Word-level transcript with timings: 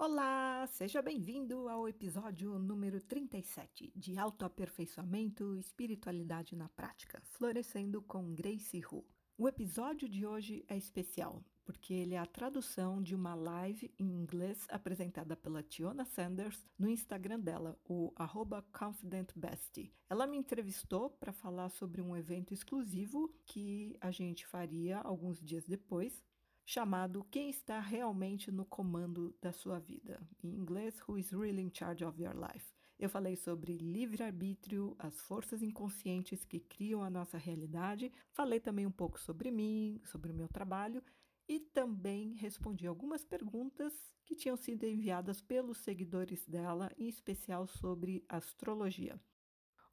Olá, 0.00 0.64
seja 0.68 1.02
bem-vindo 1.02 1.68
ao 1.68 1.88
episódio 1.88 2.56
número 2.56 3.00
37 3.00 3.92
de 3.96 4.16
Autoaperfeiçoamento 4.16 5.56
Espiritualidade 5.56 6.54
na 6.54 6.68
Prática, 6.68 7.20
Florescendo 7.24 8.00
com 8.00 8.32
Grace 8.32 8.80
Hu. 8.86 9.04
O 9.36 9.48
episódio 9.48 10.08
de 10.08 10.24
hoje 10.24 10.64
é 10.68 10.76
especial 10.76 11.42
porque 11.68 11.92
ele 11.92 12.14
é 12.14 12.18
a 12.18 12.24
tradução 12.24 13.02
de 13.02 13.14
uma 13.14 13.34
live 13.34 13.92
em 13.98 14.06
inglês 14.06 14.66
apresentada 14.70 15.36
pela 15.36 15.62
Tiona 15.62 16.02
Sanders 16.02 16.66
no 16.78 16.88
Instagram 16.88 17.40
dela, 17.40 17.78
o 17.84 18.10
@confidentbestie. 18.72 19.92
Ela 20.08 20.26
me 20.26 20.38
entrevistou 20.38 21.10
para 21.10 21.30
falar 21.30 21.68
sobre 21.68 22.00
um 22.00 22.16
evento 22.16 22.54
exclusivo 22.54 23.30
que 23.44 23.94
a 24.00 24.10
gente 24.10 24.46
faria 24.46 24.98
alguns 25.00 25.42
dias 25.42 25.66
depois, 25.66 26.24
chamado 26.68 27.26
Quem 27.30 27.48
está 27.48 27.80
realmente 27.80 28.52
no 28.52 28.62
comando 28.66 29.34
da 29.40 29.50
sua 29.52 29.78
vida? 29.78 30.20
Em 30.44 30.50
inglês, 30.50 31.00
Who 31.08 31.18
is 31.18 31.30
really 31.30 31.62
in 31.62 31.70
charge 31.72 32.04
of 32.04 32.22
your 32.22 32.36
life? 32.36 32.74
Eu 32.98 33.08
falei 33.08 33.36
sobre 33.36 33.78
livre-arbítrio, 33.78 34.94
as 34.98 35.18
forças 35.18 35.62
inconscientes 35.62 36.44
que 36.44 36.60
criam 36.60 37.02
a 37.02 37.08
nossa 37.08 37.38
realidade. 37.38 38.12
Falei 38.34 38.60
também 38.60 38.84
um 38.84 38.90
pouco 38.90 39.18
sobre 39.18 39.50
mim, 39.50 39.98
sobre 40.04 40.30
o 40.30 40.34
meu 40.34 40.46
trabalho 40.46 41.02
e 41.48 41.58
também 41.58 42.34
respondi 42.34 42.86
algumas 42.86 43.24
perguntas 43.24 43.94
que 44.26 44.36
tinham 44.36 44.56
sido 44.58 44.84
enviadas 44.84 45.40
pelos 45.40 45.78
seguidores 45.78 46.44
dela, 46.46 46.92
em 46.98 47.08
especial 47.08 47.66
sobre 47.66 48.22
astrologia. 48.28 49.18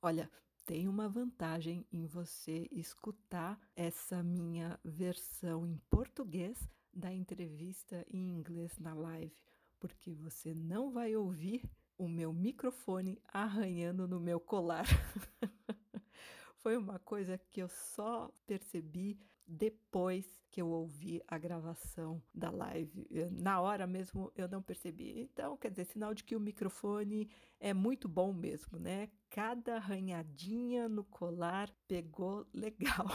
Olha, 0.01 0.29
tem 0.65 0.87
uma 0.87 1.07
vantagem 1.07 1.85
em 1.93 2.07
você 2.07 2.67
escutar 2.71 3.59
essa 3.75 4.23
minha 4.23 4.79
versão 4.83 5.65
em 5.65 5.77
português 5.89 6.67
da 6.91 7.13
entrevista 7.13 8.03
em 8.09 8.29
inglês 8.29 8.79
na 8.79 8.93
live, 8.93 9.35
porque 9.79 10.13
você 10.15 10.55
não 10.55 10.91
vai 10.91 11.15
ouvir 11.15 11.69
o 11.97 12.07
meu 12.07 12.33
microfone 12.33 13.21
arranhando 13.27 14.07
no 14.07 14.19
meu 14.19 14.39
colar. 14.39 14.85
Foi 16.57 16.75
uma 16.75 16.97
coisa 16.97 17.37
que 17.37 17.61
eu 17.61 17.69
só 17.69 18.33
percebi 18.47 19.19
depois 19.47 20.25
que 20.49 20.61
eu 20.61 20.69
ouvi 20.69 21.21
a 21.27 21.37
gravação 21.37 22.21
da 22.33 22.49
live. 22.49 23.07
Na 23.31 23.59
hora 23.59 23.85
mesmo 23.85 24.31
eu 24.35 24.47
não 24.47 24.61
percebi. 24.61 25.19
Então, 25.19 25.57
quer 25.57 25.69
dizer, 25.69 25.85
sinal 25.85 26.13
de 26.13 26.23
que 26.23 26.35
o 26.35 26.39
microfone 26.39 27.29
é 27.59 27.73
muito 27.73 28.07
bom 28.07 28.33
mesmo, 28.33 28.79
né? 28.79 29.09
Cada 29.29 29.75
arranhadinha 29.75 30.87
no 30.87 31.03
colar 31.03 31.69
pegou 31.87 32.47
legal. 32.53 33.07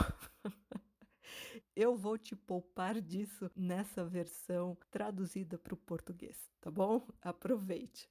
Eu 1.75 1.95
vou 1.95 2.17
te 2.17 2.35
poupar 2.35 2.99
disso 3.01 3.49
nessa 3.55 4.05
versão 4.05 4.77
traduzida 4.89 5.57
para 5.57 5.73
o 5.73 5.77
português, 5.77 6.51
tá 6.59 6.69
bom? 6.69 7.07
Aproveite. 7.21 8.09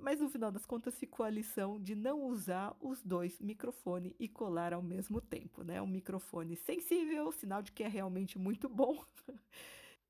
Mas 0.00 0.18
no 0.18 0.30
final 0.30 0.50
das 0.50 0.64
contas 0.64 0.98
ficou 0.98 1.24
a 1.26 1.30
lição 1.30 1.78
de 1.78 1.94
não 1.94 2.24
usar 2.24 2.74
os 2.80 3.02
dois 3.02 3.38
microfones 3.38 4.14
e 4.18 4.26
colar 4.28 4.72
ao 4.72 4.82
mesmo 4.82 5.20
tempo, 5.20 5.62
né? 5.62 5.80
Um 5.82 5.86
microfone 5.86 6.56
sensível, 6.56 7.30
sinal 7.32 7.60
de 7.60 7.70
que 7.70 7.82
é 7.82 7.88
realmente 7.88 8.38
muito 8.38 8.68
bom. 8.68 9.04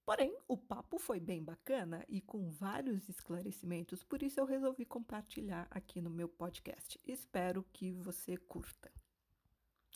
Porém, 0.06 0.36
o 0.48 0.56
papo 0.56 0.98
foi 0.98 1.20
bem 1.20 1.42
bacana 1.42 2.04
e 2.08 2.20
com 2.20 2.50
vários 2.50 3.08
esclarecimentos, 3.08 4.02
por 4.02 4.22
isso 4.22 4.40
eu 4.40 4.44
resolvi 4.44 4.84
compartilhar 4.84 5.66
aqui 5.70 6.00
no 6.00 6.10
meu 6.10 6.28
podcast. 6.28 6.98
Espero 7.04 7.64
que 7.72 7.92
você 7.92 8.36
curta. 8.36 8.90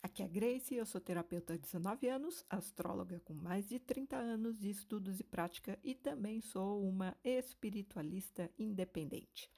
Aqui 0.03 0.23
é 0.23 0.27
a 0.27 0.29
Grace, 0.29 0.75
eu 0.75 0.85
sou 0.85 1.01
terapeuta 1.01 1.55
há 1.55 1.57
19 1.57 2.09
anos, 2.09 2.45
astróloga 2.51 3.21
com 3.21 3.33
mais 3.33 3.69
de 3.69 3.79
30 3.79 4.17
anos 4.17 4.59
de 4.59 4.69
estudos 4.71 5.19
e 5.19 5.25
prática 5.25 5.79
e 5.83 5.95
também 5.95 6.41
sou 6.41 6.87
uma 6.87 7.17
espiritualista 7.25 8.51
independente. 8.59 9.51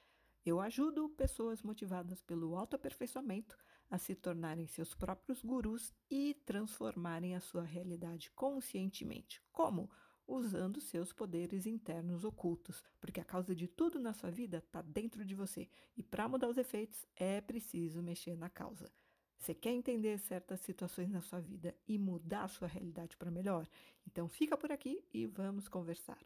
Eu 0.47 0.61
ajudo 0.61 1.09
pessoas 1.09 1.61
motivadas 1.61 2.21
pelo 2.21 2.55
autoaperfeiçoamento 2.55 3.57
a 3.89 3.97
se 3.97 4.15
tornarem 4.15 4.65
seus 4.65 4.95
próprios 4.95 5.43
gurus 5.43 5.93
e 6.09 6.35
transformarem 6.45 7.35
a 7.35 7.41
sua 7.41 7.63
realidade 7.63 8.31
conscientemente. 8.31 9.41
Como? 9.51 9.89
Usando 10.25 10.79
seus 10.79 11.11
poderes 11.11 11.65
internos 11.65 12.23
ocultos, 12.23 12.81
porque 13.01 13.19
a 13.19 13.25
causa 13.25 13.53
de 13.53 13.67
tudo 13.67 13.99
na 13.99 14.13
sua 14.13 14.31
vida 14.31 14.59
está 14.59 14.81
dentro 14.81 15.25
de 15.25 15.35
você 15.35 15.67
e 15.97 16.01
para 16.01 16.29
mudar 16.29 16.47
os 16.47 16.57
efeitos 16.57 17.05
é 17.17 17.41
preciso 17.41 18.01
mexer 18.01 18.37
na 18.37 18.49
causa. 18.49 18.89
Você 19.37 19.53
quer 19.53 19.73
entender 19.73 20.17
certas 20.17 20.61
situações 20.61 21.09
na 21.09 21.19
sua 21.19 21.41
vida 21.41 21.75
e 21.85 21.99
mudar 21.99 22.45
a 22.45 22.47
sua 22.47 22.69
realidade 22.69 23.17
para 23.17 23.29
melhor? 23.29 23.67
Então 24.07 24.29
fica 24.29 24.55
por 24.55 24.71
aqui 24.71 25.03
e 25.13 25.25
vamos 25.25 25.67
conversar. 25.67 26.25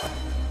Bom, 0.00 0.43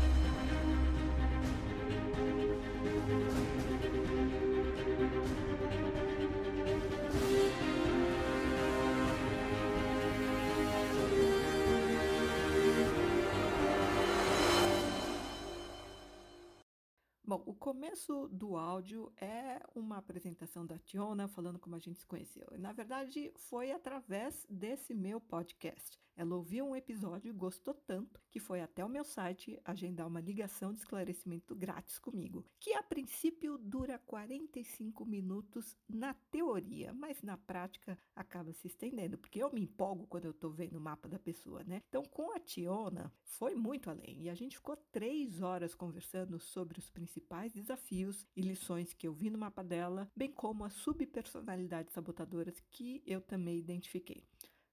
começo 17.63 18.27
do 18.27 18.57
áudio 18.57 19.09
é 19.15 19.57
uma 19.73 19.95
apresentação 19.95 20.65
da 20.65 20.77
Tiona 20.77 21.29
falando 21.29 21.57
como 21.57 21.77
a 21.77 21.79
gente 21.79 21.97
se 21.97 22.05
conheceu. 22.05 22.45
Na 22.59 22.73
verdade, 22.73 23.31
foi 23.37 23.71
através 23.71 24.45
desse 24.49 24.93
meu 24.93 25.21
podcast. 25.21 25.97
Ela 26.15 26.35
ouviu 26.35 26.65
um 26.65 26.75
episódio 26.75 27.29
e 27.29 27.33
gostou 27.33 27.73
tanto 27.73 28.21
que 28.29 28.39
foi 28.39 28.61
até 28.61 28.85
o 28.85 28.89
meu 28.89 29.03
site 29.03 29.59
agendar 29.65 30.07
uma 30.07 30.21
ligação 30.21 30.71
de 30.71 30.79
esclarecimento 30.79 31.55
grátis 31.55 31.97
comigo, 31.97 32.45
que 32.59 32.73
a 32.73 32.83
princípio 32.83 33.57
dura 33.57 33.97
45 33.97 35.05
minutos 35.05 35.75
na 35.89 36.13
teoria, 36.13 36.93
mas 36.93 37.23
na 37.23 37.35
prática 37.35 37.97
acaba 38.15 38.53
se 38.53 38.67
estendendo, 38.67 39.17
porque 39.17 39.41
eu 39.41 39.51
me 39.51 39.61
empolgo 39.61 40.05
quando 40.05 40.25
eu 40.25 40.31
estou 40.31 40.51
vendo 40.51 40.77
o 40.77 40.81
mapa 40.81 41.07
da 41.07 41.17
pessoa, 41.17 41.63
né? 41.63 41.81
Então, 41.89 42.03
com 42.03 42.31
a 42.31 42.39
Tiona, 42.39 43.11
foi 43.23 43.55
muito 43.55 43.89
além 43.89 44.23
e 44.23 44.29
a 44.29 44.35
gente 44.35 44.57
ficou 44.57 44.77
três 44.91 45.41
horas 45.41 45.73
conversando 45.73 46.39
sobre 46.39 46.77
os 46.77 46.89
principais 46.91 47.52
desafios 47.53 48.25
e 48.35 48.41
lições 48.41 48.93
que 48.93 49.07
eu 49.07 49.13
vi 49.13 49.29
no 49.29 49.37
mapa 49.37 49.63
dela, 49.63 50.09
bem 50.15 50.31
como 50.31 50.65
as 50.65 50.73
subpersonalidades 50.73 51.93
sabotadoras 51.93 52.59
que 52.71 53.03
eu 53.05 53.21
também 53.21 53.57
identifiquei. 53.57 54.23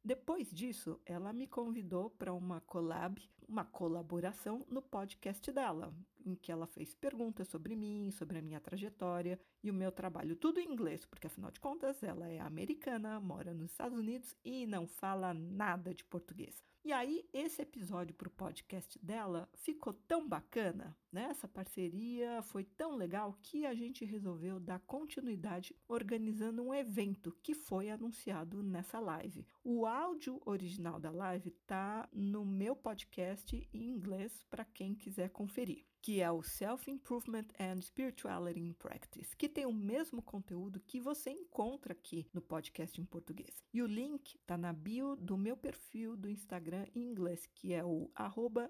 Depois 0.03 0.51
disso, 0.51 0.99
ela 1.05 1.33
me 1.33 1.47
convidou 1.47 2.09
para 2.11 2.33
uma 2.33 2.61
collab, 2.63 3.21
uma 3.51 3.65
colaboração 3.65 4.65
no 4.71 4.81
podcast 4.81 5.51
dela, 5.51 5.93
em 6.25 6.37
que 6.37 6.53
ela 6.53 6.69
fez 6.69 6.95
perguntas 6.95 7.49
sobre 7.49 7.75
mim, 7.75 8.13
sobre 8.13 8.39
a 8.39 8.43
minha 8.43 8.61
trajetória 8.61 9.41
e 9.61 9.71
o 9.71 9.75
meu 9.75 9.91
trabalho, 9.91 10.37
tudo 10.37 10.61
em 10.61 10.73
inglês, 10.73 11.05
porque 11.05 11.27
afinal 11.27 11.51
de 11.51 11.59
contas 11.59 12.01
ela 12.05 12.29
é 12.29 12.39
americana, 12.39 13.19
mora 13.19 13.53
nos 13.53 13.73
Estados 13.73 13.99
Unidos 13.99 14.37
e 14.45 14.67
não 14.67 14.87
fala 14.87 15.35
nada 15.35 15.93
de 15.93 16.05
português. 16.05 16.63
E 16.83 16.95
aí, 16.95 17.29
esse 17.31 17.61
episódio 17.61 18.15
para 18.15 18.29
o 18.29 18.31
podcast 18.31 18.99
dela 19.05 19.47
ficou 19.53 19.93
tão 19.93 20.27
bacana, 20.27 20.97
né? 21.13 21.25
Essa 21.25 21.47
parceria 21.47 22.41
foi 22.43 22.65
tão 22.65 22.97
legal 22.97 23.39
que 23.43 23.67
a 23.67 23.75
gente 23.75 24.03
resolveu 24.03 24.59
dar 24.59 24.81
continuidade 24.81 25.77
organizando 25.87 26.63
um 26.63 26.73
evento 26.73 27.37
que 27.43 27.55
foi 27.55 27.91
anunciado 27.91 28.63
nessa 28.63 28.99
live. 28.99 29.47
O 29.63 29.85
áudio 29.85 30.41
original 30.47 30.99
da 30.99 31.11
live 31.11 31.51
tá 31.67 32.09
no 32.15 32.47
meu 32.47 32.75
podcast 32.75 33.40
em 33.73 33.91
inglês 33.91 34.45
para 34.49 34.65
quem 34.65 34.95
quiser 34.95 35.31
conferir 35.31 35.85
que 36.03 36.21
é 36.21 36.31
o 36.31 36.43
Self 36.43 36.91
Improvement 36.91 37.47
and 37.59 37.83
Spirituality 37.83 38.61
in 38.61 38.73
Practice, 38.73 39.37
que 39.37 39.49
tem 39.49 39.67
o 39.67 39.73
mesmo 39.73 40.23
conteúdo 40.23 40.81
que 40.81 41.01
você 41.01 41.31
encontra 41.31 41.93
aqui 41.93 42.27
no 42.33 42.41
podcast 42.41 43.01
em 43.01 43.05
português. 43.05 43.63
E 43.73 43.83
o 43.83 43.87
link 43.87 44.37
está 44.37 44.57
na 44.57 44.73
bio 44.73 45.15
do 45.17 45.37
meu 45.37 45.57
perfil 45.57 46.17
do 46.17 46.31
Instagram 46.31 46.87
em 46.95 47.03
inglês, 47.03 47.47
que 47.55 47.75
é 47.75 47.85
o 47.85 48.11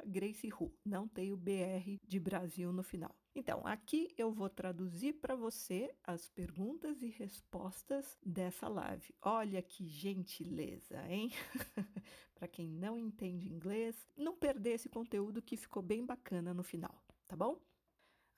@gracehu. 0.07 0.73
Não 0.85 1.07
tem 1.07 1.33
o 1.33 1.37
BR 1.37 1.99
de 2.07 2.19
Brasil 2.19 2.73
no 2.73 2.83
final. 2.83 3.15
Então, 3.33 3.65
aqui 3.65 4.13
eu 4.19 4.33
vou 4.33 4.51
traduzir 4.51 5.13
para 5.15 5.37
você 5.37 5.95
as 6.03 6.29
perguntas 6.29 7.01
e 7.01 7.11
respostas 7.11 8.19
dessa 8.27 8.67
live. 8.67 9.15
Olha 9.23 9.63
que 9.63 9.87
gentileza, 9.87 11.01
hein? 11.09 11.31
para 12.41 12.49
quem 12.49 12.67
não 12.67 12.99
entende 12.99 13.53
inglês, 13.53 13.95
não 14.17 14.35
perder 14.35 14.71
esse 14.71 14.89
conteúdo 14.89 15.43
que 15.43 15.57
ficou 15.57 15.83
bem 15.83 16.05
bacana 16.05 16.55
no 16.55 16.63
final 16.63 17.01
tá 17.31 17.37
bom? 17.37 17.57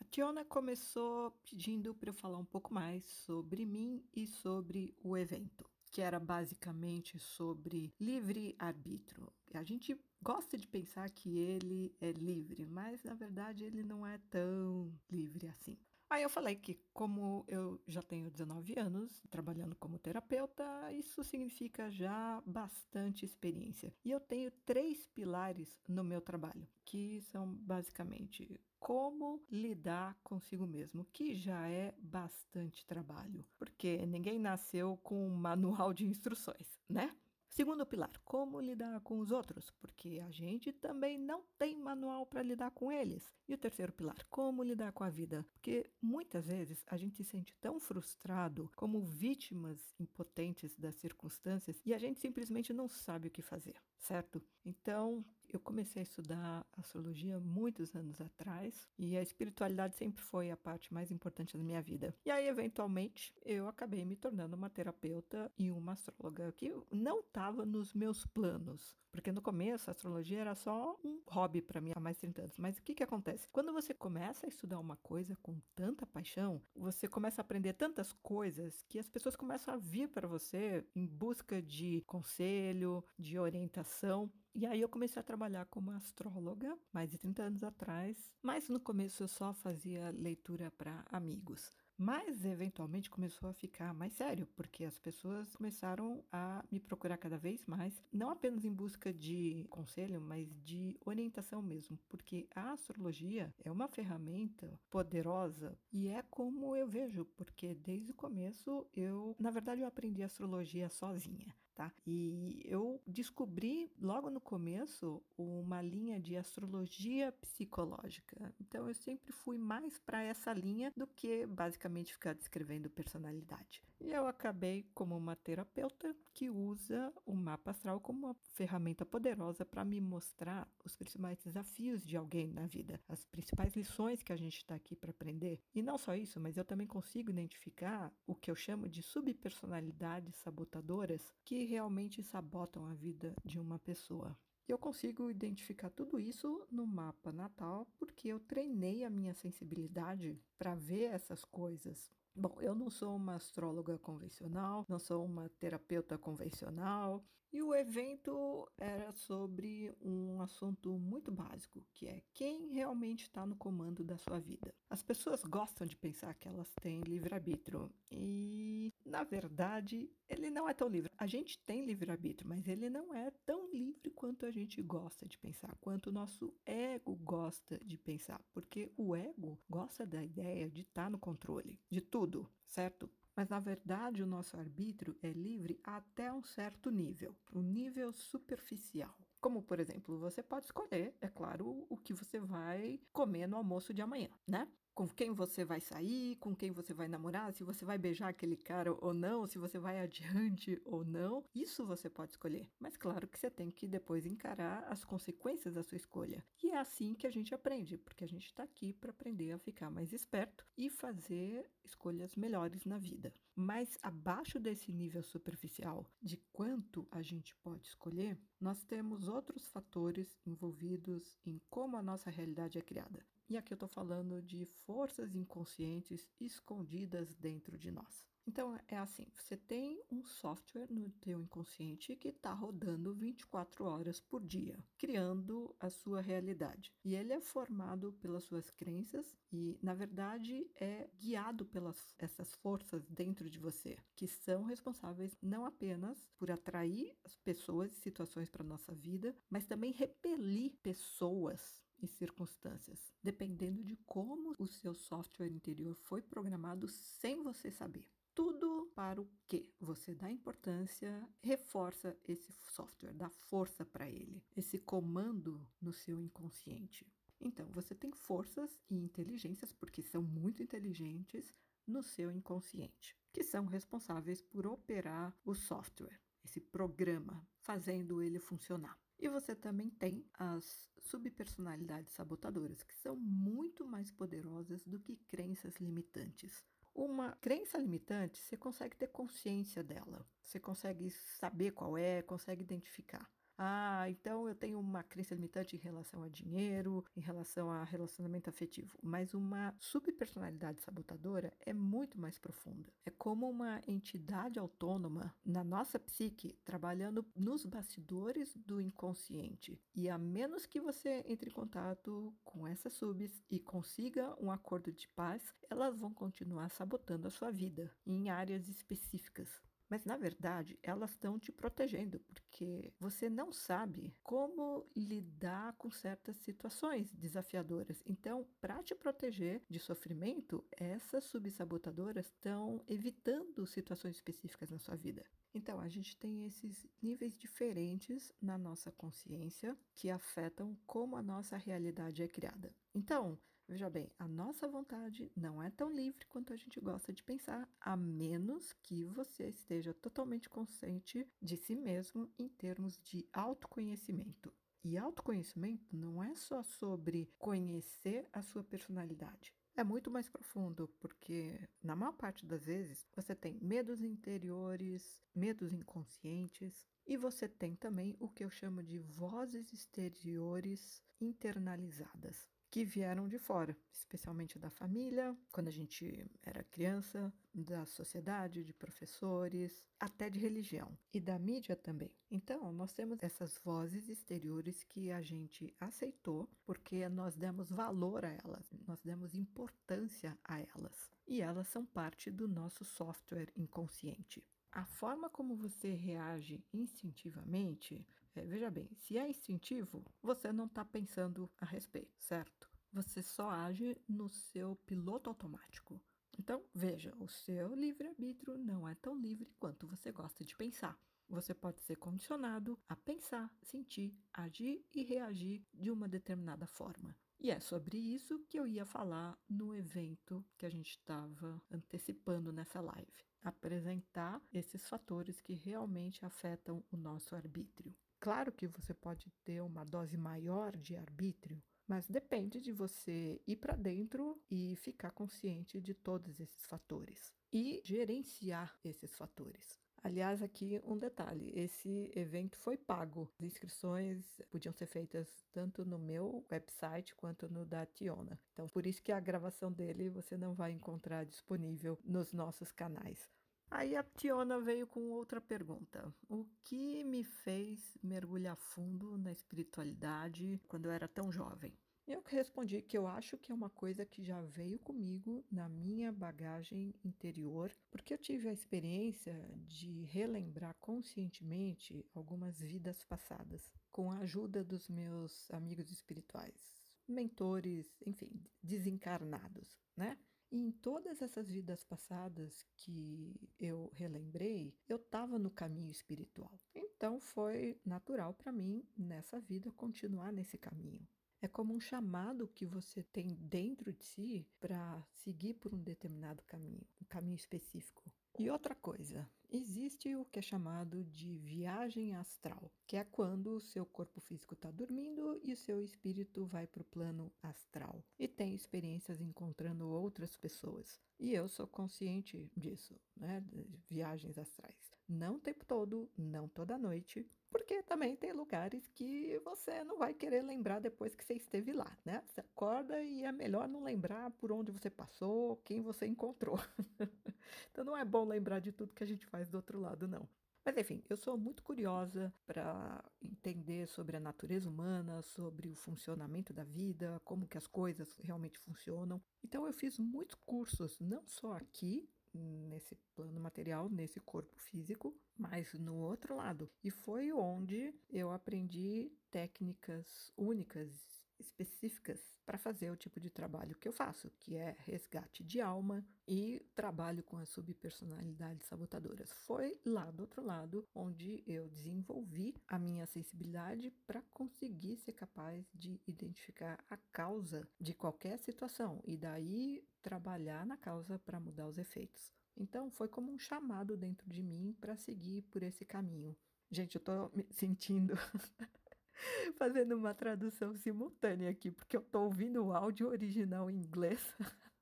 A 0.01 0.05
Tiona 0.05 0.45
começou 0.45 1.31
pedindo 1.49 1.95
para 1.95 2.11
eu 2.11 2.13
falar 2.13 2.37
um 2.37 2.45
pouco 2.45 2.75
mais 2.75 3.03
sobre 3.07 3.65
mim 3.65 4.05
e 4.15 4.27
sobre 4.27 4.95
o 5.03 5.17
evento, 5.17 5.65
que 5.91 6.03
era 6.03 6.21
basicamente 6.21 7.19
sobre 7.19 7.95
livre-arbítrio. 7.99 9.33
A 9.55 9.63
gente 9.63 9.99
gosta 10.21 10.59
de 10.59 10.67
pensar 10.67 11.09
que 11.09 11.39
ele 11.39 11.97
é 12.03 12.13
livre, 12.13 12.67
mas 12.67 13.03
na 13.03 13.15
verdade 13.15 13.65
ele 13.65 13.83
não 13.83 14.07
é 14.07 14.19
tão 14.29 14.93
livre 15.11 15.49
assim. 15.49 15.79
Aí 16.13 16.25
eu 16.25 16.29
falei 16.29 16.57
que, 16.57 16.79
como 16.93 17.43
eu 17.49 17.81
já 17.89 18.03
tenho 18.03 18.31
19 18.31 18.79
anos 18.79 19.23
trabalhando 19.31 19.75
como 19.77 19.99
terapeuta, 19.99 20.63
isso 20.93 21.25
significa 21.25 21.91
já 21.91 22.43
bastante 22.45 23.25
experiência. 23.25 23.95
E 24.05 24.11
eu 24.11 24.21
tenho 24.21 24.51
três 24.67 25.07
pilares 25.07 25.75
no 25.89 26.05
meu 26.05 26.21
trabalho, 26.21 26.69
que 26.85 27.23
são 27.23 27.55
basicamente 27.55 28.61
como 28.79 29.43
lidar 29.51 30.15
consigo 30.23 30.67
mesmo, 30.67 31.07
que 31.15 31.35
já 31.35 31.67
é 31.67 31.95
bastante 31.99 32.85
trabalho, 32.85 33.43
porque 33.57 34.05
ninguém 34.05 34.39
nasceu 34.39 34.99
com 34.99 35.27
um 35.27 35.35
manual 35.35 35.95
de 35.95 36.05
instruções, 36.05 36.79
né? 36.91 37.17
Segundo 37.55 37.85
pilar, 37.85 38.11
como 38.25 38.63
lidar 38.63 38.99
com 39.01 39.19
os 39.19 39.31
outros, 39.31 39.71
porque 39.73 40.23
a 40.27 40.31
gente 40.31 40.73
também 40.73 41.19
não 41.19 41.45
tem 41.59 41.79
manual 41.79 42.25
para 42.25 42.43
lidar 42.43 42.71
com 42.71 42.91
eles. 42.91 43.31
E 43.47 43.53
o 43.53 43.59
terceiro 43.59 43.93
pilar, 43.93 44.27
como 44.31 44.63
lidar 44.63 44.91
com 44.93 45.05
a 45.05 45.11
vida, 45.11 45.47
porque 45.53 45.85
muitas 46.01 46.47
vezes 46.47 46.83
a 46.87 46.97
gente 46.97 47.15
se 47.15 47.25
sente 47.25 47.55
tão 47.61 47.79
frustrado 47.79 48.71
como 48.75 49.03
vítimas 49.03 49.95
impotentes 50.01 50.75
das 50.79 50.95
circunstâncias 50.95 51.79
e 51.85 51.93
a 51.93 51.99
gente 51.99 52.21
simplesmente 52.21 52.73
não 52.73 52.89
sabe 52.89 53.29
o 53.29 53.31
que 53.31 53.43
fazer, 53.43 53.77
certo? 53.99 54.43
Então, 54.65 55.23
eu 55.57 55.61
comecei 55.61 56.01
a 56.01 56.03
estudar 56.03 56.67
astrologia 56.77 57.39
muitos 57.39 57.95
anos 57.95 58.21
atrás 58.21 58.89
e 58.99 59.17
a 59.17 59.23
espiritualidade 59.23 59.97
sempre 59.97 60.23
foi 60.23 60.51
a 60.51 60.57
parte 60.57 60.93
mais 60.93 61.11
importante 61.11 61.57
da 61.57 61.63
minha 61.63 61.83
vida. 61.83 62.15
E 62.25 62.31
aí, 62.31 62.49
eventualmente, 62.49 63.35
eu 63.45 63.69
acabei 63.69 64.05
me 64.05 64.17
tornando 64.17 64.57
uma 64.57 64.71
terapeuta 64.71 65.51
e 65.59 65.71
uma 65.71 65.93
astróloga 65.93 66.53
que 66.53 66.75
não 66.91 67.21
estava 67.21 67.65
nos 67.65 67.93
meus 67.93 68.27
planos. 68.27 68.97
Porque 69.13 69.31
no 69.31 69.43
começo 69.43 69.91
a 69.91 69.93
astrologia 69.93 70.41
era 70.41 70.55
só 70.55 70.99
um 71.05 71.21
hobby 71.29 71.61
para 71.61 71.81
mim 71.81 71.93
há 71.95 72.01
mais 72.01 72.17
de 72.17 72.23
30 72.23 72.43
anos. 72.43 72.59
Mas 72.59 72.79
o 72.79 72.83
que, 72.83 72.95
que 72.95 73.03
acontece? 73.03 73.47
Quando 73.53 73.73
você 73.73 73.93
começa 73.93 74.47
a 74.47 74.49
estudar 74.49 74.81
uma 74.81 74.97
coisa 74.97 75.37
com 75.43 75.61
tanta 75.77 76.07
paixão, 76.07 76.63
você 76.75 77.07
começa 77.07 77.41
a 77.41 77.45
aprender 77.45 77.75
tantas 77.75 78.13
coisas 78.13 78.83
que 78.89 78.99
as 78.99 79.09
pessoas 79.09 79.37
começam 79.37 79.75
a 79.75 79.77
vir 79.77 80.09
para 80.09 80.27
você 80.27 80.85
em 80.97 81.07
busca 81.07 81.61
de 81.61 82.03
conselho, 82.07 83.05
de 83.19 83.39
orientação. 83.39 84.33
E 84.55 84.67
aí 84.67 84.81
eu 84.81 84.89
comecei 84.89 85.21
a 85.21 85.25
trabalhar 85.25 85.67
como 85.67 85.91
astróloga, 85.91 86.77
mais 86.93 87.11
de 87.11 87.19
30 87.19 87.43
anos 87.43 87.63
atrás, 87.63 88.33
mas 88.43 88.69
no 88.69 88.81
começo 88.81 89.23
eu 89.23 89.29
só 89.29 89.53
fazia 89.53 90.11
leitura 90.11 90.71
para 90.71 91.05
amigos. 91.11 91.71
Mas 92.05 92.45
eventualmente 92.45 93.09
começou 93.09 93.49
a 93.49 93.53
ficar 93.53 93.95
mais 93.95 94.13
sério, 94.15 94.49
porque 94.57 94.85
as 94.85 94.99
pessoas 94.99 95.55
começaram 95.55 96.25
a 96.33 96.65
me 96.69 96.81
procurar 96.81 97.17
cada 97.17 97.39
vez 97.39 97.65
mais, 97.65 98.03
não 98.13 98.29
apenas 98.29 98.65
em 98.65 98.73
busca 98.73 99.13
de 99.15 99.65
conselho, 99.71 100.21
mas 100.21 100.53
de 100.65 100.99
orientação 101.05 101.63
mesmo, 101.63 101.97
porque 102.09 102.49
a 102.57 102.73
astrologia 102.73 103.55
é 103.65 103.71
uma 103.71 103.87
ferramenta 103.87 104.81
poderosa 104.91 105.79
e 105.93 106.09
é 106.09 106.25
como 106.29 106.75
eu 106.75 106.89
vejo, 106.89 107.25
porque 107.37 107.73
desde 107.73 108.11
o 108.11 108.17
começo 108.17 108.85
eu, 108.93 109.37
na 109.39 109.53
verdade, 109.53 109.83
eu 109.83 109.87
aprendi 109.87 110.25
astrologia 110.25 110.89
sozinha 110.89 111.55
tá? 111.83 111.93
E 112.07 112.61
eu 112.65 113.01
descobri 113.07 113.91
logo 114.01 114.31
no 114.31 114.41
começo 114.41 115.23
uma 115.37 115.83
linha 115.83 116.21
de 116.21 116.37
astrologia 116.37 117.33
psicológica. 117.33 118.55
Então 118.61 118.87
eu 118.89 118.95
sempre 118.95 119.33
fui 119.33 119.59
mais 119.59 119.99
para 119.99 120.23
essa 120.23 120.53
linha 120.53 120.93
do 120.97 121.07
que 121.07 121.47
basicamente 121.47 122.13
ficar 122.13 122.35
descrevendo 122.35 122.89
personalidade. 122.91 123.83
E 124.05 124.11
eu 124.11 124.27
acabei 124.27 124.85
como 124.95 125.17
uma 125.17 125.37
terapeuta 125.37 126.13
que 126.35 126.51
usa 126.51 127.15
o 127.25 127.37
mapa 127.37 127.71
astral 127.71 128.01
como 128.01 128.27
uma 128.27 128.35
ferramenta 128.35 129.07
poderosa 129.07 129.65
para 129.65 129.85
me 129.85 130.01
mostrar 130.01 130.69
os 130.85 130.97
principais 130.97 131.39
desafios 131.39 132.05
de 132.05 132.17
alguém 132.17 132.51
na 132.51 132.67
vida, 132.67 133.01
as 133.09 133.25
principais 133.25 133.77
lições 133.77 134.21
que 134.21 134.33
a 134.33 134.37
gente 134.37 134.57
está 134.57 134.75
aqui 134.75 134.97
para 134.97 135.13
aprender. 135.13 135.61
E 135.73 135.81
não 135.81 135.97
só 135.97 136.17
isso, 136.17 136.41
mas 136.41 136.57
eu 136.57 136.65
também 136.65 136.87
consigo 136.87 137.31
identificar 137.31 138.13
o 138.27 138.35
que 138.35 138.51
eu 138.51 138.57
chamo 138.57 138.89
de 138.89 139.05
subpersonalidades 139.05 140.35
sabotadoras 140.35 141.33
que 141.45 141.65
realmente 141.65 142.25
sabotam 142.25 142.85
a 142.87 142.95
vida 142.95 143.37
de 143.45 143.61
uma 143.61 143.79
pessoa. 143.79 144.37
Eu 144.67 144.79
consigo 144.79 145.31
identificar 145.31 145.91
tudo 145.91 146.19
isso 146.19 146.67
no 146.73 146.89
mapa 146.89 147.31
natal 147.31 147.87
porque 148.01 148.27
eu 148.27 148.41
treinei 148.41 149.05
a 149.05 149.11
minha 149.11 149.33
sensibilidade 149.33 150.43
para 150.59 150.75
ver 150.75 151.05
essas 151.05 151.45
coisas. 151.45 152.11
Bom, 152.35 152.57
eu 152.61 152.75
não 152.75 152.89
sou 152.89 153.15
uma 153.15 153.37
astróloga 153.37 153.99
convencional, 153.99 154.87
não 154.89 154.99
sou 154.99 155.25
uma 155.25 155.51
terapeuta 155.61 156.17
convencional, 156.17 157.25
e 157.53 157.63
o 157.63 157.75
evento 157.75 158.67
era 158.79 159.13
sobre 159.13 159.95
um 160.01 160.41
assunto 160.41 160.99
muito 160.99 161.31
básico, 161.31 161.85
que 161.93 162.09
é 162.09 162.23
quem 162.33 162.73
realmente 162.73 163.25
está 163.25 163.45
no 163.45 163.55
comando 163.55 164.03
da 164.03 164.17
sua 164.17 164.41
vida. 164.41 164.75
As 164.89 165.03
pessoas 165.03 165.43
gostam 165.43 165.87
de 165.87 165.97
pensar 165.97 166.35
que 166.35 166.49
elas 166.49 166.73
têm 166.81 167.01
livre-arbítrio 167.01 167.93
e, 168.11 168.93
na 169.05 169.23
verdade, 169.23 170.11
ele 170.29 170.49
não 170.51 170.67
é 170.69 170.73
tão 170.73 170.89
livre. 170.89 171.11
A 171.19 171.27
gente 171.27 171.59
tem 171.59 171.85
livre-arbítrio, 171.85 172.49
mas 172.49 172.67
ele 172.67 172.89
não 172.89 173.15
é 173.15 173.31
tão 173.45 173.71
livre 173.71 174.11
quanto 174.11 174.47
a 174.47 174.51
gente 174.51 174.83
gosta 174.83 175.29
de 175.29 175.37
pensar, 175.37 175.77
quanto 175.81 176.07
o 176.07 176.13
nosso 176.13 176.55
ego 176.65 177.15
gosta 177.17 177.79
de 177.85 177.99
pensar, 177.99 178.41
porque 178.53 178.91
o 178.97 179.15
ego 179.15 179.61
gosta 179.69 180.07
da 180.07 180.25
ideia 180.25 180.71
de 180.71 180.81
estar 180.81 181.05
tá 181.05 181.11
no 181.11 181.19
controle 181.19 181.79
de 181.91 182.01
tudo, 182.01 182.49
certo? 182.67 183.11
Mas 183.37 183.49
na 183.49 183.59
verdade 183.61 184.23
o 184.23 184.27
nosso 184.27 184.57
arbítrio 184.57 185.17
é 185.23 185.31
livre 185.31 185.81
até 185.85 186.33
um 186.33 186.43
certo 186.43 186.91
nível, 186.91 187.37
um 187.53 187.63
nível 187.63 188.13
superficial. 188.13 189.17
Como, 189.41 189.63
por 189.63 189.81
exemplo, 189.81 190.19
você 190.19 190.43
pode 190.43 190.67
escolher, 190.67 191.17
é 191.21 191.29
claro, 191.29 191.87
o 191.89 191.97
que 191.97 192.13
você 192.15 192.39
vai 192.39 193.01
comer 193.13 193.47
no 193.49 193.57
almoço 193.57 193.93
de 193.93 194.01
amanhã, 194.01 194.31
né? 194.47 194.69
Com 194.95 195.09
quem 195.09 195.33
você 195.33 195.65
vai 195.65 195.81
sair, 195.81 196.37
com 196.37 196.55
quem 196.55 196.71
você 196.71 196.93
vai 196.93 197.09
namorar, 197.09 197.53
se 197.53 197.65
você 197.65 197.85
vai 197.85 197.99
beijar 197.99 198.29
aquele 198.29 198.57
cara 198.57 198.93
ou 198.93 199.15
não, 199.15 199.47
se 199.47 199.59
você 199.59 199.79
vai 199.79 200.01
adiante 200.01 200.81
ou 200.85 201.05
não. 201.05 201.45
Isso 201.55 201.87
você 201.87 202.09
pode 202.09 202.33
escolher. 202.33 202.69
Mas 202.79 202.97
claro 202.97 203.27
que 203.27 203.39
você 203.39 203.51
tem 203.51 203.71
que 203.71 203.87
depois 203.87 204.27
encarar 204.27 204.85
as 204.89 205.05
consequências 205.05 205.75
da 205.75 205.83
sua 205.83 205.97
escolha. 205.97 206.45
E 206.63 206.71
é 206.71 206.79
assim 206.79 207.15
que 207.15 207.27
a 207.27 207.31
gente 207.31 207.55
aprende, 207.55 207.99
porque 207.99 208.25
a 208.25 208.29
gente 208.29 208.47
está 208.47 208.63
aqui 208.63 208.93
para 208.93 209.11
aprender 209.11 209.53
a 209.53 209.59
ficar 209.59 209.91
mais 209.91 210.13
esperto 210.13 210.67
e 210.77 210.91
fazer 210.91 211.71
escolhas 211.85 212.37
melhores 212.37 212.85
na 212.85 212.99
vida. 212.99 213.33
Mas 213.55 213.99
abaixo 214.03 214.59
desse 214.59 214.91
nível 214.91 215.23
superficial 215.23 216.11
de 216.23 216.39
quanto 216.53 217.07
a 217.11 217.21
gente 217.21 217.55
pode 217.57 217.87
escolher, 217.87 218.41
nós 218.59 218.83
temos 218.85 219.29
outros 219.29 219.69
fatores 219.69 220.39
envolvidos 220.47 221.37
em 221.45 221.61
como 221.69 221.97
a 221.97 222.03
nossa 222.03 222.31
realidade 222.31 222.79
é 222.79 222.83
criada. 222.83 223.25
E 223.51 223.57
aqui 223.57 223.73
eu 223.73 223.77
estou 223.77 223.89
falando 223.89 224.41
de 224.41 224.65
forças 224.65 225.35
inconscientes 225.35 226.27
escondidas 226.41 227.35
dentro 227.35 227.77
de 227.77 227.91
nós. 227.91 228.32
Então 228.47 228.79
é 228.89 228.99
assim, 228.99 229.27
você 229.35 229.57
tem 229.57 230.03
um 230.11 230.25
software 230.25 230.91
no 230.91 231.11
teu 231.11 231.41
inconsciente 231.41 232.17
que 232.17 232.29
está 232.29 232.53
rodando 232.53 233.15
24 233.15 233.85
horas 233.85 234.21
por 234.21 234.45
dia, 234.45 234.85
criando 234.99 235.75
a 235.79 235.89
sua 235.89 236.21
realidade. 236.21 236.93
E 237.05 237.15
ele 237.15 237.33
é 237.33 237.41
formado 237.41 238.13
pelas 238.15 238.45
suas 238.45 238.69
crenças 238.71 239.37
e, 239.53 239.79
na 239.81 239.95
verdade, 239.95 240.69
é 240.81 241.09
guiado 241.21 241.65
pelas 241.65 242.15
essas 242.19 242.53
forças 242.57 243.05
dentro 243.07 243.49
de 243.49 243.59
você, 243.59 243.97
que 244.17 244.27
são 244.27 244.65
responsáveis 244.65 245.37
não 245.41 245.65
apenas 245.65 246.29
por 246.37 246.51
atrair 246.51 247.17
as 247.25 247.37
pessoas 247.37 247.93
e 247.93 248.01
situações 248.01 248.51
para 248.51 248.65
nossa 248.65 248.93
vida, 248.93 249.37
mas 249.49 249.67
também 249.67 249.93
repelir 249.93 250.73
pessoas 250.83 251.81
e 252.01 252.09
circunstâncias, 252.09 253.13
dependendo 253.23 253.85
de 253.85 253.97
como 254.05 254.55
o 254.59 254.67
seu 254.67 254.95
software 254.95 255.53
interior 255.53 255.95
foi 255.95 256.21
programado 256.21 256.89
sem 256.89 257.41
você 257.41 257.71
saber. 257.71 258.09
Tudo 258.35 258.91
para 258.95 259.21
o 259.21 259.29
que 259.47 259.71
você 259.79 260.15
dá 260.15 260.31
importância, 260.31 261.29
reforça 261.43 262.17
esse 262.27 262.51
software, 262.53 263.13
dá 263.13 263.29
força 263.29 263.85
para 263.85 264.09
ele, 264.09 264.43
esse 264.57 264.79
comando 264.79 265.67
no 265.81 265.93
seu 265.93 266.19
inconsciente. 266.21 267.07
Então, 267.39 267.67
você 267.71 267.95
tem 267.95 268.13
forças 268.13 268.81
e 268.89 268.97
inteligências, 268.97 269.73
porque 269.73 270.01
são 270.01 270.23
muito 270.23 270.63
inteligentes, 270.63 271.53
no 271.87 272.03
seu 272.03 272.31
inconsciente, 272.31 273.17
que 273.33 273.43
são 273.43 273.67
responsáveis 273.67 274.41
por 274.41 274.67
operar 274.67 275.37
o 275.45 275.55
software, 275.55 276.21
esse 276.45 276.61
programa, 276.61 277.47
fazendo 277.59 278.23
ele 278.23 278.39
funcionar. 278.39 278.97
E 279.19 279.29
você 279.29 279.55
também 279.55 279.91
tem 279.91 280.25
as 280.35 280.89
subpersonalidades 281.01 282.13
sabotadoras, 282.13 282.83
que 282.83 282.95
são 282.95 283.17
muito 283.17 283.85
mais 283.85 284.11
poderosas 284.11 284.83
do 284.85 284.99
que 284.99 285.17
crenças 285.17 285.77
limitantes. 285.77 286.65
Uma 286.95 287.33
crença 287.41 287.79
limitante, 287.79 288.39
você 288.39 288.57
consegue 288.57 288.97
ter 288.97 289.09
consciência 289.09 289.83
dela, 289.83 290.27
você 290.43 290.61
consegue 290.61 291.11
saber 291.11 291.71
qual 291.73 291.97
é, 291.97 292.21
consegue 292.23 292.63
identificar. 292.63 293.31
Ah, 293.65 294.11
então 294.11 294.49
eu 294.49 294.57
tenho 294.57 294.81
uma 294.81 295.05
crença 295.05 295.37
limitante 295.37 295.77
em 295.77 295.79
relação 295.79 296.25
a 296.25 296.29
dinheiro, 296.29 297.05
em 297.17 297.21
relação 297.21 297.71
a 297.71 297.85
relacionamento 297.85 298.51
afetivo. 298.51 298.99
Mas 299.01 299.35
uma 299.35 299.73
subpersonalidade 299.79 300.81
sabotadora 300.81 301.53
é 301.61 301.73
muito 301.73 302.19
mais 302.19 302.41
profunda. 302.41 302.93
É 303.07 303.11
como 303.11 303.49
uma 303.49 303.81
entidade 303.87 304.59
autônoma 304.59 305.33
na 305.47 305.63
nossa 305.63 305.97
psique, 305.97 306.59
trabalhando 306.65 307.25
nos 307.37 307.65
bastidores 307.65 308.53
do 308.57 308.81
inconsciente. 308.81 309.81
E 309.95 310.09
a 310.09 310.19
menos 310.19 310.67
que 310.67 310.81
você 310.81 311.23
entre 311.29 311.49
em 311.49 311.55
contato 311.55 312.35
com 312.43 312.67
essas 312.67 312.95
subs 312.95 313.45
e 313.49 313.61
consiga 313.61 314.35
um 314.41 314.51
acordo 314.51 314.91
de 314.91 315.07
paz, 315.11 315.55
elas 315.71 316.01
vão 316.01 316.13
continuar 316.13 316.69
sabotando 316.69 317.29
a 317.29 317.31
sua 317.31 317.53
vida 317.53 317.95
em 318.05 318.29
áreas 318.29 318.69
específicas. 318.69 319.63
Mas 319.93 320.07
na 320.07 320.17
verdade, 320.17 320.79
elas 320.83 321.11
estão 321.11 321.39
te 321.39 321.53
protegendo, 321.53 322.19
porque 322.21 322.95
você 322.99 323.29
não 323.29 323.53
sabe 323.53 324.17
como 324.23 324.87
lidar 324.97 325.75
com 325.75 325.91
certas 325.91 326.35
situações 326.39 327.13
desafiadoras. 327.13 328.03
Então, 328.07 328.47
para 328.59 328.83
te 328.83 328.95
proteger 328.95 329.63
de 329.69 329.79
sofrimento, 329.79 330.65
essas 330.71 331.25
subsabotadoras 331.25 332.25
estão 332.25 332.83
evitando 332.89 333.67
situações 333.67 334.17
específicas 334.17 334.71
na 334.71 334.79
sua 334.79 334.97
vida. 334.97 335.27
Então, 335.53 335.79
a 335.79 335.89
gente 335.89 336.17
tem 336.17 336.47
esses 336.47 336.87
níveis 337.03 337.37
diferentes 337.37 338.33
na 338.41 338.57
nossa 338.57 338.91
consciência 338.91 339.77
que 339.95 340.09
afetam 340.09 340.75
como 340.87 341.17
a 341.17 341.23
nossa 341.23 341.59
realidade 341.59 342.23
é 342.23 342.29
criada. 342.29 342.75
Então, 342.95 343.39
Veja 343.73 343.89
bem, 343.89 344.13
a 344.19 344.29
nossa 344.29 344.69
vontade 344.69 345.33
não 345.35 345.63
é 345.63 345.71
tão 345.71 345.91
livre 345.91 346.27
quanto 346.27 346.53
a 346.53 346.57
gente 346.57 346.79
gosta 346.79 347.11
de 347.11 347.23
pensar, 347.23 347.67
a 347.81 347.97
menos 347.97 348.75
que 348.75 349.03
você 349.07 349.49
esteja 349.49 349.95
totalmente 349.95 350.47
consciente 350.47 351.27
de 351.41 351.57
si 351.57 351.75
mesmo 351.75 352.31
em 352.39 352.51
termos 352.51 352.99
de 352.99 353.27
autoconhecimento. 353.33 354.53
E 354.85 354.99
autoconhecimento 354.99 355.87
não 355.91 356.23
é 356.23 356.35
só 356.35 356.63
sobre 356.63 357.33
conhecer 357.39 358.29
a 358.31 358.43
sua 358.43 358.63
personalidade. 358.63 359.55
É 359.75 359.83
muito 359.83 360.11
mais 360.11 360.29
profundo, 360.29 360.87
porque 361.01 361.59
na 361.83 361.97
maior 361.97 362.13
parte 362.13 362.45
das 362.45 362.67
vezes 362.67 363.07
você 363.17 363.35
tem 363.35 363.59
medos 363.63 364.03
interiores, 364.03 365.19
medos 365.35 365.73
inconscientes, 365.73 366.87
e 367.07 367.17
você 367.17 367.49
tem 367.49 367.75
também 367.75 368.19
o 368.21 368.29
que 368.29 368.45
eu 368.45 368.51
chamo 368.51 368.83
de 368.83 368.99
vozes 368.99 369.73
exteriores 369.73 371.03
internalizadas 371.19 372.52
que 372.73 372.87
vieram 372.87 373.29
de 373.29 373.39
fora, 373.39 373.77
especialmente 373.93 374.59
da 374.59 374.71
família, 374.71 375.37
quando 375.53 375.69
a 375.69 375.71
gente 375.71 376.25
era 376.43 376.65
criança, 376.65 377.31
da 377.55 377.85
sociedade, 377.85 378.65
de 378.65 378.73
professores, 378.73 379.85
até 380.01 380.31
de 380.31 380.41
religião 380.41 380.97
e 381.13 381.21
da 381.21 381.39
mídia 381.39 381.77
também. 381.77 382.11
Então, 382.31 382.73
nós 382.73 382.95
temos 382.95 383.23
essas 383.23 383.59
vozes 383.59 384.09
exteriores 384.09 384.83
que 384.85 385.13
a 385.13 385.21
gente 385.21 385.77
aceitou 385.79 386.49
porque 386.65 387.07
nós 387.11 387.37
demos 387.37 387.71
valor 387.71 388.25
a 388.25 388.31
elas, 388.43 388.73
nós 388.89 389.03
demos 389.03 389.35
importância 389.35 390.35
a 390.43 390.59
elas. 390.59 391.11
E 391.29 391.43
elas 391.43 391.69
são 391.69 391.85
parte 391.85 392.31
do 392.31 392.49
nosso 392.49 392.87
software 392.87 393.53
inconsciente. 393.55 394.43
A 394.73 394.87
forma 394.87 395.29
como 395.29 395.55
você 395.55 395.93
reage 395.93 396.65
instintivamente 396.73 398.07
é, 398.35 398.45
veja 398.45 398.71
bem, 398.71 398.89
se 398.97 399.19
é 399.19 399.29
instintivo, 399.29 400.05
você 400.23 400.53
não 400.53 400.67
está 400.67 400.85
pensando 400.85 401.51
a 401.59 401.65
respeito, 401.65 402.15
certo? 402.19 402.71
Você 402.93 403.23
só 403.23 403.51
age 403.51 403.97
no 404.09 404.29
seu 404.29 404.77
piloto 404.87 405.31
automático. 405.31 406.01
Então, 406.39 406.65
veja, 406.75 407.15
o 407.19 407.29
seu 407.29 407.75
livre-arbítrio 407.75 408.57
não 408.57 408.89
é 408.89 408.95
tão 408.95 409.15
livre 409.17 409.55
quanto 409.59 409.87
você 409.87 410.11
gosta 410.11 410.45
de 410.45 410.57
pensar. 410.57 410.99
Você 411.29 411.55
pode 411.55 411.81
ser 411.83 411.97
condicionado 411.97 412.79
a 412.89 412.97
pensar, 412.97 413.51
sentir, 413.63 414.15
agir 414.33 414.85
e 414.95 415.03
reagir 415.03 415.65
de 415.73 415.91
uma 415.91 416.09
determinada 416.09 416.67
forma. 416.67 417.17
E 417.39 417.51
é 417.51 417.59
sobre 417.59 417.99
isso 417.99 418.39
que 418.49 418.59
eu 418.59 418.67
ia 418.67 418.85
falar 418.85 419.39
no 419.49 419.75
evento 419.75 420.45
que 420.57 420.65
a 420.65 420.71
gente 420.71 420.91
estava 420.91 421.61
antecipando 421.71 422.53
nessa 422.53 422.81
live. 422.81 423.13
Apresentar 423.43 424.41
esses 424.53 424.89
fatores 424.89 425.41
que 425.41 425.55
realmente 425.55 426.25
afetam 426.25 426.85
o 426.91 426.97
nosso 426.97 427.35
arbítrio. 427.35 427.95
Claro 428.23 428.53
que 428.53 428.69
você 428.69 428.95
pode 428.95 429.29
ter 429.45 429.61
uma 429.63 429.85
dose 429.85 430.17
maior 430.17 430.77
de 430.77 430.97
arbítrio, 430.97 431.61
mas 431.89 432.07
depende 432.07 432.61
de 432.61 432.71
você 432.71 433.43
ir 433.45 433.57
para 433.57 433.75
dentro 433.75 434.41
e 434.49 434.77
ficar 434.77 435.11
consciente 435.11 435.81
de 435.81 435.93
todos 435.93 436.39
esses 436.39 436.65
fatores 436.67 437.35
e 437.53 437.83
gerenciar 437.85 438.79
esses 438.85 439.13
fatores. 439.17 439.77
Aliás, 440.05 440.41
aqui 440.41 440.81
um 440.85 440.97
detalhe: 440.97 441.51
esse 441.53 442.13
evento 442.15 442.57
foi 442.59 442.77
pago. 442.77 443.29
As 443.41 443.45
inscrições 443.45 444.41
podiam 444.49 444.73
ser 444.73 444.87
feitas 444.87 445.29
tanto 445.53 445.85
no 445.85 445.99
meu 445.99 446.47
website 446.49 447.17
quanto 447.17 447.49
no 447.49 447.65
da 447.65 447.85
Tiona. 447.87 448.41
Então, 448.53 448.69
por 448.69 448.87
isso 448.87 449.03
que 449.03 449.11
a 449.11 449.19
gravação 449.19 449.73
dele 449.73 450.09
você 450.09 450.37
não 450.37 450.55
vai 450.55 450.71
encontrar 450.71 451.27
disponível 451.27 451.99
nos 452.05 452.33
nossos 452.33 452.71
canais. 452.71 453.29
Aí 453.75 453.97
a 453.97 454.03
Tiona 454.03 454.61
veio 454.61 454.87
com 454.87 455.11
outra 455.13 455.41
pergunta. 455.41 456.15
O 456.29 456.45
que 456.63 457.03
me 457.05 457.25
fez 457.25 457.97
mergulhar 458.03 458.55
fundo 458.55 459.17
na 459.17 459.33
espiritualidade 459.33 460.61
quando 460.69 460.85
eu 460.87 460.93
era 460.93 461.09
tão 461.09 461.33
jovem? 461.33 461.73
Eu 462.07 462.23
respondi 462.27 462.83
que 462.83 462.99
eu 462.99 463.07
acho 463.07 463.39
que 463.39 463.51
é 463.51 463.55
uma 463.55 463.71
coisa 463.71 464.05
que 464.05 464.23
já 464.23 464.43
veio 464.43 464.79
comigo 464.79 465.43
na 465.51 465.71
minha 465.71 466.13
bagagem 466.13 466.95
interior, 467.03 467.73
porque 467.91 468.13
eu 468.13 468.19
tive 468.19 468.51
a 468.51 468.53
experiência 468.53 469.35
de 469.67 470.05
relembrar 470.05 470.77
conscientemente 470.79 472.05
algumas 472.15 472.61
vidas 472.61 473.03
passadas, 473.05 473.73
com 473.91 474.13
a 474.13 474.19
ajuda 474.19 474.63
dos 474.63 474.87
meus 474.87 475.51
amigos 475.51 475.91
espirituais, 475.91 476.85
mentores, 477.09 477.91
enfim, 478.05 478.31
desencarnados, 478.63 479.81
né? 479.97 480.19
E 480.53 480.59
em 480.61 480.71
todas 480.71 481.23
essas 481.23 481.49
vidas 481.49 481.83
passadas 481.83 482.63
que 482.77 483.35
eu 483.59 483.91
relembrei, 483.95 484.77
eu 484.87 484.99
estava 484.99 485.39
no 485.39 485.51
caminho 485.51 485.91
espiritual. 485.91 486.61
Então 486.75 487.19
foi 487.19 487.81
natural 487.83 488.35
para 488.35 488.53
mim, 488.53 488.87
nessa 488.95 489.41
vida, 489.41 489.73
continuar 489.73 490.31
nesse 490.31 490.59
caminho. 490.59 491.09
É 491.41 491.49
como 491.49 491.75
um 491.75 491.81
chamado 491.81 492.47
que 492.47 492.67
você 492.67 493.03
tem 493.03 493.29
dentro 493.29 493.95
de 493.95 494.05
si 494.05 494.47
para 494.61 495.03
seguir 495.15 495.55
por 495.55 495.75
um 495.75 495.83
determinado 495.83 496.43
caminho, 496.43 496.87
um 497.01 497.07
caminho 497.07 497.37
específico. 497.37 498.05
E 498.39 498.51
outra 498.51 498.75
coisa, 498.75 499.29
existe 499.51 500.17
o 500.17 500.25
que 500.25 500.39
é 500.39 500.43
chamado 500.43 501.05
de 501.05 501.37
viagem 501.37 502.15
astral, 502.15 502.73
que 502.87 502.97
é 502.97 503.05
quando 503.05 503.57
o 503.57 503.61
seu 503.61 503.85
corpo 503.85 504.21
físico 504.21 504.55
está 504.55 504.71
dormindo 504.71 505.39
e 505.43 505.53
o 505.53 505.57
seu 505.57 505.83
espírito 505.83 506.47
vai 506.47 506.67
para 506.67 506.81
o 506.81 506.87
plano 506.87 507.31
astral 507.43 508.03
e 508.19 508.27
tem 508.27 508.55
experiências 508.55 509.21
encontrando 509.21 509.87
outras 509.87 510.35
pessoas. 510.35 510.99
E 511.21 511.33
eu 511.33 511.47
sou 511.47 511.67
consciente 511.67 512.51
disso, 512.57 512.99
né? 513.15 513.45
Viagens 513.87 514.39
astrais. 514.39 514.93
Não 515.07 515.37
o 515.37 515.41
tempo 515.41 515.65
todo, 515.67 516.11
não 516.17 516.49
toda 516.49 516.79
noite, 516.79 517.29
porque 517.53 517.83
também 517.83 518.17
tem 518.17 518.33
lugares 518.33 518.89
que 518.95 519.39
você 519.45 519.85
não 519.85 519.99
vai 519.99 520.15
querer 520.15 520.43
lembrar 520.43 520.81
depois 520.81 521.15
que 521.15 521.23
você 521.23 521.35
esteve 521.35 521.73
lá, 521.73 521.97
né? 522.05 522.23
Você 522.27 522.41
acorda 522.41 523.01
e 523.03 523.23
é 523.23 523.31
melhor 523.31 523.69
não 523.69 523.85
lembrar 523.85 524.31
por 524.33 524.51
onde 524.51 524.73
você 524.73 524.89
passou, 524.89 525.57
quem 525.59 525.83
você 525.83 526.07
encontrou. 526.07 526.59
então 527.71 527.85
não 527.85 527.97
é 527.97 528.05
bom 528.05 528.25
lembrar 528.25 528.59
de 528.59 528.73
tudo 528.73 528.95
que 528.95 529.05
a 529.05 529.07
gente 529.07 529.27
faz 529.27 529.51
do 529.51 529.57
outro 529.57 529.79
lado, 529.79 530.09
não. 530.09 530.27
Mas 530.65 530.77
enfim, 530.77 531.03
eu 531.11 531.17
sou 531.17 531.37
muito 531.37 531.63
curiosa 531.63 532.33
para 532.47 533.05
entender 533.21 533.87
sobre 533.89 534.17
a 534.17 534.21
natureza 534.21 534.69
humana, 534.69 535.21
sobre 535.21 535.69
o 535.69 535.75
funcionamento 535.75 536.53
da 536.53 536.63
vida, 536.63 537.21
como 537.25 537.49
que 537.49 537.59
as 537.59 537.67
coisas 537.67 538.17
realmente 538.23 538.59
funcionam. 538.61 539.21
Então 539.45 539.67
eu 539.67 539.73
fiz 539.73 539.99
muitos 539.99 540.37
cursos, 540.37 540.99
não 541.01 541.27
só 541.27 541.55
aqui 541.55 542.09
nesse 542.39 542.95
plano 543.15 543.41
material, 543.41 543.89
nesse 543.89 544.21
corpo 544.21 544.55
físico, 544.57 545.15
mas 545.37 545.73
no 545.75 545.97
outro 545.97 546.37
lado. 546.37 546.71
E 546.83 546.91
foi 546.91 547.33
onde 547.33 547.95
eu 548.11 548.31
aprendi 548.31 549.11
técnicas 549.31 550.33
únicas, 550.37 550.91
específicas 551.39 552.21
para 552.45 552.59
fazer 552.59 552.91
o 552.91 552.97
tipo 552.97 553.21
de 553.21 553.31
trabalho 553.31 553.77
que 553.77 553.89
eu 553.89 553.93
faço, 553.93 554.31
que 554.41 554.57
é 554.57 554.77
resgate 554.81 555.45
de 555.45 555.61
alma 555.61 556.05
e 556.27 556.65
trabalho 556.75 557.23
com 557.23 557.37
as 557.37 557.49
subpersonalidades 557.49 558.67
sabotadoras. 558.67 559.33
Foi 559.33 559.79
lá 559.85 560.11
do 560.11 560.23
outro 560.23 560.43
lado 560.43 560.87
onde 560.95 561.43
eu 561.47 561.69
desenvolvi 561.69 562.55
a 562.67 562.79
minha 562.79 563.07
sensibilidade 563.07 563.91
para 564.07 564.23
conseguir 564.33 564.97
ser 564.97 565.13
capaz 565.13 565.65
de 565.75 566.01
identificar 566.07 566.85
a 566.91 566.97
causa 567.13 567.69
de 567.81 567.95
qualquer 567.95 568.39
situação 568.39 569.01
e 569.05 569.17
daí 569.17 569.85
trabalhar 570.03 570.67
na 570.67 570.77
causa 570.77 571.19
para 571.19 571.41
mudar 571.41 571.69
os 571.69 571.79
efeitos. 571.79 572.33
Então 572.57 572.91
foi 572.91 573.09
como 573.09 573.33
um 573.33 573.39
chamado 573.39 573.97
dentro 573.97 574.29
de 574.29 574.43
mim 574.43 574.77
para 574.81 574.97
seguir 574.97 575.43
por 575.43 575.63
esse 575.63 575.85
caminho. 575.85 576.37
Gente, 576.71 576.97
eu 576.97 577.01
estou 577.01 577.31
me 577.35 577.47
sentindo 577.51 578.15
fazendo 579.59 579.97
uma 579.97 580.15
tradução 580.15 580.75
simultânea 580.75 581.51
aqui, 581.51 581.71
porque 581.71 581.97
eu 581.97 582.01
estou 582.01 582.25
ouvindo 582.25 582.65
o 582.65 582.73
áudio 582.73 583.09
original 583.09 583.71
em 583.71 583.77
inglês. 583.77 584.21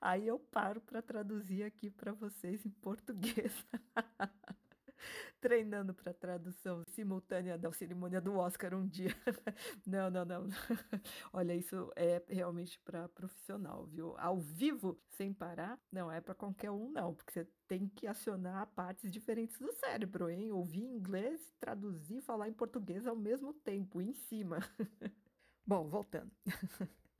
Aí 0.00 0.26
eu 0.26 0.38
paro 0.38 0.80
para 0.80 1.02
traduzir 1.02 1.64
aqui 1.64 1.90
para 1.90 2.12
vocês 2.12 2.64
em 2.64 2.70
português. 2.70 3.52
treinando 5.40 5.94
para 5.94 6.12
tradução 6.12 6.84
simultânea 6.86 7.56
da 7.58 7.72
cerimônia 7.72 8.20
do 8.20 8.34
Oscar 8.36 8.74
um 8.74 8.86
dia. 8.86 9.14
não, 9.86 10.10
não, 10.10 10.24
não. 10.24 10.48
Olha, 11.32 11.54
isso 11.54 11.90
é 11.96 12.22
realmente 12.28 12.78
para 12.80 13.08
profissional, 13.08 13.86
viu? 13.86 14.14
Ao 14.18 14.38
vivo, 14.38 15.00
sem 15.10 15.32
parar, 15.32 15.78
não 15.90 16.10
é 16.10 16.20
para 16.20 16.34
qualquer 16.34 16.70
um, 16.70 16.90
não, 16.90 17.14
porque 17.14 17.32
você 17.32 17.48
tem 17.66 17.88
que 17.88 18.06
acionar 18.06 18.66
partes 18.68 19.10
diferentes 19.10 19.58
do 19.58 19.72
cérebro, 19.72 20.28
hein? 20.28 20.52
Ouvir 20.52 20.84
inglês, 20.84 21.40
traduzir, 21.60 22.20
falar 22.22 22.48
em 22.48 22.52
português 22.52 23.06
ao 23.06 23.16
mesmo 23.16 23.52
tempo, 23.52 24.00
em 24.00 24.12
cima. 24.14 24.58
Bom, 25.66 25.88
voltando. 25.88 26.30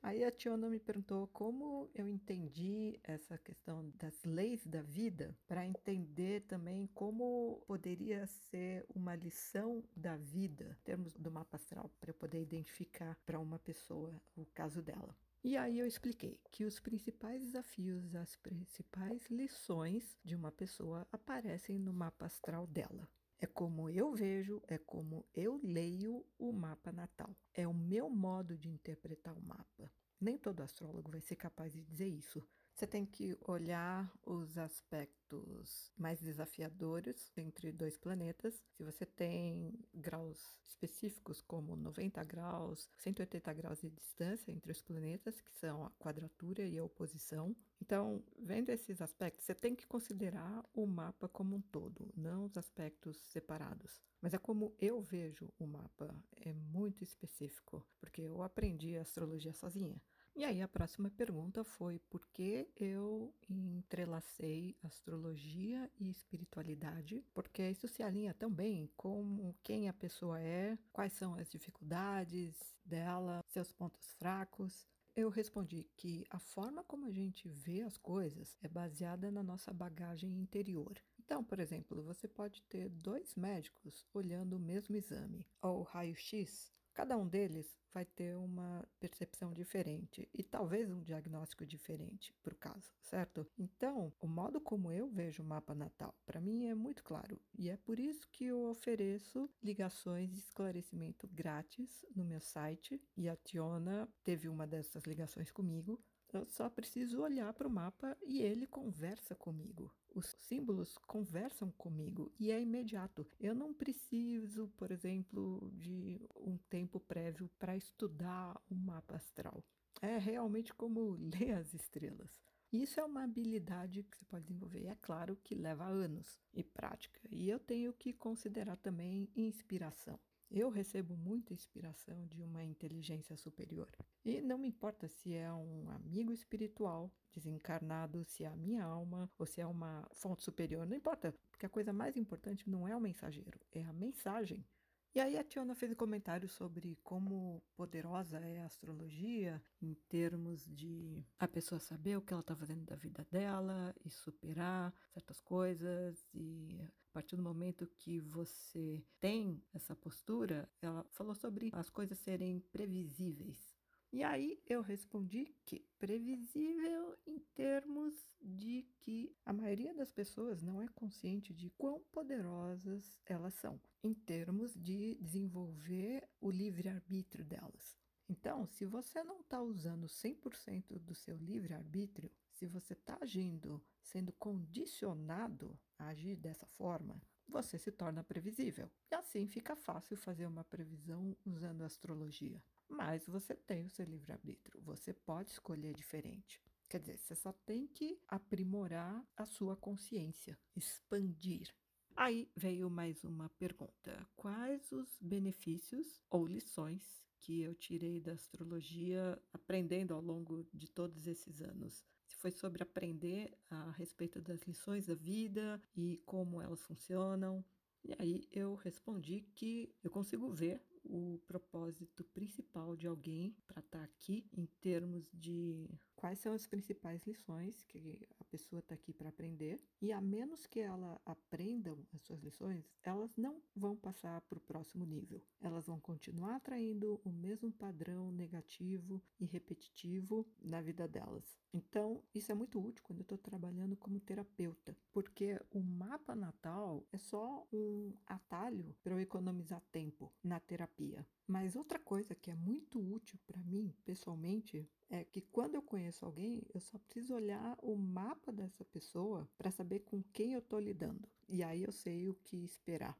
Aí 0.01 0.23
a 0.23 0.31
Tiona 0.31 0.69
me 0.69 0.79
perguntou 0.79 1.27
como 1.27 1.89
eu 1.93 2.07
entendi 2.07 2.97
essa 3.03 3.37
questão 3.37 3.91
das 3.95 4.23
leis 4.23 4.65
da 4.65 4.81
vida 4.81 5.37
para 5.45 5.65
entender 5.65 6.41
também 6.47 6.87
como 6.93 7.61
poderia 7.67 8.25
ser 8.25 8.85
uma 8.95 9.13
lição 9.13 9.83
da 9.93 10.15
vida, 10.15 10.77
em 10.79 10.83
termos 10.83 11.13
do 11.17 11.29
mapa 11.29 11.57
astral, 11.57 11.91
para 11.99 12.11
eu 12.11 12.15
poder 12.15 12.41
identificar 12.41 13.17
para 13.25 13.39
uma 13.39 13.59
pessoa 13.59 14.21
o 14.37 14.45
caso 14.45 14.81
dela. 14.81 15.13
E 15.43 15.57
aí 15.57 15.79
eu 15.79 15.85
expliquei 15.85 16.39
que 16.49 16.63
os 16.63 16.79
principais 16.79 17.41
desafios, 17.41 18.15
as 18.15 18.35
principais 18.37 19.25
lições 19.29 20.17
de 20.23 20.35
uma 20.35 20.51
pessoa 20.51 21.07
aparecem 21.11 21.77
no 21.77 21.93
mapa 21.93 22.25
astral 22.25 22.65
dela. 22.67 23.07
É 23.41 23.47
como 23.47 23.89
eu 23.89 24.13
vejo, 24.13 24.61
é 24.67 24.77
como 24.77 25.25
eu 25.33 25.61
leio 25.63 26.25
o 26.37 26.51
mapa 26.51 26.91
natal. 26.91 27.33
É 27.53 27.65
o 27.65 27.73
meu 27.73 28.09
modo 28.09 28.57
de 28.57 28.67
interpretar 28.67 29.37
o 29.37 29.41
mapa. 29.41 29.89
Nem 30.19 30.37
todo 30.37 30.61
astrólogo 30.61 31.09
vai 31.09 31.21
ser 31.21 31.37
capaz 31.37 31.71
de 31.71 31.81
dizer 31.81 32.07
isso. 32.07 32.45
Você 32.79 32.87
tem 32.87 33.05
que 33.05 33.37
olhar 33.41 34.09
os 34.25 34.57
aspectos 34.57 35.91
mais 35.97 36.21
desafiadores 36.21 37.29
entre 37.35 37.73
dois 37.73 37.97
planetas. 37.97 38.63
Se 38.77 38.85
você 38.85 39.05
tem 39.05 39.77
graus 39.93 40.57
específicos, 40.65 41.41
como 41.41 41.75
90 41.75 42.23
graus, 42.23 42.89
180 42.99 43.51
graus 43.51 43.81
de 43.81 43.89
distância 43.89 44.49
entre 44.49 44.71
os 44.71 44.81
planetas, 44.81 45.41
que 45.41 45.51
são 45.57 45.83
a 45.83 45.91
quadratura 45.99 46.65
e 46.65 46.77
a 46.77 46.83
oposição. 46.85 47.53
Então, 47.81 48.23
vendo 48.37 48.69
esses 48.69 49.01
aspectos, 49.01 49.45
você 49.45 49.53
tem 49.53 49.75
que 49.75 49.85
considerar 49.85 50.63
o 50.73 50.87
mapa 50.87 51.27
como 51.27 51.57
um 51.57 51.61
todo, 51.61 52.09
não 52.15 52.45
os 52.45 52.57
aspectos 52.57 53.17
separados. 53.25 53.99
Mas 54.21 54.33
é 54.33 54.37
como 54.37 54.73
eu 54.79 55.01
vejo 55.01 55.51
o 55.59 55.67
mapa, 55.67 56.15
é 56.37 56.53
muito 56.53 57.03
específico, 57.03 57.85
porque 57.99 58.21
eu 58.21 58.41
aprendi 58.41 58.95
astrologia 58.95 59.51
sozinha. 59.51 60.01
E 60.39 60.45
aí 60.45 60.61
a 60.61 60.69
próxima 60.69 61.09
pergunta 61.09 61.65
foi 61.65 61.99
por 62.09 62.25
que 62.27 62.65
eu 62.77 63.35
entrelacei 63.49 64.73
astrologia 64.81 65.91
e 65.99 66.09
espiritualidade, 66.09 67.21
porque 67.33 67.69
isso 67.69 67.89
se 67.89 68.01
alinha 68.01 68.33
também 68.33 68.89
com 68.95 69.53
quem 69.61 69.89
a 69.89 69.93
pessoa 69.93 70.39
é, 70.39 70.79
quais 70.93 71.11
são 71.11 71.35
as 71.35 71.49
dificuldades 71.49 72.55
dela, 72.85 73.43
seus 73.49 73.73
pontos 73.73 74.13
fracos. 74.13 74.87
Eu 75.13 75.27
respondi 75.27 75.89
que 75.97 76.23
a 76.29 76.39
forma 76.39 76.85
como 76.85 77.05
a 77.05 77.11
gente 77.11 77.49
vê 77.49 77.81
as 77.81 77.97
coisas 77.97 78.57
é 78.61 78.69
baseada 78.69 79.29
na 79.29 79.43
nossa 79.43 79.73
bagagem 79.73 80.39
interior. 80.39 80.97
Então, 81.19 81.43
por 81.43 81.59
exemplo, 81.59 82.01
você 82.01 82.29
pode 82.29 82.61
ter 82.61 82.87
dois 82.87 83.35
médicos 83.35 84.05
olhando 84.13 84.55
o 84.55 84.59
mesmo 84.59 84.95
exame, 84.95 85.45
ou 85.61 85.83
raio-x, 85.83 86.71
Cada 86.93 87.17
um 87.17 87.27
deles 87.27 87.77
vai 87.93 88.05
ter 88.05 88.35
uma 88.35 88.87
percepção 88.99 89.53
diferente 89.53 90.29
e 90.33 90.43
talvez 90.43 90.91
um 90.91 91.01
diagnóstico 91.01 91.65
diferente 91.65 92.33
para 92.43 92.53
o 92.53 92.57
caso, 92.57 92.93
certo? 93.01 93.47
Então, 93.57 94.13
o 94.19 94.27
modo 94.27 94.61
como 94.61 94.91
eu 94.91 95.09
vejo 95.09 95.41
o 95.41 95.45
mapa 95.45 95.73
natal, 95.73 96.13
para 96.25 96.39
mim 96.39 96.67
é 96.67 96.75
muito 96.75 97.03
claro 97.03 97.39
e 97.57 97.69
é 97.69 97.77
por 97.77 97.99
isso 97.99 98.27
que 98.31 98.45
eu 98.45 98.63
ofereço 98.69 99.49
ligações 99.63 100.31
de 100.31 100.39
esclarecimento 100.39 101.27
grátis 101.27 102.05
no 102.15 102.23
meu 102.23 102.39
site 102.39 103.01
e 103.17 103.27
a 103.27 103.35
Tiona 103.35 104.07
teve 104.23 104.47
uma 104.47 104.67
dessas 104.67 105.03
ligações 105.03 105.51
comigo. 105.51 106.01
Eu 106.31 106.45
só 106.45 106.69
preciso 106.69 107.21
olhar 107.21 107.51
para 107.53 107.67
o 107.67 107.71
mapa 107.71 108.15
e 108.21 108.41
ele 108.41 108.67
conversa 108.67 109.33
comigo. 109.33 109.91
Os 110.13 110.35
símbolos 110.39 110.97
conversam 110.99 111.71
comigo 111.71 112.31
e 112.39 112.51
é 112.51 112.61
imediato. 112.61 113.25
Eu 113.39 113.55
não 113.55 113.73
preciso, 113.73 114.67
por 114.77 114.91
exemplo, 114.91 115.71
de 115.73 116.21
um 116.35 116.57
tempo 116.69 116.99
prévio 116.99 117.49
para 117.57 117.75
estudar 117.75 118.61
o 118.69 118.75
mapa 118.75 119.15
astral. 119.15 119.63
É 120.01 120.17
realmente 120.17 120.73
como 120.73 121.17
ler 121.19 121.53
as 121.53 121.73
estrelas. 121.73 122.39
Isso 122.71 122.99
é 122.99 123.03
uma 123.03 123.23
habilidade 123.23 124.03
que 124.03 124.15
você 124.15 124.25
pode 124.25 124.45
desenvolver. 124.45 124.85
É 124.85 124.95
claro 125.01 125.35
que 125.43 125.55
leva 125.55 125.85
anos 125.85 126.39
e 126.53 126.63
prática. 126.63 127.19
E 127.31 127.49
eu 127.49 127.59
tenho 127.59 127.91
que 127.91 128.13
considerar 128.13 128.77
também 128.77 129.27
inspiração. 129.35 130.19
Eu 130.51 130.69
recebo 130.69 131.15
muita 131.15 131.53
inspiração 131.53 132.25
de 132.25 132.41
uma 132.41 132.63
inteligência 132.63 133.37
superior. 133.37 133.87
E 134.25 134.41
não 134.41 134.57
me 134.57 134.67
importa 134.67 135.07
se 135.07 135.35
é 135.35 135.51
um 135.53 135.89
amigo 135.91 136.33
espiritual 136.33 137.11
desencarnado, 137.31 138.25
se 138.25 138.43
é 138.43 138.47
a 138.47 138.55
minha 138.55 138.83
alma 138.83 139.29
ou 139.37 139.45
se 139.45 139.61
é 139.61 139.67
uma 139.67 140.07
fonte 140.11 140.43
superior, 140.43 140.87
não 140.87 140.97
importa, 140.97 141.33
porque 141.51 141.65
a 141.65 141.69
coisa 141.69 141.93
mais 141.93 142.17
importante 142.17 142.67
não 142.67 142.87
é 142.87 142.95
o 142.95 142.99
mensageiro, 142.99 143.59
é 143.71 143.83
a 143.83 143.93
mensagem. 143.93 144.65
E 145.15 145.19
aí 145.19 145.37
a 145.37 145.43
Tiona 145.43 145.73
fez 145.73 145.91
um 145.91 145.95
comentário 145.95 146.47
sobre 146.47 146.95
como 147.03 147.63
poderosa 147.75 148.37
é 148.37 148.61
a 148.61 148.67
astrologia 148.67 149.61
em 149.81 149.95
termos 150.07 150.63
de 150.65 151.25
a 151.39 151.47
pessoa 151.47 151.79
saber 151.79 152.15
o 152.15 152.21
que 152.21 152.31
ela 152.31 152.41
está 152.41 152.55
fazendo 152.55 152.85
da 152.85 152.95
vida 152.95 153.25
dela 153.31 153.93
e 154.05 154.09
superar 154.11 154.93
certas 155.11 155.41
coisas 155.41 156.27
e 156.31 156.79
a 157.09 157.11
partir 157.11 157.35
do 157.35 157.41
momento 157.41 157.87
que 157.97 158.19
você 158.19 159.03
tem 159.19 159.63
essa 159.73 159.95
postura, 159.95 160.69
ela 160.79 161.03
falou 161.09 161.33
sobre 161.33 161.71
as 161.73 161.89
coisas 161.89 162.19
serem 162.19 162.59
previsíveis. 162.71 163.68
E 164.11 164.23
aí 164.23 164.59
eu 164.65 164.81
respondi 164.81 165.53
que 165.65 165.85
previsível 165.99 167.15
em 167.27 167.37
termos 167.53 168.13
de 168.41 168.87
que 168.99 169.35
a 169.45 169.53
maioria 169.53 169.93
das 169.93 170.11
pessoas 170.11 170.63
não 170.63 170.81
é 170.81 170.87
consciente 170.87 171.53
de 171.53 171.69
quão 171.71 171.99
poderosas 172.11 173.19
elas 173.23 173.53
são, 173.53 173.79
em 174.03 174.13
termos 174.13 174.73
de 174.73 175.15
desenvolver 175.21 176.27
o 176.41 176.49
livre-arbítrio 176.49 177.45
delas. 177.45 177.95
Então, 178.27 178.67
se 178.67 178.85
você 178.85 179.23
não 179.23 179.41
está 179.41 179.61
usando 179.61 180.07
100% 180.07 180.99
do 180.99 181.13
seu 181.13 181.37
livre-arbítrio, 181.37 182.31
se 182.51 182.65
você 182.65 182.93
está 182.93 183.17
agindo 183.21 183.81
sendo 184.01 184.31
condicionado 184.33 185.79
a 185.97 186.07
agir 186.07 186.35
dessa 186.35 186.65
forma, 186.65 187.21
você 187.47 187.77
se 187.77 187.91
torna 187.91 188.23
previsível. 188.23 188.89
E 189.11 189.15
assim 189.15 189.47
fica 189.47 189.75
fácil 189.75 190.17
fazer 190.17 190.45
uma 190.45 190.63
previsão 190.63 191.35
usando 191.45 191.83
astrologia. 191.83 192.63
Mas 192.89 193.25
você 193.27 193.55
tem 193.55 193.85
o 193.85 193.89
seu 193.89 194.05
livre-arbítrio, 194.05 194.81
você 194.81 195.13
pode 195.13 195.51
escolher 195.51 195.93
diferente. 195.93 196.59
Quer 196.89 196.99
dizer, 196.99 197.17
você 197.17 197.35
só 197.35 197.53
tem 197.53 197.85
que 197.85 198.19
aprimorar 198.27 199.23
a 199.37 199.45
sua 199.45 199.77
consciência, 199.77 200.57
expandir. 200.75 201.71
Aí 202.15 202.51
veio 202.55 202.89
mais 202.89 203.23
uma 203.23 203.47
pergunta: 203.47 204.27
quais 204.35 204.91
os 204.91 205.17
benefícios 205.21 206.19
ou 206.31 206.47
lições 206.47 207.23
que 207.37 207.61
eu 207.61 207.75
tirei 207.75 208.19
da 208.19 208.33
astrologia 208.33 209.39
aprendendo 209.53 210.15
ao 210.15 210.21
longo 210.21 210.67
de 210.73 210.89
todos 210.89 211.27
esses 211.27 211.61
anos? 211.61 212.03
Se 212.25 212.35
foi 212.37 212.51
sobre 212.51 212.81
aprender 212.81 213.55
a 213.69 213.91
respeito 213.91 214.41
das 214.41 214.63
lições 214.63 215.05
da 215.05 215.15
vida 215.15 215.79
e 215.95 216.17
como 216.25 216.59
elas 216.59 216.81
funcionam. 216.81 217.63
E 218.03 218.13
aí 218.17 218.47
eu 218.51 218.75
respondi 218.75 219.41
que 219.53 219.93
eu 220.03 220.09
consigo 220.09 220.51
ver 220.51 220.81
o 221.03 221.39
propósito 221.47 222.23
principal 222.23 222.95
de 222.95 223.07
alguém 223.07 223.55
para 223.67 223.79
estar 223.79 223.99
tá 223.99 224.03
aqui 224.03 224.45
em 224.53 224.65
termos 224.81 225.29
de 225.33 225.89
quais 226.19 226.37
são 226.39 226.51
as 226.51 226.67
principais 226.67 227.25
lições 227.25 227.81
que 227.83 228.19
a 228.41 228.43
pessoa 228.43 228.81
está 228.81 228.93
aqui 228.93 229.13
para 229.13 229.29
aprender. 229.29 229.81
E 230.01 230.11
a 230.11 230.19
menos 230.19 230.67
que 230.67 230.81
ela 230.81 231.19
aprendam 231.25 231.97
as 232.13 232.21
suas 232.23 232.41
lições, 232.41 232.93
elas 233.01 233.33
não 233.37 233.61
vão 233.73 233.95
passar 233.95 234.41
para 234.41 234.57
o 234.57 234.61
próximo 234.61 235.05
nível. 235.05 235.41
Elas 235.61 235.87
vão 235.87 235.97
continuar 235.97 236.57
atraindo 236.57 237.21
o 237.23 237.31
mesmo 237.31 237.71
padrão 237.71 238.33
negativo 238.33 239.23
e 239.39 239.45
repetitivo 239.45 240.45
na 240.61 240.81
vida 240.81 241.07
delas. 241.07 241.57
Então, 241.73 242.21
isso 242.35 242.51
é 242.51 242.55
muito 242.55 242.83
útil 242.83 243.01
quando 243.05 243.19
eu 243.19 243.23
estou 243.23 243.37
trabalhando 243.37 243.95
como 243.95 244.19
terapeuta, 244.19 244.97
porque 245.13 245.57
o 245.71 245.79
mapa 245.79 246.35
natal 246.35 247.07
é 247.13 247.17
só 247.17 247.65
um 247.71 248.13
atalho 248.27 248.93
para 249.01 249.13
eu 249.13 249.21
economizar 249.21 249.81
tempo 249.89 250.33
na 250.43 250.59
terapia. 250.59 251.25
Mas 251.47 251.77
outra 251.77 251.97
coisa 251.97 252.35
que 252.35 252.51
é 252.51 252.55
muito 252.55 252.99
útil 252.99 253.39
para 253.47 253.63
mim, 253.63 253.93
pessoalmente, 254.03 254.85
é 255.09 255.23
que 255.23 255.41
quando 255.41 255.75
eu 255.75 255.81
conheço 255.81 256.25
alguém, 256.25 256.61
eu 256.73 256.79
só 256.79 256.97
preciso 256.99 257.33
olhar 257.33 257.77
o 257.81 257.95
mapa 257.95 258.51
dessa 258.51 258.85
pessoa 258.85 259.49
para 259.57 259.71
saber 259.71 260.01
com 260.01 260.21
quem 260.31 260.53
eu 260.53 260.59
estou 260.59 260.79
lidando. 260.79 261.27
E 261.47 261.63
aí 261.63 261.83
eu 261.83 261.91
sei 261.91 262.29
o 262.29 262.35
que 262.35 262.63
esperar. 262.63 263.17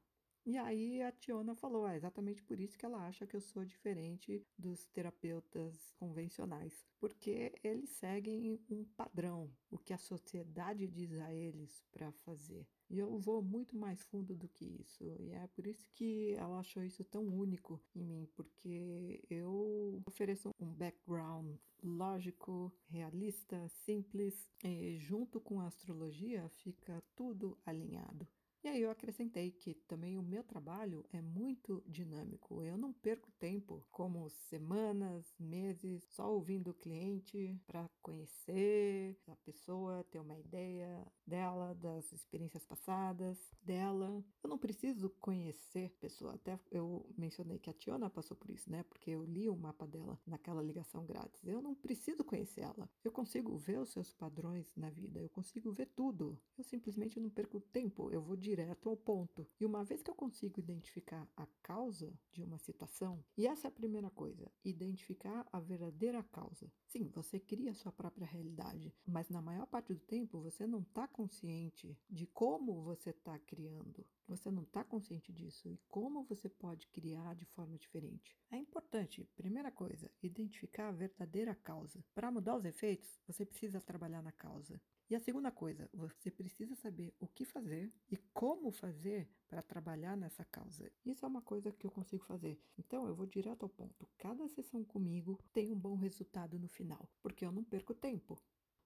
E 0.50 0.58
aí 0.58 1.00
a 1.04 1.12
Tiona 1.12 1.54
falou: 1.54 1.88
é 1.88 1.96
exatamente 1.96 2.42
por 2.42 2.60
isso 2.60 2.76
que 2.76 2.84
ela 2.84 3.06
acha 3.06 3.28
que 3.28 3.36
eu 3.36 3.40
sou 3.40 3.64
diferente 3.64 4.44
dos 4.58 4.88
terapeutas 4.88 5.94
convencionais, 6.00 6.84
porque 7.00 7.54
eles 7.64 7.92
seguem 7.92 8.60
um 8.68 8.84
padrão, 8.84 9.52
o 9.70 9.78
que 9.78 9.94
a 9.94 9.98
sociedade 10.00 10.88
diz 10.88 11.14
a 11.20 11.32
eles 11.32 11.86
para 11.92 12.12
fazer. 12.12 12.66
E 12.90 12.98
eu 12.98 13.20
vou 13.20 13.44
muito 13.44 13.78
mais 13.78 14.02
fundo 14.02 14.36
do 14.36 14.50
que 14.50 14.66
isso. 14.66 15.04
E 15.20 15.30
é 15.34 15.46
por 15.54 15.68
isso 15.68 15.88
que 15.94 16.34
ela 16.34 16.58
achou 16.58 16.84
isso 16.84 17.04
tão 17.04 17.28
único 17.28 17.80
em 17.96 18.04
mim, 18.04 18.28
porque 18.34 19.24
eu 19.30 20.02
ofereço 20.08 20.50
um 20.60 20.74
background 20.74 21.58
lógico, 21.84 22.74
realista, 22.88 23.68
simples, 23.86 24.50
e 24.64 24.98
junto 24.98 25.40
com 25.40 25.60
a 25.60 25.68
astrologia 25.68 26.50
fica 26.50 27.00
tudo 27.16 27.56
alinhado. 27.64 28.28
E 28.62 28.68
aí 28.68 28.82
eu 28.82 28.92
acrescentei 28.92 29.52
que 29.52 29.74
também 29.74 30.18
o 30.18 30.22
meu 30.22 30.44
trabalho 30.44 31.06
é 31.14 31.22
muito 31.22 31.82
dinâmico. 31.88 32.62
Eu 32.62 32.78
não 32.78 32.92
perco 32.92 33.32
tempo, 33.40 33.86
como 33.90 34.30
semanas, 34.30 35.34
meses, 35.40 36.04
só 36.10 36.30
ouvindo 36.30 36.72
o 36.72 36.74
cliente 36.74 37.58
para 37.66 37.90
conhecer 38.02 39.18
a 39.30 39.36
pessoa, 39.38 40.04
ter 40.12 40.20
uma 40.20 40.38
ideia 40.38 41.08
dela, 41.26 41.74
das 41.74 42.12
experiências 42.12 42.66
passadas 42.66 43.38
dela. 43.62 44.22
Eu 44.44 44.50
não 44.50 44.58
preciso 44.58 45.10
conhecer 45.22 45.86
a 45.96 46.02
pessoa. 46.02 46.34
Até 46.34 46.60
eu 46.70 47.10
mencionei 47.18 47.60
que 47.60 47.70
a 47.70 47.74
Tiona 47.74 48.10
passou 48.10 48.36
por 48.36 48.50
isso, 48.50 48.70
né? 48.70 48.84
Porque 48.84 49.12
eu 49.12 49.24
li 49.24 49.48
o 49.48 49.56
mapa 49.56 49.88
dela 49.88 50.20
naquela 50.28 50.62
ligação 50.62 51.06
grátis. 51.06 51.48
Eu 51.48 51.62
não 51.62 51.74
preciso 51.74 52.26
conhecer 52.26 52.62
ela. 52.62 52.90
Eu 53.06 53.12
consigo 53.12 53.58
ver 53.58 53.80
os 53.80 53.90
seus 53.90 54.12
padrões 54.12 54.76
na 54.76 54.90
vida. 54.90 55.22
Eu 55.22 55.30
consigo 55.30 55.72
ver 55.72 55.86
tudo. 55.96 56.38
Eu 56.58 56.64
simplesmente 56.66 57.22
não 57.22 57.30
perco 57.30 57.62
tempo. 57.62 58.12
Eu 58.12 58.22
vou 58.22 58.36
direto 58.50 58.90
ao 58.90 58.98
ponto. 58.98 59.48
E 59.60 59.66
uma 59.66 59.84
vez 59.84 60.02
que 60.02 60.10
eu 60.10 60.16
consigo 60.16 60.60
identificar 60.60 61.30
a 61.38 61.46
causa 61.62 62.12
de 62.32 62.42
uma 62.42 62.58
situação, 62.58 63.24
e 63.38 63.46
essa 63.46 63.68
é 63.68 63.70
a 63.70 63.72
primeira 63.72 64.10
coisa, 64.10 64.52
identificar 64.66 65.48
a 65.52 65.60
verdadeira 65.60 66.24
causa. 66.24 66.72
Sim, 66.88 67.12
você 67.14 67.40
cria 67.40 67.70
a 67.70 67.76
sua 67.76 67.92
própria 67.92 68.26
realidade, 68.26 68.92
mas 69.06 69.30
na 69.30 69.40
maior 69.40 69.68
parte 69.68 69.94
do 69.94 70.00
tempo 70.00 70.42
você 70.42 70.66
não 70.66 70.82
está 70.82 71.08
consciente 71.08 71.96
de 72.10 72.26
como 72.26 72.82
você 72.82 73.12
está 73.12 73.38
criando. 73.38 74.04
Você 74.28 74.50
não 74.50 74.64
está 74.64 74.84
consciente 74.84 75.32
disso 75.32 75.70
e 75.70 75.80
como 75.88 76.24
você 76.24 76.50
pode 76.50 76.88
criar 76.88 77.36
de 77.36 77.46
forma 77.46 77.78
diferente. 77.78 78.36
É 78.52 78.58
importante, 78.58 79.28
primeira 79.36 79.72
coisa, 79.72 80.10
identificar 80.24 80.90
a 80.90 80.92
verdadeira 80.92 81.54
causa. 81.54 82.04
Para 82.16 82.32
mudar 82.32 82.56
os 82.56 82.66
efeitos, 82.66 83.20
você 83.28 83.46
precisa 83.46 83.80
trabalhar 83.82 84.22
na 84.24 84.32
causa. 84.32 84.82
E 85.10 85.16
a 85.16 85.20
segunda 85.20 85.52
coisa, 85.52 85.90
você 85.92 86.30
precisa 86.30 86.76
saber 86.76 87.12
o 87.20 87.28
que 87.28 87.44
fazer 87.44 87.92
e 88.12 88.18
como 88.32 88.70
fazer 88.70 89.28
para 89.48 89.64
trabalhar 89.64 90.16
nessa 90.16 90.46
causa. 90.46 90.92
Isso 91.04 91.26
é 91.26 91.28
uma 91.28 91.42
coisa 91.42 91.72
que 91.72 91.88
eu 91.88 91.90
consigo 91.90 92.24
fazer. 92.24 92.62
Então 92.78 93.08
eu 93.08 93.16
vou 93.16 93.26
direto 93.26 93.64
ao 93.64 93.70
ponto. 93.70 94.08
Cada 94.20 94.48
sessão 94.48 94.84
comigo 94.84 95.40
tem 95.52 95.72
um 95.72 95.80
bom 95.80 95.96
resultado 95.96 96.60
no 96.60 96.68
final, 96.68 97.10
porque 97.24 97.44
eu 97.44 97.52
não 97.52 97.64
perco 97.64 97.96
tempo. 97.96 98.40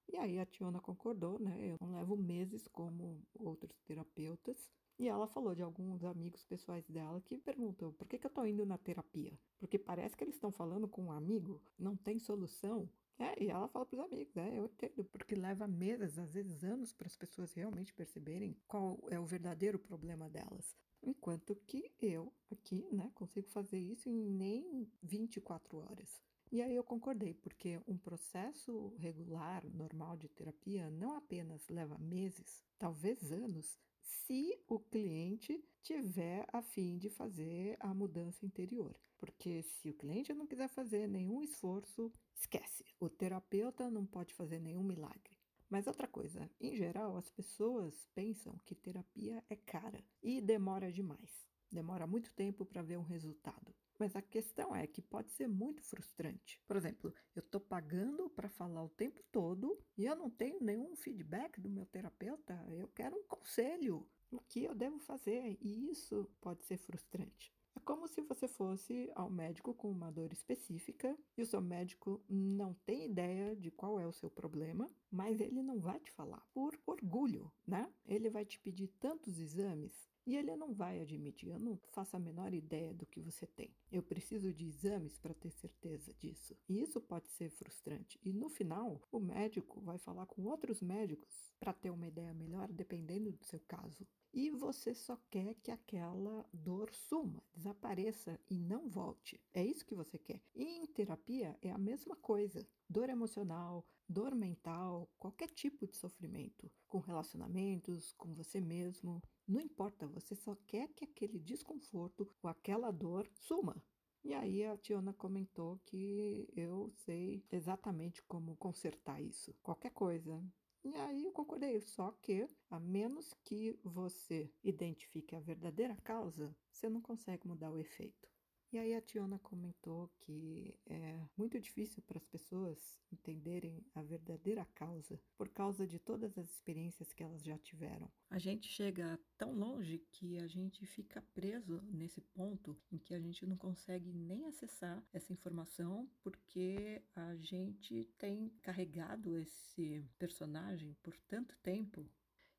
E 0.08 0.16
aí 0.16 0.40
a 0.40 0.46
Tiona 0.46 0.80
concordou, 0.80 1.38
né? 1.40 1.58
Eu 1.70 1.78
não 1.82 1.92
levo 1.92 2.16
meses 2.16 2.70
como 2.70 3.22
outros 3.34 3.82
terapeutas. 3.82 4.72
E 4.98 5.10
ela 5.10 5.28
falou 5.28 5.54
de 5.54 5.62
alguns 5.62 6.06
amigos 6.06 6.46
pessoais 6.46 6.88
dela 6.88 7.20
que 7.20 7.38
perguntam 7.40 7.92
por 7.92 8.08
que, 8.08 8.18
que 8.18 8.28
eu 8.28 8.30
estou 8.30 8.48
indo 8.48 8.66
na 8.66 8.78
terapia? 8.78 9.38
Porque 9.60 9.78
parece 9.78 10.16
que 10.16 10.24
eles 10.24 10.36
estão 10.36 10.52
falando 10.52 10.88
com 10.88 11.06
um 11.06 11.12
amigo, 11.12 11.62
não 11.78 11.98
tem 11.98 12.18
solução. 12.18 12.88
É, 13.20 13.44
e 13.44 13.50
ela 13.50 13.68
fala 13.68 13.86
para 13.86 13.96
os 14.00 14.06
amigos, 14.06 14.34
né? 14.34 14.58
Eu 14.58 14.66
entendo, 14.66 15.04
porque 15.06 15.36
leva 15.36 15.68
meses, 15.68 16.18
às 16.18 16.32
vezes 16.32 16.64
anos, 16.64 16.92
para 16.92 17.08
as 17.08 17.16
pessoas 17.16 17.54
realmente 17.54 17.94
perceberem 17.94 18.58
qual 18.68 19.00
é 19.10 19.20
o 19.20 19.26
verdadeiro 19.26 19.78
problema 19.78 20.30
delas. 20.30 20.76
Enquanto 21.02 21.56
que 21.68 21.92
eu, 22.02 22.34
aqui, 22.52 22.88
né, 22.92 23.12
consigo 23.14 23.50
fazer 23.50 23.78
isso 23.78 24.10
em 24.10 24.16
nem 24.16 24.90
24 25.02 25.78
horas. 25.78 26.22
E 26.52 26.62
aí 26.62 26.76
eu 26.76 26.84
concordei, 26.84 27.34
porque 27.34 27.82
um 27.88 27.98
processo 27.98 28.94
regular, 28.98 29.66
normal 29.74 30.16
de 30.16 30.30
terapia, 30.30 30.90
não 30.90 31.16
apenas 31.16 31.68
leva 31.68 31.98
meses, 31.98 32.64
talvez 32.78 33.32
anos, 33.32 33.78
se 34.04 34.62
o 34.68 34.80
cliente 34.80 35.64
tiver 35.82 36.46
a 36.52 36.62
fim 36.62 36.98
de 36.98 37.10
fazer 37.10 37.78
a 37.80 37.94
mudança 37.94 38.46
interior. 38.46 38.96
Porque 39.18 39.64
se 39.64 39.90
o 39.90 39.94
cliente 39.94 40.34
não 40.34 40.46
quiser 40.46 40.68
fazer 40.68 41.08
nenhum 41.08 41.42
esforço, 41.42 42.12
esquece. 42.36 42.84
O 43.00 43.10
terapeuta 43.10 43.90
não 43.90 44.06
pode 44.06 44.34
fazer 44.34 44.60
nenhum 44.60 44.84
milagre. 44.84 45.38
Mas 45.70 45.88
outra 45.88 46.08
coisa, 46.08 46.50
em 46.60 46.76
geral, 46.76 47.18
as 47.18 47.32
pessoas 47.32 48.08
pensam 48.14 48.60
que 48.66 48.76
terapia 48.76 49.44
é 49.50 49.56
cara 49.56 50.04
e 50.22 50.42
demora 50.42 50.92
demais. 50.92 51.48
Demora 51.72 52.06
muito 52.06 52.32
tempo 52.34 52.66
para 52.66 52.84
ver 52.84 52.98
um 52.98 53.04
resultado. 53.04 53.74
Mas 53.98 54.16
a 54.16 54.22
questão 54.22 54.76
é 54.76 54.88
que 54.88 55.02
pode 55.02 55.32
ser 55.32 55.48
muito 55.48 55.82
frustrante. 55.84 56.60
Por 56.68 56.76
exemplo, 56.76 57.14
eu 57.36 57.40
estou 57.40 57.62
pagando 57.62 58.30
para 58.30 58.50
falar 58.50 58.84
o 58.84 58.90
tempo 58.90 59.24
todo 59.32 59.78
e 59.98 60.06
eu 60.06 60.16
não 60.16 60.30
tenho 60.30 60.60
nenhum 60.62 60.96
feedback 60.96 61.60
do 61.60 61.70
meu 61.70 61.86
terapeuta. 61.86 62.54
Eu 62.70 62.88
quero 62.90 63.16
um 63.16 63.24
conselho. 63.24 64.08
O 64.32 64.40
que 64.40 64.64
eu 64.64 64.74
devo 64.74 65.00
fazer? 65.00 65.58
E 65.62 65.92
isso 65.92 66.28
pode 66.42 66.64
ser 66.64 66.78
frustrante. 66.78 67.54
É 67.76 67.80
como 67.80 68.08
se 68.08 68.22
você 68.22 68.48
fosse 68.48 69.12
ao 69.16 69.30
médico 69.30 69.74
com 69.74 69.90
uma 69.90 70.12
dor 70.12 70.32
específica 70.32 71.18
e 71.36 71.42
o 71.42 71.46
seu 71.46 71.60
médico 71.62 72.24
não 72.30 72.74
tem 72.86 73.06
ideia 73.06 73.56
de 73.56 73.72
qual 73.72 74.00
é 74.00 74.06
o 74.06 74.14
seu 74.14 74.30
problema, 74.30 74.92
mas 75.12 75.42
ele 75.42 75.62
não 75.64 75.80
vai 75.80 76.00
te 76.00 76.12
falar 76.12 76.42
por 76.54 76.80
orgulho, 76.86 77.52
né? 77.66 77.92
Ele 78.06 78.30
vai 78.30 78.46
te 78.46 78.60
pedir 78.60 78.90
tantos 79.00 79.40
exames 79.40 80.13
e 80.26 80.36
ele 80.36 80.56
não 80.56 80.74
vai 80.74 81.02
admitir, 81.02 81.50
eu 81.50 81.60
não 81.60 81.78
faço 81.90 82.16
a 82.16 82.20
menor 82.20 82.54
ideia 82.54 82.94
do 82.94 83.06
que 83.06 83.20
você 83.20 83.46
tem. 83.46 83.76
Eu 83.92 84.02
preciso 84.02 84.54
de 84.54 84.66
exames 84.66 85.18
para 85.18 85.34
ter 85.34 85.52
certeza 85.52 86.14
disso. 86.14 86.56
E 86.68 86.82
isso 86.82 87.02
pode 87.02 87.30
ser 87.30 87.50
frustrante. 87.50 88.20
E 88.24 88.32
no 88.32 88.50
final, 88.50 89.02
o 89.12 89.20
médico 89.20 89.82
vai 89.82 89.98
falar 89.98 90.26
com 90.26 90.44
outros 90.44 90.82
médicos 90.82 91.52
para 91.60 91.74
ter 91.74 91.90
uma 91.90 92.08
ideia 92.08 92.34
melhor, 92.34 92.72
dependendo 92.72 93.32
do 93.32 93.44
seu 93.44 93.60
caso. 93.62 94.08
E 94.34 94.50
você 94.50 94.96
só 94.96 95.16
quer 95.30 95.54
que 95.62 95.70
aquela 95.70 96.44
dor 96.52 96.92
suma, 96.92 97.44
desapareça 97.54 98.40
e 98.50 98.58
não 98.58 98.90
volte. 98.90 99.40
É 99.54 99.64
isso 99.64 99.86
que 99.86 99.94
você 99.94 100.18
quer. 100.18 100.42
E 100.56 100.64
em 100.64 100.88
terapia 100.88 101.56
é 101.62 101.70
a 101.70 101.78
mesma 101.78 102.16
coisa. 102.16 102.68
Dor 102.90 103.10
emocional, 103.10 103.86
dor 104.08 104.36
mental, 104.36 105.10
qualquer 105.18 105.50
tipo 105.50 105.88
de 105.88 105.96
sofrimento, 105.96 106.72
com 106.88 107.00
relacionamentos, 107.00 108.14
com 108.14 108.34
você 108.34 108.60
mesmo, 108.60 109.22
não 109.48 109.60
importa, 109.60 110.08
você 110.08 110.36
só 110.36 110.56
quer 110.68 110.88
que 110.94 111.04
aquele 111.04 111.40
desconforto 111.40 112.30
ou 112.42 112.50
aquela 112.50 112.92
dor 112.92 113.30
suma. 113.34 113.82
E 114.24 114.34
aí 114.34 114.64
a 114.66 114.78
Tiona 114.78 115.14
comentou 115.14 115.80
que 115.86 116.48
eu 116.56 116.90
sei 116.96 117.44
exatamente 117.52 118.24
como 118.24 118.56
consertar 118.56 119.22
isso. 119.22 119.54
Qualquer 119.62 119.92
coisa. 119.92 120.42
E 120.82 120.96
aí 120.96 121.26
eu 121.26 121.32
concordei, 121.32 121.82
só 121.82 122.12
que 122.22 122.48
a 122.70 122.80
menos 122.80 123.34
que 123.44 123.78
você 123.84 124.50
identifique 124.64 125.36
a 125.36 125.40
verdadeira 125.40 125.96
causa, 126.04 126.56
você 126.70 126.90
não 126.90 127.02
consegue 127.02 127.48
mudar 127.48 127.72
o 127.72 127.78
efeito. 127.78 128.33
E 128.74 128.78
aí 128.80 128.96
a 128.96 129.02
Tiona 129.02 129.38
comentou 129.38 130.10
que 130.22 130.76
é 130.88 131.20
muito 131.38 131.62
difícil 131.62 132.02
para 132.08 132.18
as 132.18 132.28
pessoas 132.28 132.80
entenderem 133.12 133.86
a 133.94 134.02
verdadeira 134.02 134.66
causa 134.74 135.22
por 135.38 135.48
causa 135.50 135.86
de 135.86 136.00
todas 136.00 136.36
as 136.40 136.50
experiências 136.50 137.14
que 137.14 137.22
elas 137.22 137.44
já 137.44 137.56
tiveram. 137.60 138.12
A 138.32 138.40
gente 138.40 138.68
chega 138.68 139.20
tão 139.38 139.54
longe 139.54 140.00
que 140.12 140.40
a 140.40 140.48
gente 140.48 140.88
fica 140.88 141.22
preso 141.36 141.84
nesse 141.84 142.20
ponto 142.20 142.76
em 142.92 142.98
que 142.98 143.14
a 143.14 143.20
gente 143.20 143.46
não 143.46 143.58
consegue 143.58 144.12
nem 144.12 144.48
acessar 144.48 145.06
essa 145.14 145.32
informação 145.32 146.10
porque 146.24 147.04
a 147.16 147.36
gente 147.36 148.10
tem 148.18 148.50
carregado 148.64 149.38
esse 149.38 150.04
personagem 150.18 150.98
por 151.04 151.16
tanto 151.28 151.56
tempo 151.62 152.10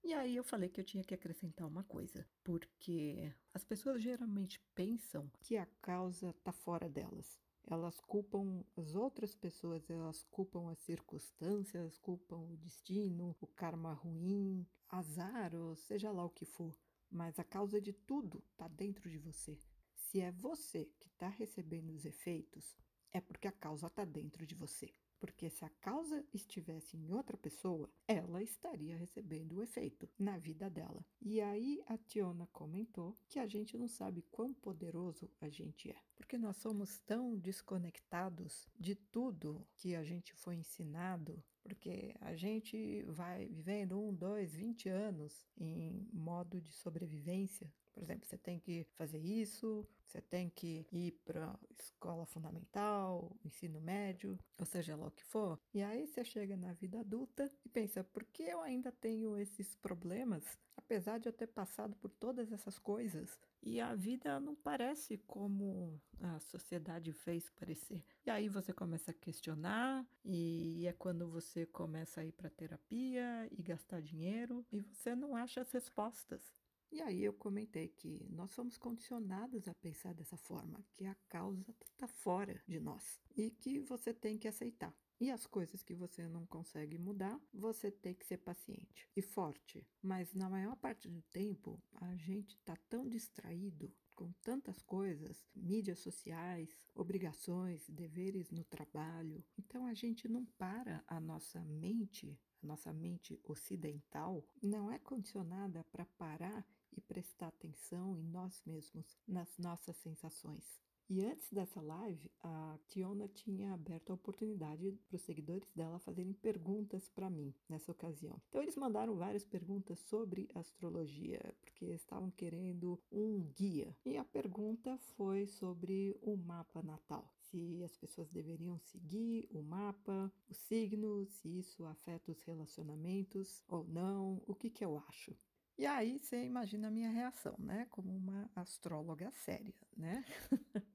e 0.05 0.12
aí 0.12 0.37
eu 0.37 0.45
falei 0.45 0.69
que 0.69 0.79
eu 0.79 0.85
tinha 0.85 1.03
que 1.03 1.14
acrescentar 1.14 1.67
uma 1.67 1.83
coisa, 1.83 2.29
porque 2.45 3.33
as 3.55 3.64
pessoas 3.64 4.03
geralmente 4.03 4.61
pensam 4.75 5.31
que 5.40 5.57
a 5.57 5.64
causa 5.81 6.29
está 6.29 6.53
fora 6.53 6.90
delas. 6.90 7.38
Elas 7.67 7.99
culpam 8.01 8.62
as 8.77 8.95
outras 8.95 9.35
pessoas, 9.35 9.88
elas 9.88 10.23
culpam 10.25 10.71
as 10.71 10.79
circunstâncias, 10.81 11.97
culpam 11.97 12.37
o 12.37 12.57
destino, 12.59 13.35
o 13.40 13.47
karma 13.47 13.95
ruim, 13.95 14.67
azar, 14.90 15.55
ou 15.55 15.75
seja 15.75 16.12
lá 16.12 16.23
o 16.23 16.31
que 16.31 16.45
for. 16.45 16.79
Mas 17.11 17.38
a 17.38 17.45
causa 17.45 17.81
de 17.81 17.95
tudo 17.95 18.45
está 18.51 18.69
dentro 18.69 19.09
de 19.09 19.17
você. 19.17 19.59
Se 19.95 20.21
é 20.21 20.31
você 20.31 20.90
que 21.01 21.09
está 21.09 21.29
recebendo 21.29 21.95
os 21.95 22.05
efeitos, 22.05 22.77
é 23.11 23.23
porque 23.23 23.49
a 23.49 23.53
causa 23.53 23.87
está 23.87 24.05
dentro 24.05 24.47
de 24.47 24.55
você 24.55 24.93
porque 25.18 25.48
se 25.48 25.64
a 25.64 25.68
causa 25.81 26.24
estivesse 26.33 26.96
em 26.96 27.12
outra 27.12 27.37
pessoa, 27.37 27.90
ela 28.07 28.42
estaria 28.42 28.96
recebendo 28.96 29.57
o 29.57 29.62
efeito 29.62 30.09
na 30.18 30.38
vida 30.38 30.68
dela. 30.68 31.05
E 31.20 31.40
aí 31.40 31.83
a 31.87 31.96
Tiona 31.96 32.48
comentou 32.53 33.14
que 33.29 33.38
a 33.38 33.46
gente 33.46 33.77
não 33.77 33.88
sabe 33.88 34.22
quão 34.31 34.53
poderoso 34.53 35.31
a 35.40 35.48
gente 35.48 35.90
é, 35.90 35.96
porque 36.14 36.37
nós 36.37 36.57
somos 36.57 36.98
tão 37.00 37.37
desconectados 37.37 38.66
de 38.79 38.94
tudo 38.94 39.66
que 39.77 39.94
a 39.94 40.03
gente 40.03 40.35
foi 40.35 40.57
ensinado 40.57 41.42
porque 41.64 42.14
a 42.20 42.37
gente 42.37 43.03
vai 43.09 43.46
vivendo 43.46 43.98
um, 43.98 44.14
dois, 44.14 44.55
vinte 44.55 44.88
anos 44.88 45.48
em 45.59 46.07
modo 46.12 46.61
de 46.61 46.70
sobrevivência. 46.70 47.72
Por 47.92 48.03
exemplo, 48.03 48.27
você 48.27 48.37
tem 48.37 48.59
que 48.59 48.85
fazer 48.96 49.18
isso, 49.18 49.87
você 50.05 50.20
tem 50.20 50.50
que 50.50 50.87
ir 50.92 51.12
para 51.24 51.59
escola 51.79 52.27
fundamental, 52.27 53.35
ensino 53.44 53.81
médio, 53.81 54.38
ou 54.59 54.66
seja 54.66 54.94
lá 54.94 55.07
o 55.07 55.11
que 55.11 55.24
for. 55.24 55.59
E 55.72 55.83
aí 55.83 56.07
você 56.07 56.24
chega 56.24 56.57
na 56.57 56.72
vida 56.74 57.00
adulta 57.00 57.50
e 57.64 57.68
pensa: 57.68 58.05
por 58.05 58.24
que 58.24 58.42
eu 58.42 58.61
ainda 58.61 58.92
tenho 58.92 59.38
esses 59.38 59.74
problemas, 59.77 60.44
apesar 60.77 61.18
de 61.18 61.29
eu 61.29 61.33
ter 61.33 61.46
passado 61.46 61.96
por 61.96 62.11
todas 62.11 62.53
essas 62.53 62.79
coisas? 62.79 63.40
E 63.66 63.81
a 63.81 63.94
vida 63.94 64.38
não 64.38 64.55
parece 64.55 65.16
como 65.27 65.98
a 66.20 66.38
sociedade 66.38 67.14
fez 67.14 67.48
parecer. 67.48 68.05
E 68.27 68.31
aí 68.31 68.46
você 68.46 68.74
começa 68.74 69.11
a 69.11 69.14
questionar, 69.14 70.07
e 70.22 70.87
é 70.87 70.92
quando 70.92 71.31
você 71.31 71.64
começa 71.64 72.20
a 72.20 72.27
ir 72.27 72.33
para 72.33 72.50
terapia 72.50 73.48
e 73.50 73.62
gastar 73.62 74.03
dinheiro 74.03 74.66
e 74.70 74.83
você 74.83 75.16
não 75.16 75.35
acha 75.35 75.62
as 75.62 75.72
respostas. 75.72 76.55
E 76.92 77.00
aí 77.00 77.24
eu 77.24 77.33
comentei 77.33 77.88
que 77.88 78.27
nós 78.31 78.50
somos 78.50 78.77
condicionados 78.77 79.66
a 79.66 79.74
pensar 79.74 80.12
dessa 80.12 80.37
forma, 80.37 80.85
que 80.92 81.07
a 81.07 81.14
causa 81.29 81.74
está 81.90 82.07
fora 82.07 82.62
de 82.68 82.79
nós 82.79 83.18
e 83.35 83.50
que 83.50 83.81
você 83.81 84.12
tem 84.12 84.37
que 84.37 84.46
aceitar. 84.46 84.94
E 85.20 85.31
as 85.31 85.46
coisas 85.46 85.83
que 85.83 85.94
você 85.94 86.27
não 86.29 86.44
consegue 86.46 86.98
mudar, 86.98 87.40
você 87.53 87.90
tem 87.90 88.14
que 88.14 88.27
ser 88.27 88.38
paciente 88.38 89.09
e 89.16 89.22
forte. 89.22 89.87
Mas 90.03 90.35
na 90.35 90.50
maior 90.50 90.77
parte 90.77 91.09
do 91.09 91.22
tempo, 91.22 91.81
a 91.94 92.14
gente 92.16 92.57
está 92.57 92.77
tão 92.88 93.09
distraído 93.09 93.92
com 94.14 94.33
tantas 94.42 94.81
coisas, 94.83 95.44
mídias 95.55 95.98
sociais, 95.98 96.70
obrigações, 96.94 97.88
deveres 97.88 98.50
no 98.50 98.64
trabalho. 98.64 99.44
Então 99.59 99.87
a 99.87 99.94
gente 99.94 100.29
não 100.29 100.44
para 100.44 101.03
a 101.07 101.20
nossa 101.20 101.61
mente, 101.64 102.38
a 102.62 102.66
nossa 102.66 102.92
mente 102.92 103.38
ocidental, 103.44 104.44
não 104.62 104.90
é 104.90 104.98
condicionada 104.98 105.85
para 105.92 106.07
parar 106.18 106.66
e 106.92 107.00
prestar 107.00 107.48
atenção 107.48 108.16
em 108.16 108.24
nós 108.24 108.62
mesmos, 108.64 109.18
nas 109.27 109.59
nossas 109.59 109.96
sensações. 109.96 110.81
E 111.09 111.23
antes 111.23 111.53
dessa 111.53 111.83
live, 111.83 112.31
a 112.43 112.79
Tiona 112.88 113.29
tinha 113.29 113.75
aberto 113.75 114.11
a 114.11 114.14
oportunidade 114.14 114.90
para 115.07 115.17
os 115.17 115.23
seguidores 115.23 115.71
dela 115.75 115.99
fazerem 115.99 116.33
perguntas 116.33 117.11
para 117.11 117.29
mim 117.29 117.55
nessa 117.69 117.93
ocasião. 117.93 118.40
Então 118.49 118.62
eles 118.62 118.77
mandaram 118.77 119.14
várias 119.14 119.45
perguntas 119.45 119.99
sobre 119.99 120.49
astrologia, 120.55 121.55
porque 121.61 121.87
estavam 121.87 122.31
querendo 122.31 122.99
um 123.12 123.40
guia. 123.55 123.95
E 124.05 124.17
a 124.17 124.25
pergunta 124.25 124.97
foi 125.17 125.47
sobre 125.47 126.17
o 126.23 126.37
mapa 126.37 126.83
natal. 126.83 127.31
Se 127.51 127.85
as 127.85 127.97
pessoas 127.97 128.31
deveriam 128.31 128.79
seguir 128.79 129.47
o 129.51 129.62
mapa, 129.62 130.33
o 130.49 130.55
signo, 130.55 131.27
se 131.27 131.59
isso 131.59 131.85
afeta 131.85 132.33
os 132.33 132.43
relacionamentos 132.43 133.62
ou 133.69 133.85
não, 133.85 134.43
o 134.47 134.55
que, 134.55 134.71
que 134.71 134.85
eu 134.85 134.99
acho? 135.09 135.37
E 135.77 135.87
aí 135.87 136.19
você 136.19 136.45
imagina 136.45 136.88
a 136.88 136.90
minha 136.90 137.11
reação, 137.11 137.57
né? 137.59 137.87
Como 137.90 138.17
uma 138.17 138.49
astróloga 138.55 139.31
séria, 139.33 139.75
né? 139.97 140.25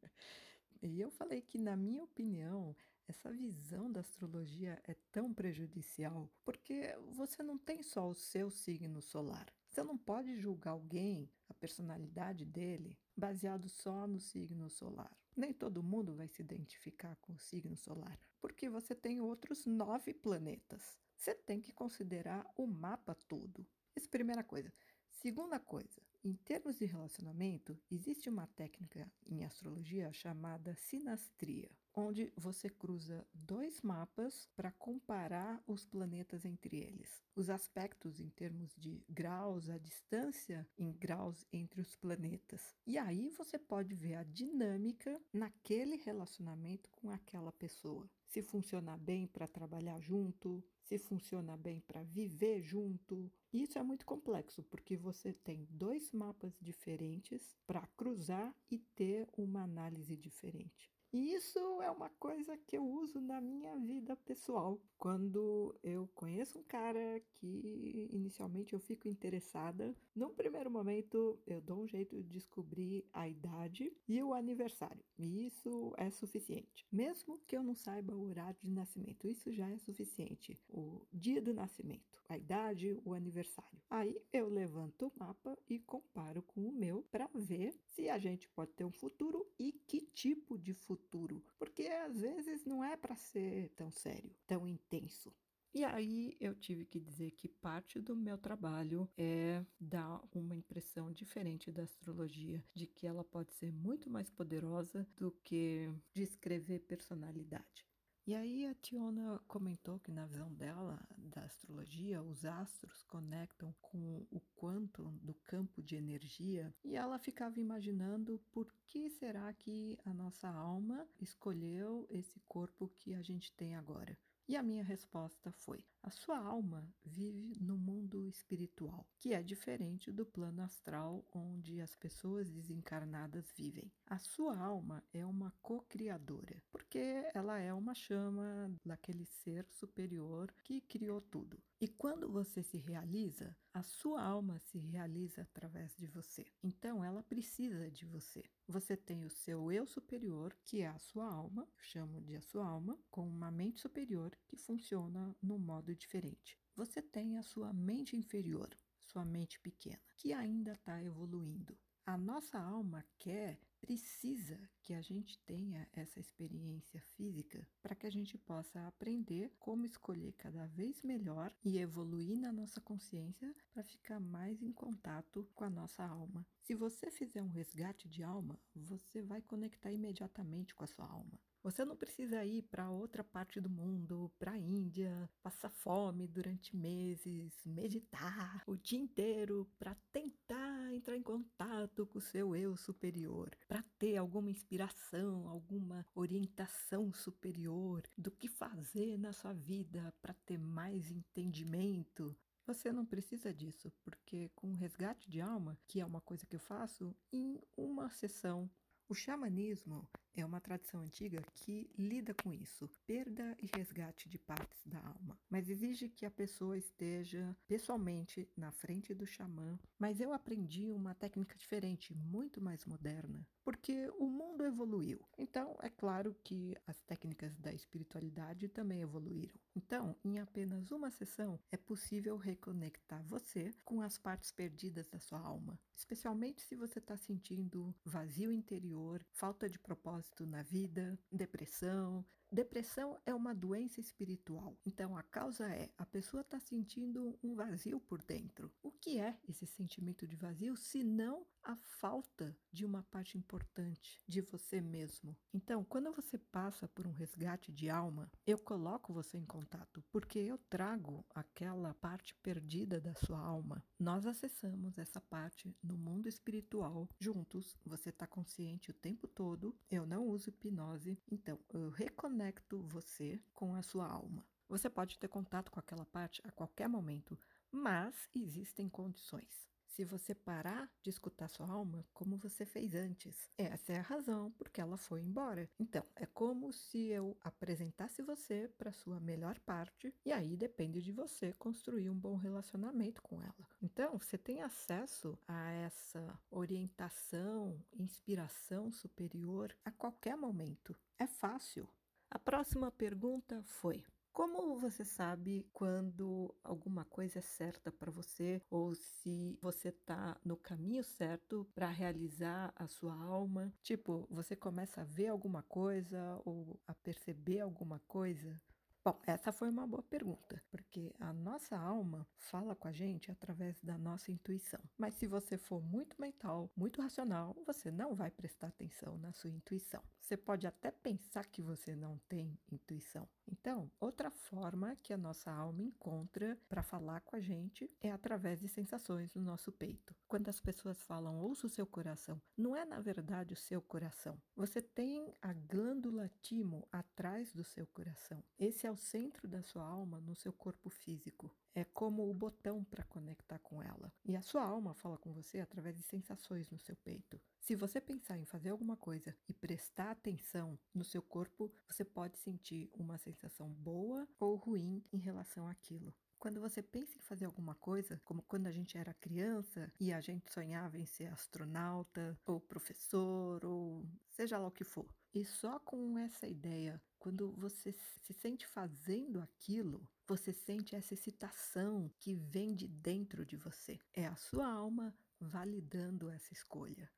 e 0.82 1.02
eu 1.02 1.12
falei 1.12 1.42
que, 1.42 1.58
na 1.58 1.76
minha 1.76 2.04
opinião, 2.04 2.76
essa 3.08 3.32
visão 3.32 3.92
da 3.92 4.02
astrologia 4.02 4.82
é 4.88 4.94
tão 5.12 5.34
prejudicial 5.34 6.32
porque 6.46 6.96
você 7.12 7.42
não 7.42 7.58
tem 7.58 7.82
só 7.82 8.08
o 8.08 8.16
seu 8.16 8.50
signo 8.50 9.02
solar. 9.02 9.52
Você 9.68 9.84
não 9.84 9.98
pode 9.98 10.38
julgar 10.38 10.72
alguém, 10.72 11.30
a 11.48 11.54
personalidade 11.54 12.46
dele, 12.46 12.98
baseado 13.16 13.68
só 13.68 14.08
no 14.08 14.20
signo 14.20 14.70
solar. 14.70 15.12
Nem 15.36 15.54
todo 15.54 15.84
mundo 15.84 16.16
vai 16.16 16.28
se 16.28 16.42
identificar 16.42 17.16
com 17.18 17.34
o 17.34 17.40
signo 17.40 17.76
solar, 17.76 18.20
porque 18.42 18.70
você 18.70 18.96
tem 18.96 19.20
outros 19.20 19.66
nove 19.66 20.14
planetas. 20.14 20.98
Você 21.16 21.36
tem 21.36 21.62
que 21.62 21.74
considerar 21.74 22.46
o 22.56 22.66
mapa 22.66 23.14
todo. 23.14 23.66
Essa 23.96 24.08
é 24.08 24.10
primeira 24.10 24.44
coisa. 24.44 24.72
Segunda 25.10 25.60
coisa, 25.60 26.02
em 26.24 26.34
termos 26.34 26.78
de 26.78 26.86
relacionamento, 26.86 27.78
existe 27.90 28.30
uma 28.30 28.46
técnica 28.48 29.10
em 29.26 29.46
astrologia 29.46 30.12
chamada 30.12 30.76
sinastria, 30.76 31.72
onde 32.00 32.32
você 32.36 32.70
cruza 32.70 33.26
dois 33.34 33.82
mapas 33.82 34.48
para 34.56 34.72
comparar 34.72 35.62
os 35.68 35.86
planetas 35.86 36.46
entre 36.46 36.78
eles. 36.78 37.24
Os 37.36 37.50
aspectos 37.50 38.20
em 38.20 38.30
termos 38.30 38.76
de 38.76 39.04
graus, 39.10 39.70
a 39.70 39.78
distância 39.78 40.68
em 40.78 40.92
graus 40.92 41.46
entre 41.52 41.82
os 41.82 41.96
planetas. 41.96 42.76
E 42.86 42.98
aí 42.98 43.30
você 43.30 43.58
pode 43.58 43.94
ver 43.96 44.16
a 44.16 44.24
dinâmica 44.24 45.20
naquele 45.34 45.98
relacionamento 45.98 46.90
com 46.92 47.10
aquela 47.10 47.52
pessoa. 47.52 48.10
Se 48.26 48.42
funciona 48.42 48.96
bem 48.96 49.26
para 49.26 49.48
trabalhar 49.48 50.00
junto, 50.00 50.64
se 50.84 50.98
funciona 50.98 51.58
bem 51.58 51.80
para 51.82 52.04
viver 52.04 52.62
junto. 52.62 53.32
Isso 53.52 53.78
é 53.78 53.84
muito 53.84 54.06
complexo, 54.06 54.64
porque 54.64 54.96
você 54.96 55.34
tem 55.34 55.68
dois 55.70 56.12
mapas 56.12 56.58
diferentes 56.62 57.56
para 57.66 57.88
cruzar 57.98 58.56
e 58.70 58.78
ter 58.78 59.28
uma 59.36 59.64
análise 59.64 60.16
diferente. 60.16 60.99
E 61.12 61.34
isso 61.34 61.82
é 61.82 61.90
uma 61.90 62.10
coisa 62.12 62.56
que 62.56 62.78
eu 62.78 62.86
uso 62.86 63.20
na 63.20 63.42
minha 63.42 63.76
vida 63.78 64.16
pessoal. 64.16 64.80
Quando 64.96 65.76
eu 65.82 66.08
conheço 66.14 66.60
um 66.60 66.64
cara 66.64 67.20
que 67.34 68.08
inicialmente 68.12 68.74
eu 68.74 68.80
fico 68.80 69.08
interessada, 69.08 69.96
num 70.16 70.30
primeiro 70.30 70.70
momento 70.70 71.40
eu 71.48 71.60
dou 71.62 71.82
um 71.82 71.88
jeito 71.88 72.16
de 72.16 72.24
descobrir 72.24 73.04
a 73.12 73.28
idade 73.28 73.92
e 74.08 74.22
o 74.22 74.36
aniversário. 74.36 75.04
E 75.18 75.48
isso 75.48 75.94
é 75.98 76.12
suficiente. 76.12 76.86
Mesmo 76.92 77.40
que 77.48 77.58
eu 77.58 77.64
não 77.64 77.74
saiba 77.74 78.16
o 78.16 78.28
horário 78.28 78.60
de 78.62 78.70
nascimento, 78.70 79.28
isso 79.28 79.52
já 79.52 79.68
é 79.68 79.80
suficiente. 79.80 80.62
O 80.70 81.02
dia 81.12 81.42
do 81.42 81.56
nascimento, 81.56 82.22
a 82.28 82.38
idade, 82.38 82.96
o 83.04 83.16
aniversário. 83.16 83.82
Aí 83.90 84.22
eu 84.32 84.48
levanto 84.48 85.08
o 85.08 85.14
mapa 85.18 85.58
e 85.68 85.80
comparo 85.80 86.44
com 86.44 86.62
o 86.62 86.72
meu 86.72 87.02
para 87.10 87.28
ver 87.34 87.74
se 87.88 88.10
a 88.10 88.20
gente 88.20 88.48
pode 88.50 88.74
ter 88.74 88.84
um 88.84 88.92
futuro 88.92 89.48
e 89.58 89.72
que 89.88 90.02
tipo 90.02 90.58
de 90.58 90.74
futuro 90.74 90.99
futuro, 91.00 91.44
porque 91.58 91.84
às 91.84 92.22
vezes 92.22 92.66
não 92.66 92.84
é 92.84 92.96
para 92.96 93.16
ser 93.16 93.70
tão 93.70 93.92
sério, 93.92 94.36
tão 94.46 94.68
intenso. 94.68 95.34
E 95.74 95.84
aí 95.84 96.36
eu 96.40 96.56
tive 96.56 96.84
que 96.84 97.00
dizer 97.00 97.32
que 97.32 97.48
parte 97.48 98.00
do 98.02 98.16
meu 98.16 98.38
trabalho 98.38 99.08
é 99.16 99.64
dar 99.80 100.20
uma 100.34 100.56
impressão 100.56 101.12
diferente 101.12 101.72
da 101.72 101.84
astrologia, 101.84 102.64
de 102.74 102.88
que 102.88 103.06
ela 103.06 103.24
pode 103.24 103.54
ser 103.54 103.72
muito 103.72 104.10
mais 104.10 104.32
poderosa 104.32 105.08
do 105.16 105.32
que 105.44 105.88
descrever 106.12 106.80
personalidade. 106.80 107.89
E 108.30 108.36
aí 108.36 108.68
a 108.68 108.76
Tiona 108.76 109.42
comentou 109.48 109.98
que 109.98 110.12
na 110.12 110.28
visão 110.28 110.54
dela 110.54 111.04
da 111.18 111.42
astrologia, 111.46 112.22
os 112.22 112.46
astros 112.46 113.02
conectam 113.06 113.74
com 113.82 114.24
o 114.30 114.40
quanto 114.56 115.10
do 115.24 115.34
campo 115.34 115.82
de 115.82 115.96
energia 115.96 116.72
e 116.84 116.96
ela 116.96 117.18
ficava 117.18 117.60
imaginando 117.60 118.40
por 118.52 118.72
que 118.86 119.10
será 119.10 119.52
que 119.52 119.98
a 120.06 120.14
nossa 120.14 120.48
alma 120.48 121.10
escolheu 121.20 122.06
esse 122.08 122.40
corpo 122.42 122.94
que 123.00 123.16
a 123.16 123.22
gente 123.24 123.52
tem 123.54 123.76
agora. 123.76 124.16
E 124.48 124.56
a 124.56 124.62
minha 124.62 124.84
resposta 124.84 125.52
foi: 125.52 125.84
a 126.02 126.10
sua 126.10 126.38
alma 126.40 126.88
vive 127.04 127.58
no 127.60 127.78
mundo 127.78 128.28
espiritual, 128.28 129.06
que 129.18 129.34
é 129.34 129.44
diferente 129.44 130.12
do 130.12 130.26
plano 130.26 130.62
astral 130.62 131.26
onde 131.34 131.82
as 131.82 131.96
pessoas 131.96 132.50
desencarnadas 132.50 133.52
vivem. 133.56 133.92
A 134.06 134.18
sua 134.18 134.58
alma 134.58 135.04
é 135.14 135.26
uma 135.26 135.54
co-criadora, 135.62 136.62
porque 136.72 137.30
ela 137.34 137.60
é 137.60 137.74
uma 137.74 137.94
chama 137.94 138.74
daquele 138.86 139.26
ser 139.26 139.68
superior 139.70 140.54
que 140.64 140.82
criou 140.82 141.22
tudo. 141.22 141.62
E 141.82 141.88
quando 141.88 142.30
você 142.30 142.64
se 142.64 142.78
realiza, 142.78 143.56
a 143.74 143.84
sua 143.84 144.22
alma 144.22 144.60
se 144.60 144.78
realiza 144.78 145.44
através 145.44 145.96
de 145.96 146.08
você. 146.08 146.46
Então 146.64 147.04
ela 147.04 147.24
precisa 147.24 147.90
de 147.90 148.06
você. 148.06 148.44
Você 148.68 148.98
tem 148.98 149.24
o 149.24 149.30
seu 149.30 149.72
eu 149.72 149.86
superior, 149.86 150.56
que 150.66 150.82
é 150.82 150.88
a 150.88 151.00
sua 151.00 151.32
alma, 151.32 151.62
eu 151.62 151.84
chamo 151.84 152.22
de 152.22 152.36
a 152.36 152.42
sua 152.42 152.68
alma, 152.68 153.00
com 153.10 153.28
uma 153.28 153.52
mente 153.52 153.80
superior 153.80 154.38
que 154.48 154.58
funciona 154.58 155.36
no 155.42 155.58
modo 155.58 155.89
diferente. 155.96 156.58
Você 156.76 157.02
tem 157.02 157.38
a 157.38 157.44
sua 157.44 157.74
mente 157.74 158.16
inferior, 158.16 158.70
sua 159.02 159.26
mente 159.26 159.60
pequena, 159.60 160.00
que 160.16 160.34
ainda 160.34 160.74
está 160.74 161.02
evoluindo. 161.04 161.78
A 162.06 162.18
nossa 162.18 162.58
alma 162.58 163.06
quer 163.20 163.60
precisa 163.80 164.60
que 164.82 164.94
a 164.94 165.02
gente 165.02 165.38
tenha 165.46 165.88
essa 165.94 166.20
experiência 166.20 167.00
física 167.16 167.68
para 167.82 167.96
que 167.96 168.08
a 168.08 168.10
gente 168.10 168.38
possa 168.38 168.88
aprender 168.88 169.52
como 169.60 169.86
escolher 169.86 170.34
cada 170.34 170.66
vez 170.68 171.02
melhor 171.04 171.54
e 171.64 171.78
evoluir 171.78 172.40
na 172.40 172.52
nossa 172.52 172.82
consciência 172.82 173.56
para 173.72 173.84
ficar 173.84 174.20
mais 174.20 174.62
em 174.62 174.72
contato 174.72 175.48
com 175.54 175.64
a 175.64 175.70
nossa 175.70 176.04
alma. 176.04 176.46
Se 176.64 176.74
você 176.74 177.12
fizer 177.12 177.44
um 177.44 177.48
resgate 177.48 178.10
de 178.10 178.24
alma, 178.24 178.60
você 178.76 179.22
vai 179.22 179.42
conectar 179.42 179.92
imediatamente 179.92 180.74
com 180.74 180.84
a 180.84 180.88
sua 180.88 181.06
alma. 181.06 181.40
Você 181.62 181.84
não 181.84 181.98
precisa 181.98 182.46
ir 182.46 182.62
para 182.64 182.90
outra 182.90 183.22
parte 183.22 183.60
do 183.60 183.70
mundo, 183.70 184.32
para 184.40 184.54
a 184.54 184.58
Índia, 184.58 185.30
passar 185.44 185.70
fome 185.70 186.26
durante 186.26 186.74
meses, 186.74 187.54
meditar 187.66 188.64
o 188.66 188.78
dia 188.78 188.98
inteiro 189.00 189.70
para 189.78 189.94
tentar 190.14 190.94
entrar 190.94 191.18
em 191.18 191.22
contato 191.22 192.06
com 192.08 192.18
o 192.18 192.22
seu 192.22 192.56
eu 192.56 192.78
superior, 192.78 193.52
para 193.68 193.84
ter 193.98 194.16
alguma 194.16 194.50
inspiração, 194.50 195.50
alguma 195.50 196.06
orientação 196.16 197.12
superior 197.12 198.04
do 198.18 198.32
que 198.32 198.48
fazer 198.48 199.18
na 199.18 199.34
sua 199.34 199.52
vida 199.52 200.14
para 200.22 200.34
ter 200.34 200.58
mais 200.58 201.12
entendimento. 201.12 202.38
Você 202.66 202.90
não 202.90 203.06
precisa 203.06 203.54
disso, 203.54 203.92
porque 204.02 204.50
com 204.56 204.72
o 204.72 204.76
resgate 204.76 205.30
de 205.30 205.42
alma, 205.42 205.78
que 205.86 206.00
é 206.00 206.06
uma 206.06 206.22
coisa 206.22 206.46
que 206.46 206.56
eu 206.56 206.60
faço 206.60 207.14
em 207.34 207.60
uma 207.76 208.10
sessão, 208.12 208.70
o 209.10 209.16
xamanismo 209.16 210.08
é 210.40 210.46
uma 210.46 210.62
tradição 210.62 211.02
antiga 211.02 211.42
que 211.56 211.90
lida 211.98 212.34
com 212.34 212.54
isso, 212.54 212.90
perda 213.06 213.56
e 213.62 213.70
resgate 213.76 214.30
de 214.30 214.38
partes 214.38 214.86
da 214.86 215.00
alma, 215.00 215.38
mas 215.50 215.70
exige 215.70 216.10
que 216.10 216.26
a 216.26 216.32
pessoa 216.32 216.78
esteja 216.78 217.56
pessoalmente 217.68 218.50
na 218.56 218.72
frente 218.72 219.14
do 219.14 219.26
xamã. 219.26 219.78
Mas 219.98 220.20
eu 220.20 220.34
aprendi 220.34 220.92
uma 220.92 221.14
técnica 221.14 221.58
diferente, 221.58 222.14
muito 222.14 222.62
mais 222.62 222.86
moderna, 222.86 223.46
porque 223.64 224.10
o 224.18 224.28
mundo 224.28 224.66
evoluiu. 224.66 225.20
Então, 225.38 225.76
é 225.82 225.90
claro 225.90 226.36
que 226.44 226.76
as 226.88 227.02
técnicas 227.02 227.58
da 227.58 227.74
espiritualidade 227.74 228.68
também 228.68 229.02
evoluíram. 229.02 229.56
Então, 229.76 230.16
em 230.24 230.40
apenas 230.40 230.92
uma 230.92 231.12
sessão, 231.12 231.60
é 231.72 231.78
possível 231.78 232.38
reconectar 232.38 233.24
você 233.24 233.72
com 233.86 234.02
as 234.02 234.18
partes 234.18 234.52
perdidas 234.52 235.08
da 235.08 235.20
sua 235.20 235.40
alma, 235.40 235.80
especialmente 235.96 236.62
se 236.62 236.76
você 236.76 237.00
está 237.00 237.16
sentindo 237.16 237.96
vazio 238.04 238.52
interior, 238.52 239.24
falta 239.32 239.70
de 239.70 239.80
propósito 239.80 240.29
na 240.46 240.62
vida, 240.64 241.18
depressão, 241.32 242.26
Depressão 242.52 243.16
é 243.28 243.34
uma 243.34 243.54
doença 243.54 244.00
espiritual. 244.00 244.76
Então 244.84 245.16
a 245.16 245.22
causa 245.22 245.68
é 245.70 245.92
a 245.96 246.06
pessoa 246.06 246.42
está 246.42 246.60
sentindo 246.60 247.38
um 247.44 247.54
vazio 247.54 248.00
por 248.00 248.24
dentro. 248.24 248.74
O 248.82 248.92
que 248.92 249.20
é 249.20 249.38
esse 249.48 249.68
sentimento 249.68 250.26
de 250.26 250.36
vazio 250.36 250.76
se 250.76 251.04
não 251.04 251.46
a 251.62 251.76
falta 251.76 252.58
de 252.72 252.86
uma 252.86 253.04
parte 253.04 253.38
importante 253.38 254.20
de 254.28 254.42
você 254.42 254.82
mesmo? 254.82 255.38
Então, 255.54 255.84
quando 255.84 256.12
você 256.12 256.38
passa 256.38 256.88
por 256.88 257.06
um 257.06 257.12
resgate 257.12 257.72
de 257.72 257.90
alma, 257.90 258.32
eu 258.48 258.58
coloco 258.58 259.14
você 259.14 259.38
em 259.38 259.46
contato, 259.46 260.04
porque 260.12 260.40
eu 260.40 260.58
trago 260.70 261.24
aquela 261.36 261.94
parte 261.96 262.34
perdida 262.36 263.00
da 263.00 263.14
sua 263.14 263.40
alma. 263.40 263.84
Nós 264.00 264.26
acessamos 264.26 264.98
essa 264.98 265.22
parte 265.22 265.76
no 265.84 265.98
mundo 265.98 266.28
espiritual 266.28 267.08
juntos. 267.20 267.78
Você 267.86 268.10
está 268.10 268.26
consciente 268.26 268.90
o 268.90 268.94
tempo 268.94 269.28
todo. 269.28 269.78
Eu 269.92 270.08
não 270.08 270.26
uso 270.26 270.50
hipnose, 270.50 271.20
então 271.30 271.60
eu 271.70 271.90
reconheço 271.90 272.39
conecto 272.40 272.80
você 272.84 273.38
com 273.54 273.76
a 273.76 273.82
sua 273.82 274.08
alma. 274.08 274.46
Você 274.70 274.90
pode 274.90 275.20
ter 275.20 275.28
contato 275.28 275.70
com 275.70 275.78
aquela 275.78 276.06
parte 276.06 276.42
a 276.46 276.52
qualquer 276.52 276.88
momento, 276.88 277.38
mas 277.70 278.30
existem 278.34 278.88
condições. 278.88 279.68
Se 279.88 280.06
você 280.06 280.34
parar 280.34 280.90
de 281.04 281.10
escutar 281.10 281.50
sua 281.50 281.70
alma 281.70 282.08
como 282.14 282.38
você 282.38 282.66
fez 282.66 282.96
antes, 282.96 283.52
essa 283.58 283.92
é 283.92 284.00
a 284.00 284.04
razão 284.04 284.52
porque 284.52 284.80
ela 284.80 284.96
foi 284.96 285.22
embora. 285.22 285.70
Então, 285.78 286.02
é 286.16 286.26
como 286.26 286.72
se 286.72 287.08
eu 287.08 287.36
apresentasse 287.42 288.22
você 288.22 288.72
para 288.78 288.94
sua 288.94 289.20
melhor 289.20 289.60
parte 289.60 290.16
e 290.26 290.32
aí 290.32 290.56
depende 290.56 291.02
de 291.02 291.12
você 291.12 291.52
construir 291.60 292.10
um 292.10 292.18
bom 292.18 292.38
relacionamento 292.38 293.22
com 293.22 293.42
ela. 293.42 293.68
Então, 293.82 294.18
você 294.18 294.38
tem 294.38 294.62
acesso 294.62 295.38
a 295.46 295.72
essa 295.72 296.40
orientação, 296.50 297.84
inspiração 297.92 298.94
superior 298.94 299.76
a 299.84 299.92
qualquer 299.92 300.38
momento. 300.38 300.96
É 301.18 301.28
fácil. 301.28 301.86
A 302.32 302.40
próxima 302.40 302.92
pergunta 302.92 303.62
foi: 303.64 304.04
como 304.32 304.78
você 304.78 305.04
sabe 305.04 305.68
quando 305.74 306.56
alguma 306.64 307.04
coisa 307.06 307.40
é 307.40 307.42
certa 307.42 307.92
para 307.92 308.12
você 308.12 308.62
ou 308.70 308.96
se 308.96 309.58
você 309.62 309.90
está 309.90 310.40
no 310.46 310.56
caminho 310.56 311.04
certo 311.04 311.68
para 311.76 311.90
realizar 311.90 312.72
a 312.76 312.88
sua 312.88 313.14
alma? 313.14 313.74
Tipo, 313.82 314.28
você 314.30 314.56
começa 314.56 315.02
a 315.02 315.06
ver 315.06 315.28
alguma 315.28 315.64
coisa 315.64 316.42
ou 316.46 316.80
a 316.88 316.94
perceber 316.94 317.62
alguma 317.62 318.00
coisa? 318.08 318.62
Bom, 319.04 319.18
essa 319.26 319.52
foi 319.52 319.70
uma 319.70 319.88
boa 319.88 320.04
pergunta, 320.04 320.62
porque 320.70 321.14
a 321.20 321.34
nossa 321.34 321.78
alma 321.78 322.28
fala 322.38 322.76
com 322.76 322.88
a 322.88 322.92
gente 322.92 323.32
através 323.32 323.80
da 323.82 323.98
nossa 323.98 324.32
intuição. 324.32 324.80
Mas 324.98 325.16
se 325.16 325.26
você 325.26 325.58
for 325.58 325.82
muito 325.82 326.20
mental, 326.20 326.70
muito 326.76 327.02
racional, 327.02 327.56
você 327.66 327.90
não 327.92 328.14
vai 328.14 328.30
prestar 328.30 328.68
atenção 328.68 329.18
na 329.18 329.32
sua 329.34 329.50
intuição. 329.50 330.04
Você 330.20 330.36
pode 330.38 330.68
até 330.68 330.92
pensar 330.92 331.46
que 331.48 331.62
você 331.62 331.96
não 331.96 332.20
tem 332.28 332.58
intuição, 332.72 333.28
então, 333.48 333.90
outra 334.00 334.30
forma 334.30 334.96
que 334.98 335.12
a 335.14 335.18
nossa 335.18 335.52
alma 335.52 335.82
encontra 335.82 336.58
para 336.68 336.84
falar 336.84 337.22
com 337.22 337.36
a 337.36 337.40
gente 337.40 337.90
é 338.00 338.12
através 338.12 338.60
de 338.60 338.68
sensações 338.68 339.34
no 339.34 339.42
nosso 339.42 339.72
peito. 339.72 340.14
Quando 340.30 340.48
as 340.48 340.60
pessoas 340.60 341.02
falam 341.02 341.42
ouça 341.42 341.66
o 341.66 341.70
seu 341.70 341.88
coração, 341.88 342.40
não 342.56 342.76
é 342.76 342.86
na 342.86 343.00
verdade 343.00 343.52
o 343.52 343.58
seu 343.58 343.82
coração. 343.82 344.40
Você 344.56 344.80
tem 344.80 345.36
a 345.42 345.52
glândula 345.52 346.30
timo 346.40 346.88
atrás 346.92 347.52
do 347.52 347.64
seu 347.64 347.88
coração. 347.88 348.44
Esse 348.60 348.86
é 348.86 348.92
o 348.92 348.96
centro 348.96 349.48
da 349.48 349.64
sua 349.64 349.84
alma 349.84 350.22
no 350.22 350.36
seu 350.36 350.54
corpo 350.54 350.88
físico 350.88 351.52
é 351.80 351.84
como 351.84 352.30
o 352.30 352.34
botão 352.34 352.84
para 352.84 353.04
conectar 353.06 353.60
com 353.60 353.82
ela. 353.82 354.12
E 354.26 354.36
a 354.36 354.42
sua 354.42 354.64
alma 354.64 354.94
fala 354.94 355.18
com 355.18 355.32
você 355.34 355.60
através 355.60 355.96
de 355.96 356.04
sensações 356.04 356.70
no 356.70 356.80
seu 356.80 356.96
peito. 356.98 357.40
Se 357.62 357.76
você 357.76 358.02
pensar 358.02 358.38
em 358.38 358.46
fazer 358.46 358.70
alguma 358.70 358.98
coisa 358.98 359.36
e 359.48 359.54
prestar 359.54 360.12
atenção 360.12 360.78
no 360.94 361.04
seu 361.04 361.22
corpo, 361.22 361.72
você 361.88 362.04
pode 362.04 362.38
sentir 362.38 362.90
uma 362.94 363.18
sensação 363.18 363.70
boa 363.70 364.28
ou 364.40 364.56
ruim 364.56 365.04
em 365.12 365.18
relação 365.18 365.68
àquilo. 365.68 366.14
Quando 366.40 366.62
você 366.62 366.82
pensa 366.82 367.18
em 367.18 367.22
fazer 367.22 367.44
alguma 367.46 367.76
coisa, 367.76 368.20
como 368.24 368.42
quando 368.44 368.68
a 368.68 368.72
gente 368.72 368.98
era 368.98 369.14
criança 369.14 369.92
e 370.00 370.14
a 370.14 370.22
gente 370.22 370.50
sonhava 370.50 370.98
em 370.98 371.06
ser 371.06 371.26
astronauta, 371.28 372.40
ou 372.46 372.62
professor, 372.62 373.64
ou 373.66 374.06
seja 374.30 374.58
lá 374.58 374.68
o 374.68 374.72
que 374.72 374.86
for, 374.86 375.06
e 375.34 375.44
só 375.44 375.80
com 375.80 376.18
essa 376.18 376.48
ideia, 376.48 377.02
quando 377.20 377.52
você 377.52 377.92
se 377.92 378.34
sente 378.34 378.66
fazendo 378.66 379.42
aquilo, 379.42 380.08
você 380.26 380.54
sente 380.54 380.96
essa 380.96 381.14
excitação 381.14 382.10
que 382.18 382.34
vem 382.34 382.74
de 382.74 382.88
dentro 382.88 383.46
de 383.46 383.58
você. 383.58 384.00
É 384.14 384.26
a 384.26 384.36
sua 384.38 384.66
alma 384.66 385.14
validando 385.42 386.30
essa 386.30 386.54
escolha. 386.54 387.12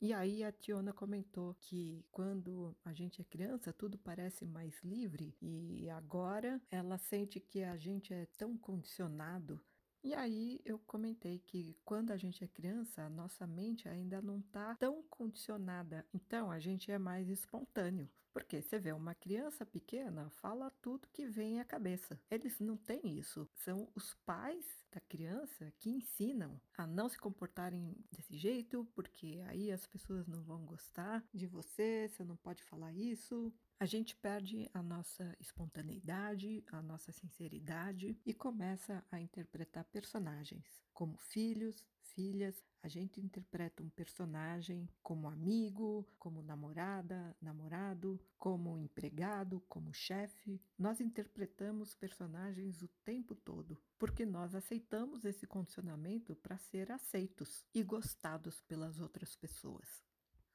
E 0.00 0.12
aí 0.12 0.44
a 0.44 0.52
Tiona 0.52 0.92
comentou 0.92 1.56
que 1.60 2.04
quando 2.12 2.76
a 2.84 2.92
gente 2.92 3.20
é 3.20 3.24
criança, 3.24 3.72
tudo 3.72 3.98
parece 3.98 4.44
mais 4.44 4.80
livre 4.84 5.34
e 5.42 5.90
agora 5.90 6.60
ela 6.70 6.96
sente 6.98 7.40
que 7.40 7.64
a 7.64 7.76
gente 7.76 8.14
é 8.14 8.26
tão 8.36 8.56
condicionado. 8.56 9.60
E 10.04 10.14
aí 10.14 10.60
eu 10.64 10.78
comentei 10.78 11.40
que 11.40 11.76
quando 11.84 12.12
a 12.12 12.16
gente 12.16 12.44
é 12.44 12.46
criança, 12.46 13.02
a 13.02 13.10
nossa 13.10 13.44
mente 13.44 13.88
ainda 13.88 14.22
não 14.22 14.38
está 14.38 14.76
tão 14.76 15.02
condicionada. 15.10 16.06
Então 16.14 16.48
a 16.48 16.60
gente 16.60 16.92
é 16.92 16.98
mais 16.98 17.28
espontâneo. 17.28 18.08
Porque 18.32 18.62
você 18.62 18.78
vê 18.78 18.92
uma 18.92 19.14
criança 19.14 19.64
pequena 19.66 20.30
fala 20.30 20.70
tudo 20.82 21.08
que 21.12 21.26
vem 21.26 21.60
à 21.60 21.64
cabeça. 21.64 22.20
Eles 22.30 22.58
não 22.60 22.76
têm 22.76 23.18
isso. 23.18 23.48
São 23.54 23.90
os 23.94 24.14
pais 24.26 24.64
da 24.90 25.00
criança 25.00 25.72
que 25.78 25.90
ensinam 25.90 26.60
a 26.76 26.86
não 26.86 27.08
se 27.08 27.18
comportarem 27.18 27.94
desse 28.10 28.36
jeito, 28.36 28.86
porque 28.94 29.42
aí 29.46 29.70
as 29.70 29.86
pessoas 29.86 30.26
não 30.26 30.42
vão 30.42 30.64
gostar 30.64 31.24
de 31.32 31.46
você, 31.46 32.08
você 32.08 32.24
não 32.24 32.36
pode 32.36 32.62
falar 32.64 32.92
isso. 32.92 33.52
A 33.80 33.86
gente 33.86 34.16
perde 34.16 34.68
a 34.74 34.82
nossa 34.82 35.36
espontaneidade, 35.38 36.64
a 36.72 36.82
nossa 36.82 37.12
sinceridade 37.12 38.18
e 38.26 38.34
começa 38.34 39.04
a 39.10 39.20
interpretar 39.20 39.84
personagens 39.84 40.82
como 40.92 41.16
filhos, 41.16 41.84
filhas, 42.12 42.62
a 42.82 42.88
gente 42.88 43.20
interpreta 43.20 43.82
um 43.82 43.88
personagem 43.88 44.88
como 45.02 45.28
amigo, 45.28 46.06
como 46.18 46.42
namorada, 46.42 47.36
namorado, 47.40 48.20
como 48.38 48.78
empregado, 48.78 49.60
como 49.68 49.92
chefe. 49.92 50.60
Nós 50.78 51.00
interpretamos 51.00 51.94
personagens 51.94 52.82
o 52.82 52.88
tempo 53.04 53.34
todo, 53.34 53.76
porque 53.98 54.24
nós 54.24 54.54
aceitamos 54.54 55.24
esse 55.24 55.46
condicionamento 55.46 56.36
para 56.36 56.56
ser 56.56 56.92
aceitos 56.92 57.64
e 57.74 57.82
gostados 57.82 58.60
pelas 58.62 59.00
outras 59.00 59.34
pessoas. 59.34 60.07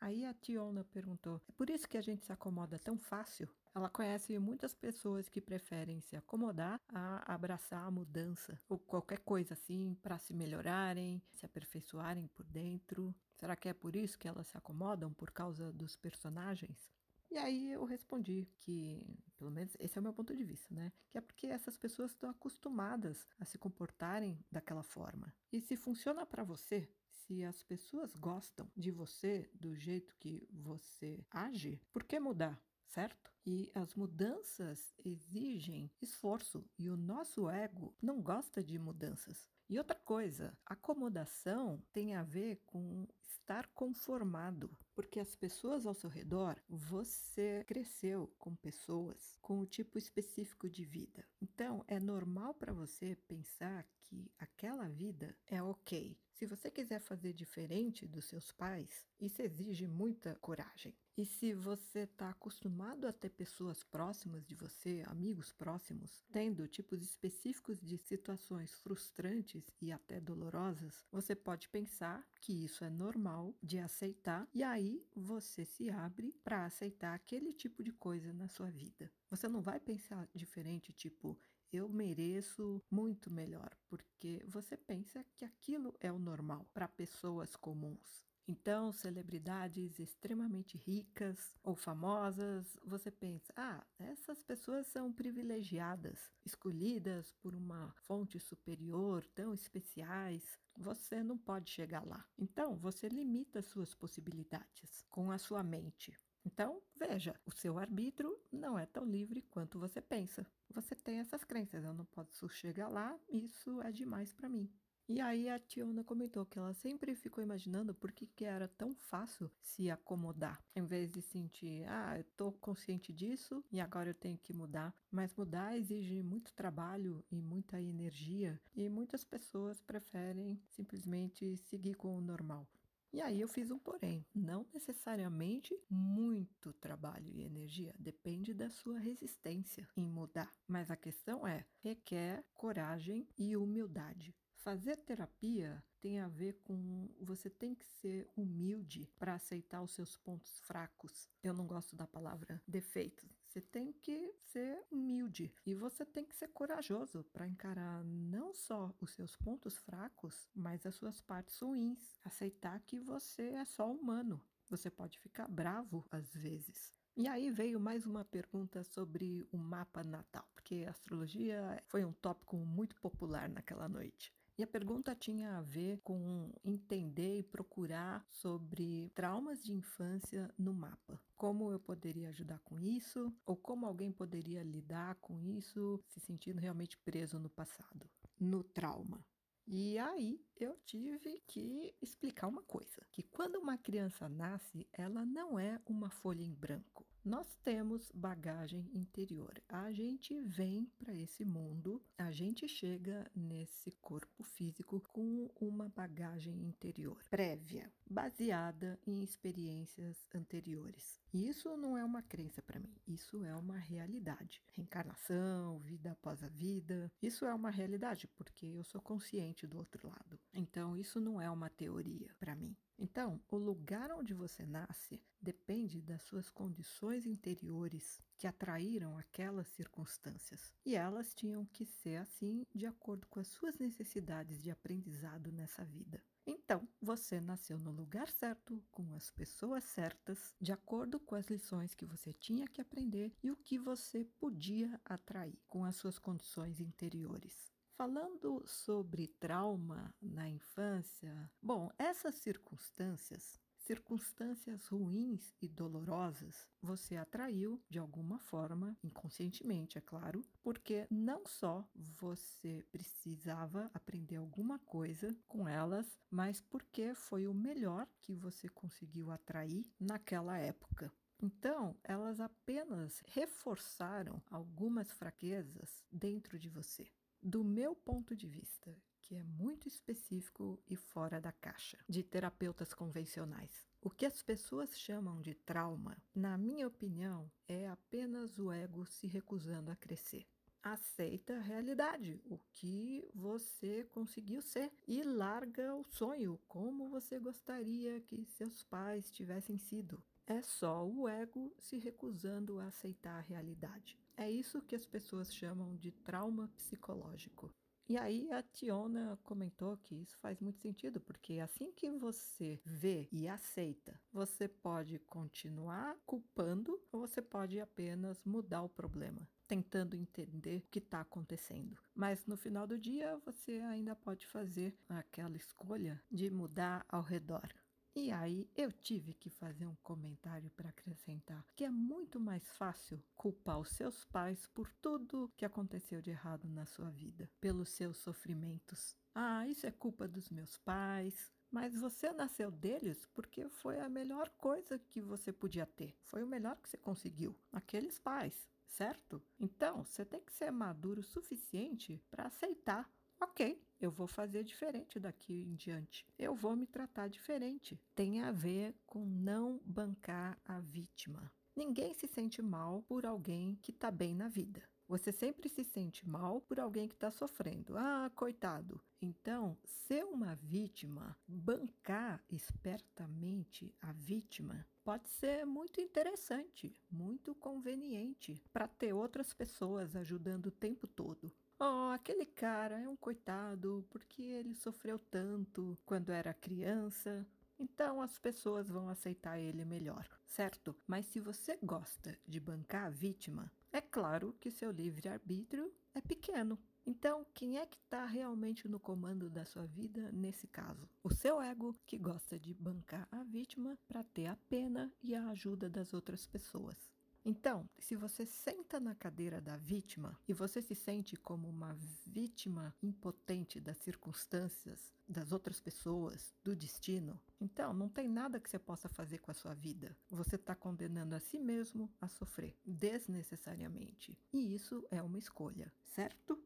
Aí 0.03 0.25
a 0.25 0.33
Tiona 0.33 0.83
perguntou: 0.83 1.41
é 1.47 1.51
por 1.53 1.69
isso 1.69 1.87
que 1.87 1.97
a 1.97 2.01
gente 2.01 2.25
se 2.25 2.33
acomoda 2.33 2.77
tão 2.77 2.97
fácil? 2.97 3.47
Ela 3.73 3.89
conhece 3.89 4.37
muitas 4.37 4.73
pessoas 4.73 5.29
que 5.29 5.39
preferem 5.39 6.01
se 6.01 6.17
acomodar 6.17 6.77
a 6.89 7.33
abraçar 7.33 7.85
a 7.85 7.89
mudança 7.89 8.59
ou 8.67 8.77
qualquer 8.77 9.19
coisa 9.19 9.53
assim 9.53 9.97
para 10.03 10.19
se 10.19 10.33
melhorarem, 10.33 11.23
se 11.31 11.45
aperfeiçoarem 11.45 12.27
por 12.35 12.45
dentro. 12.45 13.15
Será 13.37 13.55
que 13.55 13.69
é 13.69 13.73
por 13.73 13.95
isso 13.95 14.19
que 14.19 14.27
elas 14.27 14.47
se 14.47 14.57
acomodam 14.57 15.13
por 15.13 15.31
causa 15.31 15.71
dos 15.71 15.95
personagens? 15.95 16.91
E 17.31 17.37
aí 17.37 17.71
eu 17.71 17.85
respondi 17.85 18.49
que, 18.57 19.01
pelo 19.37 19.51
menos 19.51 19.73
esse 19.79 19.97
é 19.97 20.01
o 20.01 20.03
meu 20.03 20.13
ponto 20.13 20.35
de 20.35 20.43
vista, 20.43 20.67
né? 20.75 20.91
Que 21.09 21.17
é 21.17 21.21
porque 21.21 21.47
essas 21.47 21.77
pessoas 21.77 22.11
estão 22.11 22.29
acostumadas 22.29 23.25
a 23.39 23.45
se 23.45 23.57
comportarem 23.57 24.37
daquela 24.51 24.83
forma. 24.83 25.33
E 25.49 25.61
se 25.61 25.77
funciona 25.77 26.25
para 26.25 26.43
você, 26.43 26.89
se 27.27 27.43
as 27.43 27.61
pessoas 27.63 28.15
gostam 28.15 28.69
de 28.75 28.91
você 28.91 29.49
do 29.53 29.75
jeito 29.75 30.15
que 30.19 30.47
você 30.51 31.25
age, 31.31 31.81
por 31.91 32.03
que 32.03 32.19
mudar? 32.19 32.61
certo? 32.93 33.31
E 33.45 33.71
as 33.73 33.95
mudanças 33.95 34.93
exigem 35.03 35.91
esforço 36.01 36.63
e 36.77 36.89
o 36.89 36.95
nosso 36.95 37.49
ego 37.49 37.93
não 38.01 38.21
gosta 38.21 38.63
de 38.63 38.77
mudanças. 38.77 39.49
E 39.67 39.77
outra 39.79 39.99
coisa, 39.99 40.55
acomodação 40.65 41.81
tem 41.91 42.15
a 42.15 42.21
ver 42.21 42.61
com 42.67 43.07
estar 43.23 43.67
conformado, 43.73 44.69
porque 44.93 45.19
as 45.19 45.35
pessoas 45.35 45.85
ao 45.85 45.95
seu 45.95 46.09
redor, 46.09 46.61
você 46.69 47.63
cresceu 47.65 48.31
com 48.37 48.55
pessoas 48.55 49.37
com 49.41 49.61
um 49.61 49.65
tipo 49.65 49.97
específico 49.97 50.69
de 50.69 50.85
vida. 50.85 51.25
Então, 51.41 51.83
é 51.87 51.99
normal 51.99 52.53
para 52.53 52.71
você 52.71 53.15
pensar 53.27 53.85
que 54.03 54.31
aquela 54.63 54.87
vida 54.87 55.35
é 55.45 55.61
ok. 55.61 56.17
Se 56.31 56.45
você 56.45 56.71
quiser 56.71 57.01
fazer 57.01 57.33
diferente 57.33 58.07
dos 58.07 58.23
seus 58.23 58.49
pais, 58.53 59.05
isso 59.19 59.41
exige 59.41 59.85
muita 59.85 60.35
coragem. 60.35 60.95
E 61.17 61.25
se 61.25 61.53
você 61.53 61.99
está 61.99 62.29
acostumado 62.29 63.05
a 63.05 63.11
ter 63.11 63.29
pessoas 63.31 63.83
próximas 63.83 64.45
de 64.45 64.55
você, 64.55 65.03
amigos 65.07 65.51
próximos, 65.51 66.23
tendo 66.31 66.65
tipos 66.65 67.03
específicos 67.03 67.81
de 67.81 67.97
situações 67.97 68.73
frustrantes 68.75 69.65
e 69.81 69.91
até 69.91 70.21
dolorosas, 70.21 71.03
você 71.11 71.35
pode 71.35 71.67
pensar 71.67 72.25
que 72.39 72.63
isso 72.63 72.85
é 72.85 72.89
normal 72.89 73.53
de 73.61 73.79
aceitar 73.79 74.47
e 74.53 74.63
aí 74.63 75.05
você 75.13 75.65
se 75.65 75.89
abre 75.89 76.31
para 76.41 76.65
aceitar 76.65 77.13
aquele 77.13 77.51
tipo 77.51 77.83
de 77.83 77.91
coisa 77.91 78.31
na 78.31 78.47
sua 78.47 78.71
vida. 78.71 79.11
Você 79.29 79.49
não 79.49 79.61
vai 79.61 79.79
pensar 79.81 80.29
diferente, 80.33 80.93
tipo, 80.93 81.37
eu 81.73 81.89
mereço 81.89 82.81
muito 82.89 83.31
melhor, 83.31 83.75
porque 84.23 84.41
você 84.47 84.77
pensa 84.77 85.21
que 85.35 85.43
aquilo 85.43 85.93
é 85.99 86.09
o 86.09 86.17
normal 86.17 86.65
para 86.73 86.87
pessoas 86.87 87.57
comuns. 87.57 88.23
Então, 88.47 88.89
celebridades 88.93 89.99
extremamente 89.99 90.77
ricas 90.77 91.57
ou 91.61 91.75
famosas, 91.75 92.79
você 92.85 93.11
pensa: 93.11 93.53
ah, 93.57 93.85
essas 93.99 94.41
pessoas 94.41 94.87
são 94.87 95.11
privilegiadas, 95.11 96.31
escolhidas 96.45 97.33
por 97.41 97.53
uma 97.53 97.91
fonte 98.07 98.39
superior, 98.39 99.25
tão 99.35 99.53
especiais. 99.53 100.57
Você 100.77 101.21
não 101.21 101.37
pode 101.37 101.69
chegar 101.69 102.05
lá. 102.05 102.25
Então, 102.37 102.77
você 102.77 103.09
limita 103.09 103.61
suas 103.61 103.93
possibilidades 103.93 105.03
com 105.09 105.31
a 105.31 105.37
sua 105.37 105.61
mente. 105.61 106.17
Então, 106.45 106.81
veja, 106.95 107.35
o 107.45 107.51
seu 107.51 107.77
arbítrio 107.79 108.37
não 108.51 108.77
é 108.77 108.85
tão 108.85 109.05
livre 109.05 109.41
quanto 109.43 109.79
você 109.79 110.01
pensa. 110.01 110.45
Você 110.69 110.95
tem 110.95 111.19
essas 111.19 111.43
crenças, 111.43 111.83
eu 111.83 111.93
não 111.93 112.05
posso 112.05 112.49
chegar 112.49 112.89
lá, 112.89 113.17
isso 113.29 113.81
é 113.81 113.91
demais 113.91 114.33
para 114.33 114.49
mim. 114.49 114.69
E 115.07 115.19
aí 115.19 115.49
a 115.49 115.59
Tiona 115.59 116.01
comentou 116.03 116.45
que 116.45 116.57
ela 116.57 116.73
sempre 116.73 117.13
ficou 117.13 117.43
imaginando 117.43 117.93
por 117.93 118.11
que, 118.11 118.25
que 118.25 118.45
era 118.45 118.69
tão 118.69 118.95
fácil 118.95 119.51
se 119.61 119.91
acomodar, 119.91 120.63
em 120.73 120.85
vez 120.85 121.11
de 121.11 121.21
sentir, 121.21 121.85
ah, 121.89 122.17
eu 122.17 122.23
tô 122.37 122.53
consciente 122.53 123.11
disso 123.11 123.63
e 123.69 123.81
agora 123.81 124.11
eu 124.11 124.13
tenho 124.13 124.37
que 124.37 124.53
mudar. 124.53 124.95
Mas 125.11 125.35
mudar 125.35 125.77
exige 125.77 126.23
muito 126.23 126.53
trabalho 126.53 127.23
e 127.29 127.41
muita 127.41 127.81
energia, 127.81 128.59
e 128.73 128.87
muitas 128.89 129.25
pessoas 129.25 129.81
preferem 129.81 130.57
simplesmente 130.69 131.57
seguir 131.57 131.95
com 131.95 132.17
o 132.17 132.21
normal. 132.21 132.65
E 133.13 133.21
aí 133.21 133.39
eu 133.39 133.47
fiz 133.47 133.69
um 133.69 133.77
porém. 133.77 134.25
Não 134.33 134.65
necessariamente 134.73 135.79
muito 135.87 136.73
trabalho 136.73 137.29
e 137.31 137.43
energia, 137.43 137.93
depende 137.99 138.55
da 138.55 138.71
sua 138.71 138.97
resistência 138.97 139.87
em 139.95 140.09
mudar. 140.09 140.51
Mas 140.67 140.89
a 140.89 140.97
questão 140.97 141.47
é, 141.47 141.63
requer 141.77 142.43
coragem 142.55 143.27
e 143.37 143.55
humildade. 143.55 144.35
Fazer 144.55 144.97
terapia 144.97 145.83
tem 146.01 146.21
a 146.21 146.27
ver 146.27 146.53
com 146.63 147.09
você 147.19 147.49
tem 147.49 147.75
que 147.75 147.85
ser 147.85 148.27
humilde 148.35 149.07
para 149.19 149.35
aceitar 149.35 149.83
os 149.83 149.93
seus 149.93 150.17
pontos 150.17 150.59
fracos. 150.61 151.29
Eu 151.43 151.53
não 151.53 151.67
gosto 151.67 151.95
da 151.95 152.07
palavra 152.07 152.61
defeitos. 152.67 153.42
Você 153.53 153.61
tem 153.61 153.93
que 153.93 154.33
ser 154.45 154.83
humilde 154.89 155.53
e 155.63 155.75
você 155.75 156.03
tem 156.03 156.25
que 156.25 156.35
ser 156.35 156.47
corajoso 156.47 157.23
para 157.25 157.45
encarar 157.45 158.03
não 158.03 158.51
só 158.51 158.91
os 158.99 159.11
seus 159.11 159.35
pontos 159.35 159.77
fracos, 159.77 160.49
mas 160.55 160.87
as 160.87 160.95
suas 160.95 161.21
partes 161.21 161.59
ruins. 161.59 162.19
Aceitar 162.25 162.79
que 162.79 162.99
você 162.99 163.49
é 163.49 163.63
só 163.63 163.91
humano. 163.91 164.43
Você 164.71 164.89
pode 164.89 165.19
ficar 165.19 165.47
bravo 165.47 166.03
às 166.09 166.33
vezes. 166.33 166.91
E 167.15 167.27
aí 167.27 167.51
veio 167.51 167.79
mais 167.79 168.07
uma 168.07 168.25
pergunta 168.25 168.83
sobre 168.83 169.47
o 169.51 169.57
mapa 169.59 170.03
natal, 170.03 170.49
porque 170.55 170.87
astrologia 170.89 171.79
foi 171.85 172.03
um 172.03 172.11
tópico 172.11 172.57
muito 172.57 172.95
popular 172.95 173.47
naquela 173.47 173.87
noite. 173.87 174.33
E 174.55 174.61
a 174.63 174.67
pergunta 174.67 175.15
tinha 175.15 175.57
a 175.57 175.61
ver 175.61 175.99
com 176.03 176.51
entender 176.63 177.39
e 177.39 177.43
procurar 177.43 178.23
sobre 178.29 179.09
traumas 179.15 179.63
de 179.63 179.73
infância 179.73 180.53
no 180.57 180.71
mapa. 180.71 181.19
Como 181.35 181.71
eu 181.71 181.79
poderia 181.79 182.29
ajudar 182.29 182.59
com 182.59 182.79
isso? 182.79 183.33
Ou 183.47 183.57
como 183.57 183.87
alguém 183.87 184.11
poderia 184.11 184.61
lidar 184.61 185.15
com 185.15 185.41
isso 185.41 185.99
se 186.07 186.19
sentindo 186.19 186.59
realmente 186.59 186.99
preso 186.99 187.39
no 187.39 187.49
passado, 187.49 188.07
no 188.39 188.63
trauma? 188.63 189.25
E 189.65 189.97
aí 189.97 190.39
eu 190.57 190.77
tive 190.85 191.41
que 191.47 191.95
explicar 192.01 192.47
uma 192.47 192.63
coisa: 192.63 193.05
que 193.11 193.23
quando 193.23 193.55
uma 193.55 193.77
criança 193.77 194.29
nasce, 194.29 194.87
ela 194.93 195.25
não 195.25 195.59
é 195.59 195.79
uma 195.85 196.09
folha 196.09 196.43
em 196.43 196.53
branco. 196.53 197.05
Nós 197.25 197.55
temos 197.63 198.11
bagagem 198.13 198.89
interior. 198.93 199.53
A 199.69 199.93
gente 199.93 200.41
vem 200.41 200.91
para 200.99 201.15
esse 201.15 201.45
mundo, 201.45 202.03
a 202.17 202.31
gente 202.31 202.67
chega 202.67 203.31
nesse 203.33 203.91
corpo 204.01 204.43
físico 204.43 205.01
com 205.13 205.49
uma 205.55 205.87
bagagem 205.87 206.53
interior 206.65 207.23
prévia, 207.29 207.89
baseada 208.09 208.99
em 209.07 209.23
experiências 209.23 210.27
anteriores. 210.35 211.17
Isso 211.33 211.75
não 211.77 211.97
é 211.97 212.03
uma 212.03 212.21
crença 212.21 212.61
para 212.61 212.79
mim, 212.79 212.93
isso 213.07 213.43
é 213.45 213.55
uma 213.55 213.77
realidade. 213.77 214.61
Reencarnação, 214.73 215.79
vida 215.79 216.11
após 216.11 216.43
a 216.43 216.49
vida, 216.49 217.09
isso 217.21 217.45
é 217.45 217.53
uma 217.53 217.71
realidade 217.71 218.27
porque 218.35 218.65
eu 218.65 218.83
sou 218.83 219.01
consciente 219.01 219.65
do 219.65 219.77
outro 219.77 220.07
lado. 220.09 220.37
Então, 220.53 220.95
isso 220.95 221.19
não 221.19 221.41
é 221.41 221.49
uma 221.49 221.69
teoria 221.69 222.33
para 222.39 222.55
mim. 222.55 222.75
Então, 222.97 223.41
o 223.49 223.57
lugar 223.57 224.11
onde 224.11 224.33
você 224.33 224.65
nasce 224.65 225.21
depende 225.41 226.01
das 226.01 226.21
suas 226.21 226.49
condições 226.49 227.25
interiores 227.25 228.21
que 228.37 228.45
atraíram 228.45 229.17
aquelas 229.17 229.67
circunstâncias. 229.69 230.71
E 230.85 230.95
elas 230.95 231.33
tinham 231.33 231.65
que 231.65 231.85
ser 231.85 232.17
assim 232.17 232.65
de 232.73 232.85
acordo 232.85 233.25
com 233.27 233.39
as 233.39 233.47
suas 233.47 233.77
necessidades 233.79 234.61
de 234.61 234.69
aprendizado 234.69 235.51
nessa 235.51 235.83
vida. 235.83 236.23
Então, 236.45 236.87
você 237.01 237.39
nasceu 237.39 237.79
no 237.79 237.91
lugar 237.91 238.29
certo, 238.29 238.83
com 238.91 239.13
as 239.13 239.31
pessoas 239.31 239.83
certas, 239.85 240.53
de 240.59 240.71
acordo 240.71 241.19
com 241.19 241.35
as 241.35 241.47
lições 241.47 241.95
que 241.95 242.05
você 242.05 242.33
tinha 242.33 242.67
que 242.67 242.81
aprender 242.81 243.33
e 243.41 243.49
o 243.49 243.55
que 243.55 243.79
você 243.79 244.25
podia 244.39 244.99
atrair 245.05 245.57
com 245.67 245.85
as 245.85 245.95
suas 245.95 246.19
condições 246.19 246.81
interiores. 246.81 247.72
Falando 247.95 248.63
sobre 248.65 249.27
trauma 249.27 250.13
na 250.21 250.49
infância, 250.49 251.51
bom, 251.61 251.89
essas 251.97 252.35
circunstâncias 252.35 253.61
circunstâncias 253.83 254.87
ruins 254.87 255.53
e 255.61 255.67
dolorosas 255.67 256.69
você 256.81 257.17
atraiu 257.17 257.81
de 257.89 257.99
alguma 257.99 258.39
forma, 258.39 258.97
inconscientemente, 259.03 259.97
é 259.97 260.01
claro, 260.01 260.43
porque 260.61 261.05
não 261.09 261.45
só 261.45 261.87
você 261.93 262.83
precisava 262.91 263.91
aprender 263.93 264.37
alguma 264.37 264.79
coisa 264.79 265.35
com 265.47 265.67
elas, 265.67 266.17
mas 266.29 266.61
porque 266.61 267.13
foi 267.13 267.45
o 267.45 267.53
melhor 267.53 268.07
que 268.21 268.33
você 268.33 268.69
conseguiu 268.69 269.31
atrair 269.31 269.85
naquela 269.99 270.57
época. 270.57 271.11
Então, 271.41 271.97
elas 272.03 272.39
apenas 272.39 273.21
reforçaram 273.25 274.41
algumas 274.49 275.11
fraquezas 275.11 276.01
dentro 276.09 276.57
de 276.57 276.69
você. 276.69 277.11
Do 277.45 277.61
meu 277.61 277.93
ponto 277.93 278.37
de 278.37 278.47
vista, 278.47 278.95
que 279.19 279.35
é 279.35 279.43
muito 279.43 279.85
específico 279.85 280.81
e 280.89 280.95
fora 280.95 281.41
da 281.41 281.51
caixa 281.51 281.97
de 282.07 282.23
terapeutas 282.23 282.93
convencionais. 282.93 283.85
O 284.01 284.09
que 284.09 284.25
as 284.25 284.41
pessoas 284.41 284.97
chamam 284.97 285.41
de 285.41 285.53
trauma, 285.53 286.17
na 286.33 286.57
minha 286.57 286.87
opinião, 286.87 287.51
é 287.67 287.89
apenas 287.89 288.57
o 288.57 288.71
ego 288.71 289.05
se 289.05 289.27
recusando 289.27 289.91
a 289.91 289.95
crescer. 289.97 290.47
Aceita 290.81 291.57
a 291.57 291.61
realidade, 291.61 292.41
o 292.45 292.57
que 292.71 293.29
você 293.35 294.05
conseguiu 294.05 294.61
ser, 294.61 294.89
e 295.05 295.21
larga 295.21 295.93
o 295.93 296.05
sonho, 296.05 296.57
como 296.65 297.09
você 297.09 297.39
gostaria 297.39 298.21
que 298.21 298.45
seus 298.45 298.85
pais 298.85 299.29
tivessem 299.29 299.77
sido. 299.77 300.23
É 300.47 300.61
só 300.61 301.05
o 301.05 301.27
ego 301.27 301.75
se 301.77 301.97
recusando 301.97 302.79
a 302.79 302.87
aceitar 302.87 303.37
a 303.37 303.41
realidade. 303.41 304.22
É 304.35 304.49
isso 304.49 304.81
que 304.81 304.95
as 304.95 305.05
pessoas 305.05 305.53
chamam 305.53 305.95
de 305.95 306.11
trauma 306.11 306.67
psicológico. 306.75 307.73
E 308.07 308.17
aí 308.17 308.51
a 308.51 308.61
Tiona 308.61 309.39
comentou 309.43 309.95
que 309.97 310.15
isso 310.15 310.37
faz 310.39 310.59
muito 310.59 310.81
sentido, 310.81 311.21
porque 311.21 311.59
assim 311.59 311.91
que 311.93 312.11
você 312.11 312.81
vê 312.83 313.29
e 313.31 313.47
aceita, 313.47 314.19
você 314.31 314.67
pode 314.67 315.19
continuar 315.19 316.17
culpando 316.25 317.01
ou 317.11 317.21
você 317.21 317.41
pode 317.41 317.79
apenas 317.79 318.43
mudar 318.43 318.81
o 318.81 318.89
problema, 318.89 319.47
tentando 319.67 320.17
entender 320.17 320.79
o 320.79 320.89
que 320.91 320.99
está 320.99 321.21
acontecendo. 321.21 321.97
Mas 322.13 322.45
no 322.45 322.57
final 322.57 322.85
do 322.85 322.97
dia, 322.97 323.37
você 323.45 323.79
ainda 323.79 324.15
pode 324.15 324.45
fazer 324.47 324.93
aquela 325.07 325.55
escolha 325.55 326.21
de 326.29 326.49
mudar 326.49 327.05
ao 327.07 327.21
redor. 327.21 327.69
E 328.15 328.31
aí 328.31 328.69
eu 328.75 328.91
tive 328.91 329.33
que 329.33 329.49
fazer 329.49 329.87
um 329.87 329.95
comentário 330.03 330.69
para 330.71 330.89
acrescentar 330.89 331.65
que 331.75 331.83
é 331.83 331.89
muito 331.89 332.39
mais 332.39 332.63
fácil 332.69 333.23
culpar 333.35 333.79
os 333.79 333.89
seus 333.89 334.23
pais 334.25 334.67
por 334.67 334.91
tudo 335.01 335.51
que 335.57 335.65
aconteceu 335.65 336.21
de 336.21 336.29
errado 336.29 336.69
na 336.69 336.85
sua 336.85 337.09
vida, 337.09 337.49
pelos 337.59 337.89
seus 337.89 338.17
sofrimentos. 338.17 339.15
Ah, 339.33 339.67
isso 339.67 339.87
é 339.87 339.91
culpa 339.91 340.27
dos 340.27 340.49
meus 340.51 340.77
pais. 340.77 341.51
Mas 341.71 341.95
você 341.95 342.31
nasceu 342.31 342.69
deles 342.69 343.25
porque 343.33 343.67
foi 343.67 343.99
a 343.99 344.07
melhor 344.07 344.47
coisa 344.59 344.99
que 344.99 345.19
você 345.19 345.51
podia 345.51 345.87
ter. 345.87 346.15
Foi 346.21 346.43
o 346.43 346.47
melhor 346.47 346.77
que 346.77 346.87
você 346.87 346.97
conseguiu. 346.97 347.57
Aqueles 347.71 348.19
pais, 348.19 348.69
certo? 348.85 349.41
Então, 349.59 350.05
você 350.05 350.23
tem 350.23 350.39
que 350.39 350.53
ser 350.53 350.69
maduro 350.69 351.21
o 351.21 351.23
suficiente 351.23 352.23
para 352.29 352.45
aceitar. 352.45 353.11
Ok, 353.41 353.83
eu 354.03 354.11
vou 354.11 354.27
fazer 354.27 354.63
diferente 354.65 355.17
daqui 355.17 355.63
em 355.63 355.75
diante. 355.75 356.25
Eu 356.37 356.53
vou 356.53 356.75
me 356.75 356.85
tratar 356.85 357.29
diferente. 357.29 357.97
Tem 358.13 358.41
a 358.41 358.51
ver 358.51 358.93
com 359.05 359.25
não 359.25 359.79
bancar 359.85 360.59
a 360.65 360.79
vítima. 360.79 361.49
Ninguém 361.73 362.13
se 362.13 362.27
sente 362.27 362.61
mal 362.61 363.01
por 363.03 363.25
alguém 363.25 363.77
que 363.81 363.91
está 363.91 364.11
bem 364.11 364.35
na 364.35 364.49
vida. 364.49 364.83
Você 365.07 365.31
sempre 365.31 365.69
se 365.69 365.83
sente 365.83 366.27
mal 366.27 366.59
por 366.61 366.79
alguém 366.79 367.07
que 367.07 367.13
está 367.13 367.31
sofrendo. 367.31 367.97
Ah, 367.97 368.29
coitado. 368.35 369.01
Então, 369.21 369.77
ser 369.85 370.25
uma 370.25 370.55
vítima, 370.55 371.37
bancar 371.47 372.43
espertamente 372.49 373.93
a 374.01 374.11
vítima, 374.11 374.85
pode 375.03 375.29
ser 375.29 375.65
muito 375.65 376.01
interessante, 376.01 376.93
muito 377.09 377.55
conveniente 377.55 378.61
para 378.71 378.87
ter 378.87 379.13
outras 379.13 379.53
pessoas 379.53 380.15
ajudando 380.15 380.65
o 380.65 380.71
tempo 380.71 381.07
todo. 381.07 381.51
Oh, 381.79 382.11
aquele 382.13 382.45
cara 382.45 382.99
é 382.99 383.09
um 383.09 383.15
coitado 383.15 384.05
porque 384.09 384.41
ele 384.41 384.73
sofreu 384.75 385.19
tanto 385.19 385.97
quando 386.05 386.31
era 386.31 386.53
criança. 386.53 387.45
Então 387.77 388.21
as 388.21 388.37
pessoas 388.37 388.87
vão 388.89 389.09
aceitar 389.09 389.59
ele 389.59 389.83
melhor, 389.83 390.27
certo? 390.45 390.95
Mas 391.07 391.25
se 391.25 391.39
você 391.39 391.77
gosta 391.83 392.37
de 392.47 392.59
bancar 392.59 393.07
a 393.07 393.09
vítima, 393.09 393.71
é 393.91 393.99
claro 393.99 394.55
que 394.59 394.71
seu 394.71 394.91
livre-arbítrio 394.91 395.93
é 396.13 396.21
pequeno. 396.21 396.79
Então, 397.05 397.45
quem 397.53 397.77
é 397.77 397.85
que 397.85 397.97
está 397.97 398.25
realmente 398.25 398.87
no 398.87 398.97
comando 398.97 399.49
da 399.49 399.65
sua 399.65 399.85
vida 399.85 400.31
nesse 400.31 400.67
caso? 400.67 401.09
O 401.21 401.29
seu 401.29 401.61
ego, 401.61 401.99
que 402.05 402.17
gosta 402.17 402.57
de 402.57 402.73
bancar 402.73 403.27
a 403.29 403.43
vítima 403.43 403.97
para 404.07 404.23
ter 404.23 404.47
a 404.47 404.55
pena 404.69 405.11
e 405.21 405.35
a 405.35 405.49
ajuda 405.49 405.89
das 405.89 406.13
outras 406.13 406.47
pessoas. 406.47 407.12
Então, 407.45 407.89
se 407.99 408.15
você 408.15 408.45
senta 408.45 408.99
na 408.99 409.13
cadeira 409.13 409.59
da 409.59 409.75
vítima 409.75 410.39
e 410.47 410.53
você 410.53 410.81
se 410.81 410.95
sente 410.95 411.35
como 411.35 411.67
uma 411.67 411.93
vítima 412.25 412.95
impotente 413.03 413.81
das 413.81 413.97
circunstâncias, 413.97 415.13
das 415.27 415.51
outras 415.51 415.79
pessoas, 415.79 416.53
do 416.63 416.75
destino, 416.75 417.39
então 417.59 417.93
não 417.93 418.07
tem 418.07 418.29
nada 418.29 418.59
que 418.59 418.69
você 418.69 418.79
possa 418.79 419.09
fazer 419.09 419.39
com 419.39 419.51
a 419.51 419.53
sua 419.53 419.73
vida. 419.73 420.15
Você 420.29 420.55
está 420.55 420.73
condenando 420.73 421.35
a 421.35 421.39
si 421.39 421.59
mesmo 421.59 422.09
a 422.21 422.29
sofrer 422.29 422.77
desnecessariamente. 422.85 424.37
E 424.53 424.73
isso 424.73 425.05
é 425.11 425.21
uma 425.21 425.39
escolha, 425.39 425.93
certo? 426.05 426.57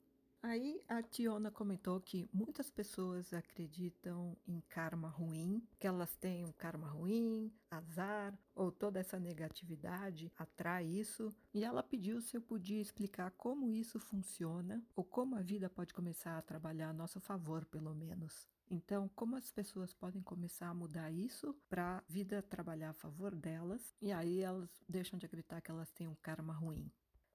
Aí 0.47 0.81
a 0.87 1.03
Tiona 1.03 1.51
comentou 1.51 1.99
que 1.99 2.29
muitas 2.31 2.69
pessoas 2.69 3.33
acreditam 3.33 4.37
em 4.47 4.61
karma 4.69 5.09
ruim, 5.09 5.61
que 5.77 5.85
elas 5.85 6.15
têm 6.15 6.45
um 6.45 6.53
karma 6.53 6.87
ruim, 6.87 7.51
azar, 7.69 8.33
ou 8.55 8.71
toda 8.71 8.97
essa 8.97 9.19
negatividade 9.19 10.31
atrai 10.37 10.85
isso. 10.85 11.35
E 11.53 11.65
ela 11.65 11.83
pediu 11.83 12.21
se 12.21 12.37
eu 12.37 12.41
podia 12.41 12.79
explicar 12.79 13.31
como 13.31 13.73
isso 13.73 13.99
funciona, 13.99 14.81
ou 14.95 15.03
como 15.03 15.35
a 15.35 15.41
vida 15.41 15.69
pode 15.69 15.93
começar 15.93 16.37
a 16.37 16.41
trabalhar 16.41 16.91
a 16.91 16.93
nosso 16.93 17.19
favor, 17.19 17.65
pelo 17.65 17.93
menos. 17.93 18.47
Então, 18.71 19.09
como 19.15 19.35
as 19.35 19.51
pessoas 19.51 19.93
podem 19.93 20.21
começar 20.21 20.69
a 20.69 20.73
mudar 20.73 21.11
isso 21.11 21.53
para 21.67 21.97
a 21.97 22.03
vida 22.07 22.41
trabalhar 22.41 22.91
a 22.91 22.93
favor 22.93 23.35
delas, 23.35 23.93
e 24.01 24.13
aí 24.13 24.39
elas 24.39 24.81
deixam 24.87 25.19
de 25.19 25.25
acreditar 25.25 25.59
que 25.59 25.71
elas 25.71 25.91
têm 25.91 26.07
um 26.07 26.15
karma 26.15 26.53
ruim. 26.53 26.89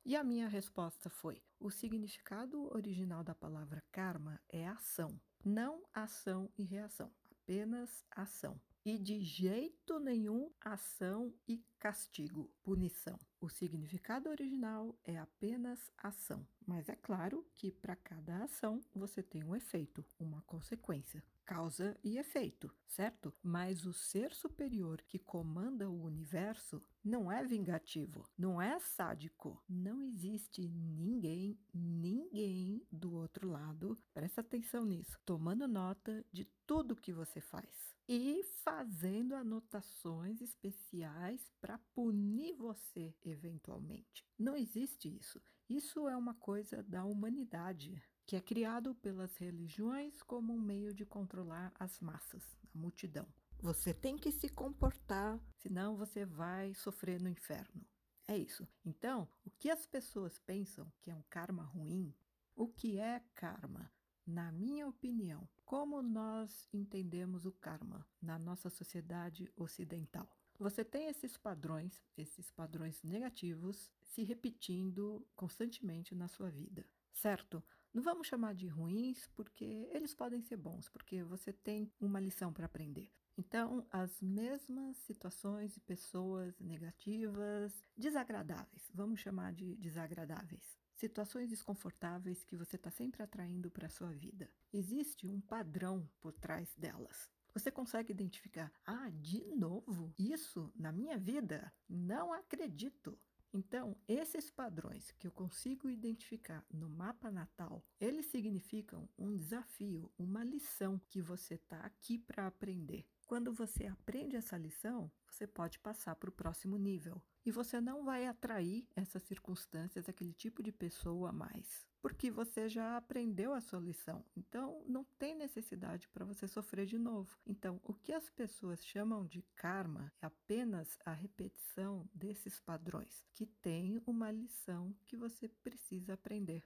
E 0.05 0.17
a 0.17 0.25
minha 0.25 0.49
resposta 0.49 1.09
foi: 1.09 1.41
o 1.61 1.71
significado 1.71 2.75
original 2.75 3.23
da 3.23 3.35
palavra 3.35 3.83
karma 3.93 4.41
é 4.49 4.67
ação, 4.67 5.21
não 5.45 5.83
ação 5.95 6.51
e 6.59 6.65
reação, 6.65 7.13
apenas 7.31 8.05
ação. 8.11 8.61
E 8.85 8.99
de 8.99 9.21
jeito 9.21 10.01
nenhum 10.01 10.51
ação 10.61 11.33
e 11.47 11.65
castigo, 11.79 12.51
punição. 12.65 13.17
O 13.41 13.49
significado 13.49 14.29
original 14.29 14.99
é 15.05 15.17
apenas 15.17 15.89
ação, 15.97 16.45
mas 16.67 16.89
é 16.89 16.97
claro 16.97 17.47
que 17.55 17.71
para 17.71 17.95
cada 17.95 18.43
ação 18.43 18.81
você 18.93 19.23
tem 19.23 19.45
um 19.45 19.55
efeito, 19.55 20.05
uma 20.19 20.43
consequência 20.43 21.23
causa 21.45 21.97
e 22.03 22.19
efeito, 22.19 22.73
certo? 22.87 23.33
Mas 23.43 23.85
o 23.85 23.93
ser 23.93 24.33
superior 24.33 25.03
que 25.03 25.19
comanda 25.19 25.89
o 25.89 26.03
universo 26.03 26.83
não 27.05 27.31
é 27.31 27.45
vingativo, 27.45 28.29
não 28.39 28.61
é 28.61 28.79
sádico. 28.79 29.63
Não 29.69 30.03
existe 30.03 30.69
ninguém, 30.69 31.59
ninguém 31.75 32.87
do 32.91 33.15
outro 33.15 33.49
lado, 33.49 33.99
presta 34.15 34.41
atenção 34.41 34.85
nisso, 34.85 35.19
tomando 35.25 35.67
nota 35.67 36.25
de 36.33 36.45
tudo 36.67 36.97
que 36.97 37.13
você 37.13 37.41
faz 37.41 37.93
e 38.09 38.43
fazendo 38.65 39.35
anotações 39.35 40.41
especiais 40.41 41.51
para 41.61 41.79
punir 41.95 42.55
você 42.55 43.15
eventualmente. 43.25 44.25
Não 44.39 44.57
existe 44.57 45.09
isso. 45.09 45.41
Isso 45.69 46.09
é 46.09 46.17
uma 46.17 46.35
coisa 46.35 46.83
da 46.83 47.05
humanidade 47.05 48.03
que 48.27 48.37
é 48.37 48.41
criado 48.41 48.95
pelas 48.97 49.37
religiões 49.37 50.23
como 50.23 50.55
um 50.55 50.61
meio 50.61 50.95
de 50.95 51.05
controlar 51.05 51.73
as 51.79 51.99
massas, 52.01 52.45
a 52.75 52.79
multidão. 52.79 53.27
Você 53.63 53.95
tem 53.95 54.17
que 54.17 54.33
se 54.33 54.49
comportar, 54.49 55.41
senão 55.59 55.97
você 55.97 56.25
vai 56.25 56.75
sofrer 56.75 57.23
no 57.23 57.29
inferno. 57.29 57.87
É 58.27 58.37
isso. 58.37 58.67
Então, 58.85 59.29
o 59.45 59.51
que 59.53 59.71
as 59.71 59.87
pessoas 59.87 60.37
pensam 60.41 60.93
que 61.01 61.13
é 61.13 61.15
um 61.15 61.23
karma 61.31 61.63
ruim, 61.63 62.13
o 62.57 62.67
que 62.67 62.99
é 62.99 63.23
karma? 63.37 63.89
Na 64.27 64.51
minha 64.51 64.89
opinião, 64.89 65.49
como 65.65 66.03
nós 66.03 66.69
entendemos 66.73 67.47
o 67.47 67.53
karma 67.53 68.05
na 68.21 68.37
nossa 68.37 68.69
sociedade 68.69 69.49
ocidental? 69.55 70.29
Você 70.59 70.85
tem 70.85 71.07
esses 71.07 71.37
padrões, 71.37 72.05
esses 72.19 72.51
padrões 72.51 73.01
negativos, 73.05 73.93
se 74.03 74.25
repetindo 74.25 75.25
constantemente 75.37 76.17
na 76.17 76.27
sua 76.27 76.51
vida, 76.51 76.85
certo? 77.13 77.63
Não 77.95 78.03
vamos 78.03 78.27
chamar 78.27 78.57
de 78.57 78.67
ruins, 78.67 79.29
porque 79.37 79.89
eles 79.93 80.13
podem 80.13 80.43
ser 80.43 80.57
bons, 80.57 80.89
porque 80.89 81.23
você 81.23 81.53
tem 81.53 81.93
uma 82.01 82.19
lição 82.19 82.53
para 82.53 82.67
aprender. 82.67 83.09
Então, 83.37 83.87
as 83.91 84.21
mesmas 84.21 84.97
situações 84.99 85.77
e 85.77 85.81
pessoas 85.81 86.59
negativas, 86.61 87.73
desagradáveis, 87.97 88.91
vamos 88.95 89.21
chamar 89.21 89.53
de 89.55 89.75
desagradáveis. 89.77 90.79
Situações 90.95 91.49
desconfortáveis 91.49 92.45
que 92.45 92.57
você 92.57 92.77
está 92.77 92.91
sempre 92.91 93.23
atraindo 93.23 93.71
para 93.71 93.87
a 93.87 93.91
sua 93.91 94.13
vida. 94.13 94.51
Existe 94.73 95.27
um 95.27 95.41
padrão 95.41 96.09
por 96.21 96.33
trás 96.33 96.75
delas. 96.77 97.31
Você 97.55 97.71
consegue 97.71 98.13
identificar, 98.13 98.73
ah, 98.87 99.11
de 99.11 99.45
novo? 99.57 100.15
Isso 100.19 100.73
na 100.77 100.93
minha 100.93 101.19
vida? 101.19 101.73
Não 101.89 102.33
acredito. 102.33 103.19
Então, 103.53 103.95
esses 104.09 104.51
padrões 104.51 105.13
que 105.19 105.27
eu 105.27 105.33
consigo 105.33 105.91
identificar 105.91 106.65
no 106.73 106.89
mapa 106.89 107.31
natal, 107.31 107.85
eles 108.01 108.27
significam 108.27 109.07
um 109.19 109.37
desafio, 109.37 110.11
uma 110.19 110.43
lição 110.43 110.99
que 111.11 111.21
você 111.21 111.55
está 111.55 111.81
aqui 111.81 112.19
para 112.19 112.47
aprender. 112.47 113.05
Quando 113.33 113.51
você 113.51 113.87
aprende 113.87 114.37
essa 114.37 114.59
lição, 114.59 115.11
você 115.27 115.47
pode 115.47 115.79
passar 115.79 116.15
para 116.17 116.29
o 116.29 116.33
próximo 116.35 116.77
nível. 116.77 117.19
E 117.47 117.51
você 117.51 117.81
não 117.81 118.05
vai 118.05 118.27
atrair 118.27 118.87
essas 118.95 119.23
circunstâncias, 119.23 120.07
aquele 120.07 120.35
tipo 120.35 120.63
de 120.63 120.71
pessoa 120.71 121.33
mais, 121.33 121.89
porque 122.03 122.31
você 122.31 122.69
já 122.69 122.95
aprendeu 122.95 123.55
a 123.55 123.61
sua 123.63 123.81
lição. 123.81 124.23
Então, 124.37 124.85
não 124.87 125.03
tem 125.19 125.35
necessidade 125.35 126.11
para 126.11 126.27
você 126.27 126.47
sofrer 126.47 126.85
de 126.85 126.99
novo. 126.99 127.35
Então, 127.47 127.81
o 127.85 127.95
que 127.95 128.13
as 128.13 128.29
pessoas 128.29 128.85
chamam 128.85 129.25
de 129.25 129.41
karma 129.57 130.13
é 130.21 130.27
apenas 130.27 130.99
a 131.03 131.15
repetição 131.15 132.07
desses 132.13 132.61
padrões, 132.61 133.25
que 133.33 133.47
tem 133.47 133.99
uma 134.05 134.31
lição 134.31 134.95
que 135.07 135.17
você 135.17 135.49
precisa 135.49 136.13
aprender. 136.13 136.63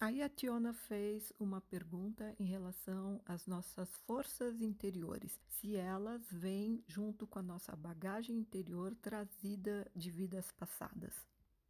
Aí 0.00 0.22
a 0.22 0.30
Tiona 0.30 0.72
fez 0.72 1.30
uma 1.38 1.60
pergunta 1.60 2.34
em 2.38 2.46
relação 2.46 3.20
às 3.26 3.46
nossas 3.46 3.94
forças 3.98 4.62
interiores, 4.62 5.38
se 5.46 5.76
elas 5.76 6.26
vêm 6.32 6.82
junto 6.86 7.26
com 7.26 7.38
a 7.38 7.42
nossa 7.42 7.76
bagagem 7.76 8.34
interior 8.38 8.96
trazida 9.02 9.86
de 9.94 10.10
vidas 10.10 10.50
passadas. 10.52 11.14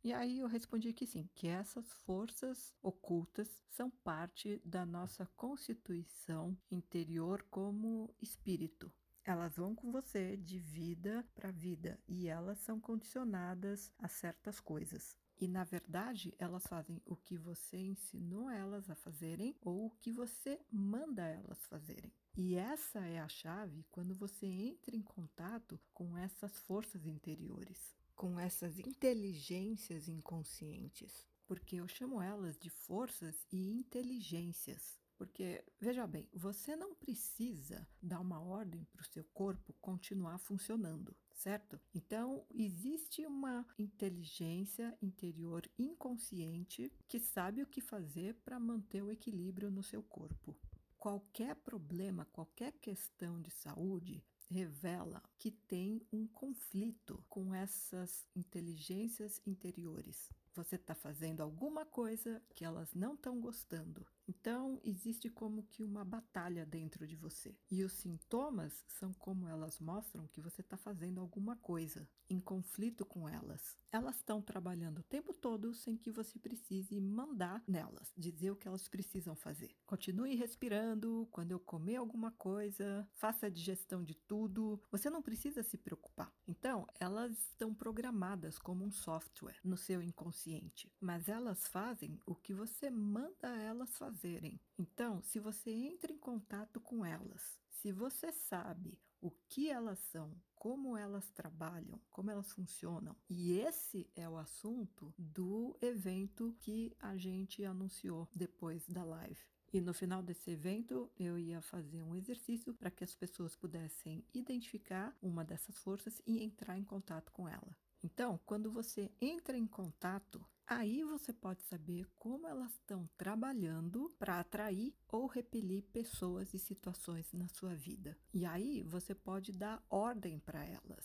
E 0.04 0.12
aí 0.12 0.38
eu 0.38 0.46
respondi 0.46 0.92
que 0.92 1.08
sim, 1.08 1.28
que 1.34 1.48
essas 1.48 1.92
forças 2.04 2.72
ocultas 2.80 3.48
são 3.68 3.90
parte 3.90 4.62
da 4.64 4.86
nossa 4.86 5.26
constituição 5.36 6.56
interior 6.70 7.44
como 7.50 8.14
espírito. 8.22 8.92
Elas 9.24 9.56
vão 9.56 9.74
com 9.74 9.90
você 9.90 10.36
de 10.36 10.60
vida 10.60 11.26
para 11.34 11.50
vida 11.50 11.98
e 12.06 12.28
elas 12.28 12.60
são 12.60 12.78
condicionadas 12.78 13.92
a 13.98 14.06
certas 14.06 14.60
coisas. 14.60 15.19
E 15.40 15.48
na 15.48 15.64
verdade, 15.64 16.34
elas 16.38 16.66
fazem 16.66 17.00
o 17.06 17.16
que 17.16 17.38
você 17.38 17.78
ensinou 17.78 18.50
elas 18.50 18.90
a 18.90 18.94
fazerem 18.94 19.56
ou 19.62 19.86
o 19.86 19.90
que 19.90 20.12
você 20.12 20.60
manda 20.70 21.26
elas 21.26 21.64
fazerem. 21.64 22.12
E 22.36 22.56
essa 22.56 23.00
é 23.06 23.18
a 23.18 23.28
chave 23.28 23.86
quando 23.90 24.14
você 24.14 24.46
entra 24.46 24.94
em 24.94 25.02
contato 25.02 25.80
com 25.94 26.16
essas 26.18 26.58
forças 26.58 27.06
interiores, 27.06 27.96
com 28.14 28.38
essas 28.38 28.78
inteligências 28.78 30.08
inconscientes, 30.08 31.26
porque 31.46 31.76
eu 31.76 31.88
chamo 31.88 32.20
elas 32.20 32.58
de 32.58 32.68
forças 32.68 33.46
e 33.50 33.72
inteligências. 33.72 35.00
Porque, 35.16 35.64
veja 35.78 36.06
bem, 36.06 36.28
você 36.32 36.76
não 36.76 36.94
precisa 36.94 37.86
dar 38.00 38.20
uma 38.20 38.40
ordem 38.40 38.84
para 38.84 39.02
o 39.02 39.06
seu 39.06 39.24
corpo 39.34 39.74
continuar 39.80 40.38
funcionando, 40.38 41.14
certo? 41.40 41.80
Então, 41.94 42.44
existe 42.54 43.26
uma 43.26 43.66
inteligência 43.78 44.96
interior 45.00 45.62
inconsciente 45.78 46.92
que 47.08 47.18
sabe 47.18 47.62
o 47.62 47.66
que 47.66 47.80
fazer 47.80 48.34
para 48.44 48.60
manter 48.60 49.02
o 49.02 49.10
equilíbrio 49.10 49.70
no 49.70 49.82
seu 49.82 50.02
corpo. 50.02 50.54
Qualquer 50.98 51.56
problema, 51.56 52.26
qualquer 52.26 52.72
questão 52.72 53.40
de 53.40 53.50
saúde 53.50 54.22
revela 54.50 55.22
que 55.38 55.50
tem 55.50 56.02
um 56.12 56.26
conflito 56.26 57.24
com 57.26 57.54
essas 57.54 58.26
inteligências 58.36 59.40
interiores. 59.46 60.30
Você 60.54 60.76
está 60.76 60.94
fazendo 60.94 61.40
alguma 61.40 61.86
coisa 61.86 62.42
que 62.54 62.64
elas 62.66 62.92
não 62.92 63.14
estão 63.14 63.40
gostando 63.40 64.04
então, 64.30 64.80
existe 64.84 65.28
como 65.28 65.64
que 65.64 65.82
uma 65.82 66.04
batalha 66.04 66.64
dentro 66.64 67.04
de 67.04 67.16
você. 67.16 67.58
E 67.68 67.82
os 67.82 67.92
sintomas 67.94 68.84
são 68.86 69.12
como 69.12 69.48
elas 69.48 69.80
mostram 69.80 70.28
que 70.28 70.40
você 70.40 70.60
está 70.60 70.76
fazendo 70.76 71.20
alguma 71.20 71.56
coisa 71.56 72.08
em 72.28 72.38
conflito 72.38 73.04
com 73.04 73.28
elas. 73.28 73.76
Elas 73.90 74.14
estão 74.18 74.40
trabalhando 74.40 74.98
o 74.98 75.02
tempo 75.02 75.34
todo 75.34 75.74
sem 75.74 75.96
que 75.96 76.12
você 76.12 76.38
precise 76.38 77.00
mandar 77.00 77.60
nelas, 77.66 78.12
dizer 78.16 78.52
o 78.52 78.56
que 78.56 78.68
elas 78.68 78.86
precisam 78.86 79.34
fazer. 79.34 79.74
Continue 79.84 80.36
respirando 80.36 81.26
quando 81.32 81.50
eu 81.50 81.58
comer 81.58 81.96
alguma 81.96 82.30
coisa, 82.30 83.08
faça 83.14 83.46
a 83.46 83.50
digestão 83.50 84.04
de 84.04 84.14
tudo. 84.14 84.80
Você 84.92 85.10
não 85.10 85.22
precisa 85.22 85.64
se 85.64 85.76
preocupar. 85.76 86.32
Então, 86.46 86.86
elas 87.00 87.32
estão 87.32 87.74
programadas 87.74 88.58
como 88.58 88.84
um 88.84 88.92
software 88.92 89.58
no 89.64 89.76
seu 89.76 90.00
inconsciente, 90.00 90.92
mas 91.00 91.28
elas 91.28 91.66
fazem 91.66 92.20
o 92.24 92.36
que 92.36 92.54
você 92.54 92.90
manda 92.90 93.48
elas 93.56 93.98
fazer 93.98 94.19
fazerem. 94.20 94.60
Então, 94.78 95.22
se 95.22 95.40
você 95.40 95.70
entra 95.70 96.12
em 96.12 96.18
contato 96.18 96.80
com 96.80 97.04
elas, 97.04 97.58
se 97.70 97.90
você 97.90 98.30
sabe 98.30 98.98
o 99.20 99.30
que 99.48 99.70
elas 99.70 99.98
são, 99.98 100.30
como 100.54 100.96
elas 100.96 101.30
trabalham, 101.30 101.98
como 102.10 102.30
elas 102.30 102.52
funcionam, 102.52 103.16
e 103.28 103.52
esse 103.58 104.10
é 104.14 104.28
o 104.28 104.36
assunto 104.36 105.12
do 105.16 105.76
evento 105.80 106.54
que 106.60 106.94
a 107.00 107.16
gente 107.16 107.64
anunciou 107.64 108.28
depois 108.34 108.86
da 108.86 109.04
live. 109.04 109.40
E 109.72 109.80
no 109.80 109.94
final 109.94 110.22
desse 110.22 110.50
evento, 110.50 111.10
eu 111.18 111.38
ia 111.38 111.62
fazer 111.62 112.02
um 112.02 112.14
exercício 112.14 112.74
para 112.74 112.90
que 112.90 113.04
as 113.04 113.14
pessoas 113.14 113.54
pudessem 113.56 114.24
identificar 114.34 115.16
uma 115.22 115.44
dessas 115.44 115.78
forças 115.78 116.20
e 116.26 116.42
entrar 116.42 116.76
em 116.76 116.84
contato 116.84 117.30
com 117.32 117.48
ela. 117.48 117.76
Então, 118.02 118.40
quando 118.44 118.70
você 118.70 119.10
entra 119.20 119.56
em 119.56 119.66
contato, 119.66 120.44
Aí 120.72 121.02
você 121.02 121.32
pode 121.32 121.64
saber 121.64 122.06
como 122.16 122.46
elas 122.46 122.70
estão 122.74 123.10
trabalhando 123.18 124.08
para 124.20 124.38
atrair 124.38 124.94
ou 125.08 125.26
repelir 125.26 125.82
pessoas 125.92 126.54
e 126.54 126.60
situações 126.60 127.32
na 127.32 127.48
sua 127.48 127.74
vida. 127.74 128.16
E 128.32 128.46
aí 128.46 128.84
você 128.84 129.12
pode 129.12 129.50
dar 129.50 129.84
ordem 129.90 130.38
para 130.38 130.64
elas. 130.64 131.04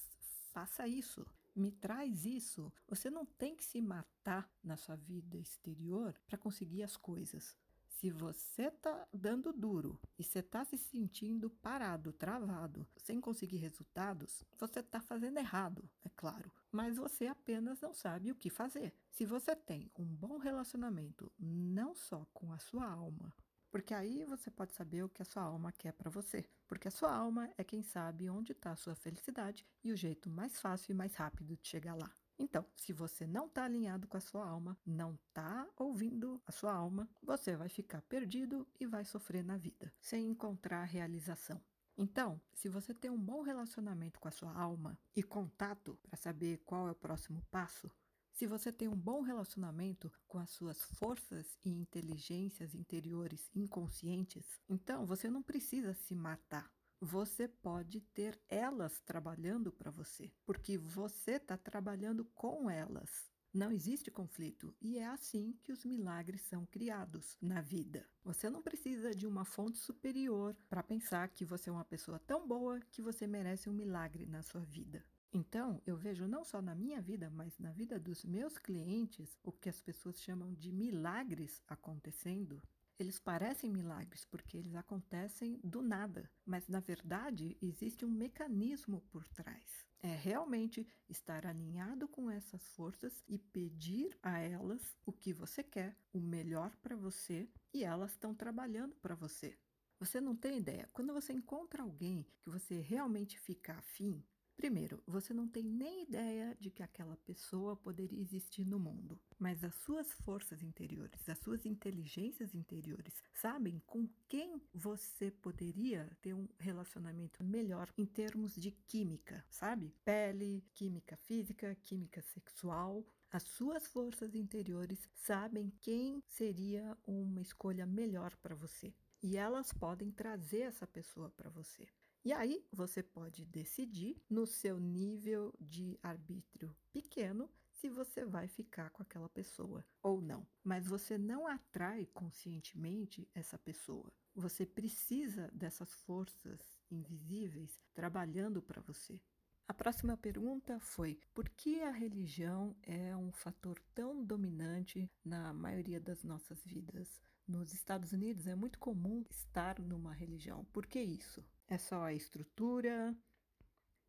Faça 0.52 0.88
isso. 0.88 1.26
Me 1.56 1.72
traz 1.72 2.26
isso. 2.26 2.72
Você 2.88 3.10
não 3.10 3.26
tem 3.26 3.56
que 3.56 3.66
se 3.66 3.82
matar 3.82 4.48
na 4.64 4.78
sua 4.78 4.96
vida 4.96 5.36
exterior 5.36 6.14
para 6.28 6.38
conseguir 6.38 6.84
as 6.84 6.96
coisas. 6.96 7.58
Se 7.88 8.12
você 8.12 8.68
está 8.68 9.08
dando 9.12 9.52
duro 9.52 10.00
e 10.20 10.24
você 10.24 10.40
está 10.40 10.64
se 10.64 10.78
sentindo 10.78 11.50
parado, 11.50 12.14
travado, 12.14 12.88
sem 12.98 13.20
conseguir 13.20 13.58
resultados, 13.58 14.44
você 14.60 14.82
está 14.82 15.02
fazendo 15.02 15.40
errado, 15.40 15.90
é 16.04 16.10
claro 16.10 16.52
mas 16.76 16.98
você 16.98 17.26
apenas 17.26 17.80
não 17.80 17.94
sabe 17.94 18.30
o 18.30 18.36
que 18.36 18.50
fazer. 18.50 18.94
Se 19.10 19.26
você 19.26 19.56
tem 19.56 19.90
um 19.98 20.04
bom 20.04 20.38
relacionamento, 20.38 21.32
não 21.40 21.96
só 21.96 22.28
com 22.34 22.52
a 22.52 22.60
sua 22.60 22.86
alma, 22.86 23.34
porque 23.72 23.94
aí 23.94 24.26
você 24.26 24.52
pode 24.52 24.74
saber 24.74 25.02
o 25.02 25.08
que 25.10 25.22
a 25.22 25.26
sua 25.26 25.44
alma 25.44 25.72
quer 25.72 25.94
para 25.94 26.10
você, 26.10 26.46
porque 26.68 26.90
a 26.90 26.92
sua 26.92 27.16
alma 27.16 27.50
é 27.58 27.64
quem 27.64 27.82
sabe 27.82 28.30
onde 28.30 28.52
está 28.52 28.72
a 28.72 28.76
sua 28.76 28.94
felicidade 28.94 29.66
e 29.82 29.92
o 29.94 29.96
jeito 29.96 30.30
mais 30.30 30.60
fácil 30.60 30.92
e 30.92 30.96
mais 30.96 31.16
rápido 31.16 31.56
de 31.56 31.66
chegar 31.66 31.96
lá. 31.96 32.12
Então, 32.38 32.66
se 32.76 32.92
você 32.92 33.26
não 33.26 33.46
está 33.46 33.64
alinhado 33.64 34.06
com 34.06 34.18
a 34.18 34.22
sua 34.22 34.46
alma, 34.46 34.78
não 34.86 35.14
está 35.14 35.66
ouvindo 35.78 36.42
a 36.46 36.52
sua 36.52 36.74
alma, 36.74 37.10
você 37.24 37.56
vai 37.56 37.70
ficar 37.70 38.02
perdido 38.02 38.68
e 38.78 38.86
vai 38.86 39.06
sofrer 39.06 39.46
na 39.46 39.56
vida, 39.56 39.94
sem 40.02 40.28
encontrar 40.28 40.84
realização. 40.84 41.62
Então, 41.98 42.42
se 42.54 42.68
você 42.68 42.94
tem 42.94 43.10
um 43.10 43.20
bom 43.20 43.42
relacionamento 43.42 44.20
com 44.20 44.28
a 44.28 44.32
sua 44.32 44.54
alma 44.54 45.00
e 45.16 45.24
contato 45.24 45.98
para 46.04 46.18
saber 46.18 46.58
qual 46.66 46.88
é 46.88 46.92
o 46.92 46.96
próximo 46.96 47.42
passo, 47.50 47.90
se 48.34 48.46
você 48.46 48.70
tem 48.70 48.90
um 48.90 48.98
bom 48.98 49.22
relacionamento 49.22 50.12
com 50.28 50.38
as 50.38 50.50
suas 50.50 50.84
forças 50.84 51.58
e 51.64 51.70
inteligências 51.70 52.76
interiores 52.76 53.50
inconscientes, 53.56 54.60
então 54.68 55.06
você 55.06 55.30
não 55.30 55.42
precisa 55.42 55.94
se 55.94 56.14
matar. 56.14 56.70
Você 57.00 57.48
pode 57.48 58.02
ter 58.02 58.38
elas 58.50 59.00
trabalhando 59.02 59.72
para 59.72 59.90
você, 59.90 60.34
porque 60.46 60.78
você 60.78 61.34
está 61.34 61.58
trabalhando 61.58 62.26
com 62.36 62.70
elas. 62.70 63.35
Não 63.56 63.72
existe 63.72 64.12
conflito 64.12 64.76
e 64.82 64.98
é 64.98 65.06
assim 65.06 65.58
que 65.64 65.72
os 65.72 65.86
milagres 65.86 66.42
são 66.42 66.66
criados 66.66 67.38
na 67.42 67.62
vida. 67.62 68.06
Você 68.22 68.50
não 68.50 68.62
precisa 68.62 69.16
de 69.16 69.26
uma 69.26 69.46
fonte 69.46 69.78
superior 69.78 70.54
para 70.70 70.84
pensar 70.84 71.30
que 71.30 71.46
você 71.46 71.70
é 71.70 71.72
uma 71.72 71.86
pessoa 71.86 72.20
tão 72.20 72.46
boa 72.46 72.82
que 72.92 73.02
você 73.02 73.26
merece 73.26 73.70
um 73.70 73.74
milagre 73.74 74.26
na 74.26 74.42
sua 74.42 74.60
vida. 74.66 75.02
Então, 75.32 75.82
eu 75.86 75.96
vejo 75.96 76.28
não 76.28 76.44
só 76.44 76.62
na 76.62 76.76
minha 76.76 77.02
vida, 77.02 77.30
mas 77.30 77.58
na 77.58 77.72
vida 77.72 77.98
dos 77.98 78.26
meus 78.26 78.58
clientes, 78.58 79.40
o 79.42 79.54
que 79.54 79.70
as 79.70 79.80
pessoas 79.80 80.20
chamam 80.22 80.54
de 80.54 80.74
milagres 80.74 81.64
acontecendo 81.66 82.62
eles 82.98 83.20
parecem 83.20 83.70
milagres 83.70 84.26
porque 84.26 84.58
eles 84.58 84.76
acontecem 84.76 85.60
do 85.64 85.82
nada, 85.82 86.30
mas 86.46 86.68
na 86.68 86.80
verdade 86.80 87.58
existe 87.62 88.06
um 88.06 88.12
mecanismo 88.12 89.02
por 89.10 89.28
trás. 89.30 89.86
É 90.02 90.16
realmente 90.16 90.88
estar 91.10 91.46
alinhado 91.46 92.08
com 92.08 92.30
essas 92.30 92.68
forças 92.70 93.24
e 93.28 93.38
pedir 93.38 94.18
a 94.22 94.40
elas 94.40 94.96
o 95.06 95.12
que 95.12 95.34
você 95.34 95.64
quer, 95.64 95.98
o 96.14 96.20
melhor 96.20 96.76
para 96.78 96.96
você, 96.96 97.50
e 97.74 97.84
elas 97.84 98.12
estão 98.12 98.34
trabalhando 98.34 98.96
para 98.98 99.16
você. 99.16 99.58
Você 100.00 100.22
não 100.22 100.36
tem 100.36 100.58
ideia. 100.58 100.90
Quando 100.94 101.14
você 101.14 101.34
encontra 101.34 101.82
alguém 101.82 102.26
que 102.42 102.50
você 102.50 102.82
realmente 102.82 103.40
fica 103.40 103.74
afim, 103.74 104.24
Primeiro, 104.58 105.04
você 105.06 105.34
não 105.34 105.48
tem 105.48 105.64
nem 105.64 106.04
ideia 106.04 106.56
de 106.60 106.72
que 106.72 106.82
aquela 106.82 107.18
pessoa 107.18 107.76
poderia 107.76 108.22
existir 108.22 108.66
no 108.66 108.80
mundo, 108.80 109.20
mas 109.38 109.64
as 109.66 109.76
suas 109.76 110.12
forças 110.14 110.64
interiores, 110.64 111.28
as 111.28 111.38
suas 111.40 111.66
inteligências 111.66 112.56
interiores 112.56 113.22
sabem 113.34 113.82
com 113.86 114.08
quem 114.30 114.62
você 114.74 115.30
poderia 115.30 116.10
ter 116.22 116.34
um 116.34 116.48
relacionamento 116.58 117.44
melhor 117.44 117.92
em 117.98 118.06
termos 118.06 118.56
de 118.56 118.72
química, 118.72 119.46
sabe? 119.50 119.94
Pele, 120.06 120.64
química 120.74 121.18
física, 121.18 121.76
química 121.84 122.22
sexual. 122.22 123.06
As 123.30 123.44
suas 123.44 123.86
forças 123.88 124.34
interiores 124.34 125.10
sabem 125.16 125.70
quem 125.82 126.24
seria 126.26 126.98
uma 127.06 127.42
escolha 127.42 127.86
melhor 127.86 128.34
para 128.38 128.56
você. 128.56 128.94
E 129.22 129.36
elas 129.36 129.74
podem 129.74 130.12
trazer 130.12 130.62
essa 130.62 130.88
pessoa 130.88 131.30
para 131.32 131.50
você. 131.50 131.86
E 132.26 132.34
aí 132.34 132.66
você 132.72 133.04
pode 133.04 133.46
decidir 133.46 134.20
no 134.28 134.48
seu 134.48 134.80
nível 134.80 135.54
de 135.62 136.00
arbítrio 136.02 136.76
pequeno 136.92 137.48
se 137.72 137.88
você 137.88 138.26
vai 138.26 138.48
ficar 138.48 138.90
com 138.90 139.04
aquela 139.04 139.30
pessoa 139.30 139.86
ou 140.02 140.20
não. 140.20 140.48
Mas 140.64 140.88
você 140.88 141.20
não 141.20 141.46
atrai 141.46 142.08
conscientemente 142.08 143.30
essa 143.36 143.60
pessoa. 143.60 144.12
Você 144.34 144.66
precisa 144.66 145.52
dessas 145.54 145.94
forças 145.94 146.60
invisíveis 146.90 147.80
trabalhando 147.94 148.60
para 148.60 148.82
você. 148.82 149.22
A 149.68 149.74
próxima 149.74 150.18
pergunta 150.18 150.80
foi: 150.80 151.20
por 151.32 151.48
que 151.50 151.80
a 151.84 151.92
religião 151.92 152.76
é 152.82 153.16
um 153.16 153.32
fator 153.32 153.80
tão 153.94 154.26
dominante 154.26 155.08
na 155.24 155.54
maioria 155.54 156.00
das 156.00 156.24
nossas 156.24 156.66
vidas? 156.66 157.22
Nos 157.48 157.72
Estados 157.72 158.14
Unidos 158.14 158.48
é 158.48 158.56
muito 158.56 158.80
comum 158.80 159.24
estar 159.30 159.80
numa 159.80 160.12
religião. 160.12 160.66
Por 160.74 160.88
que 160.88 161.00
isso? 161.00 161.46
É 161.68 161.78
só 161.78 162.04
a 162.04 162.14
estrutura? 162.14 163.16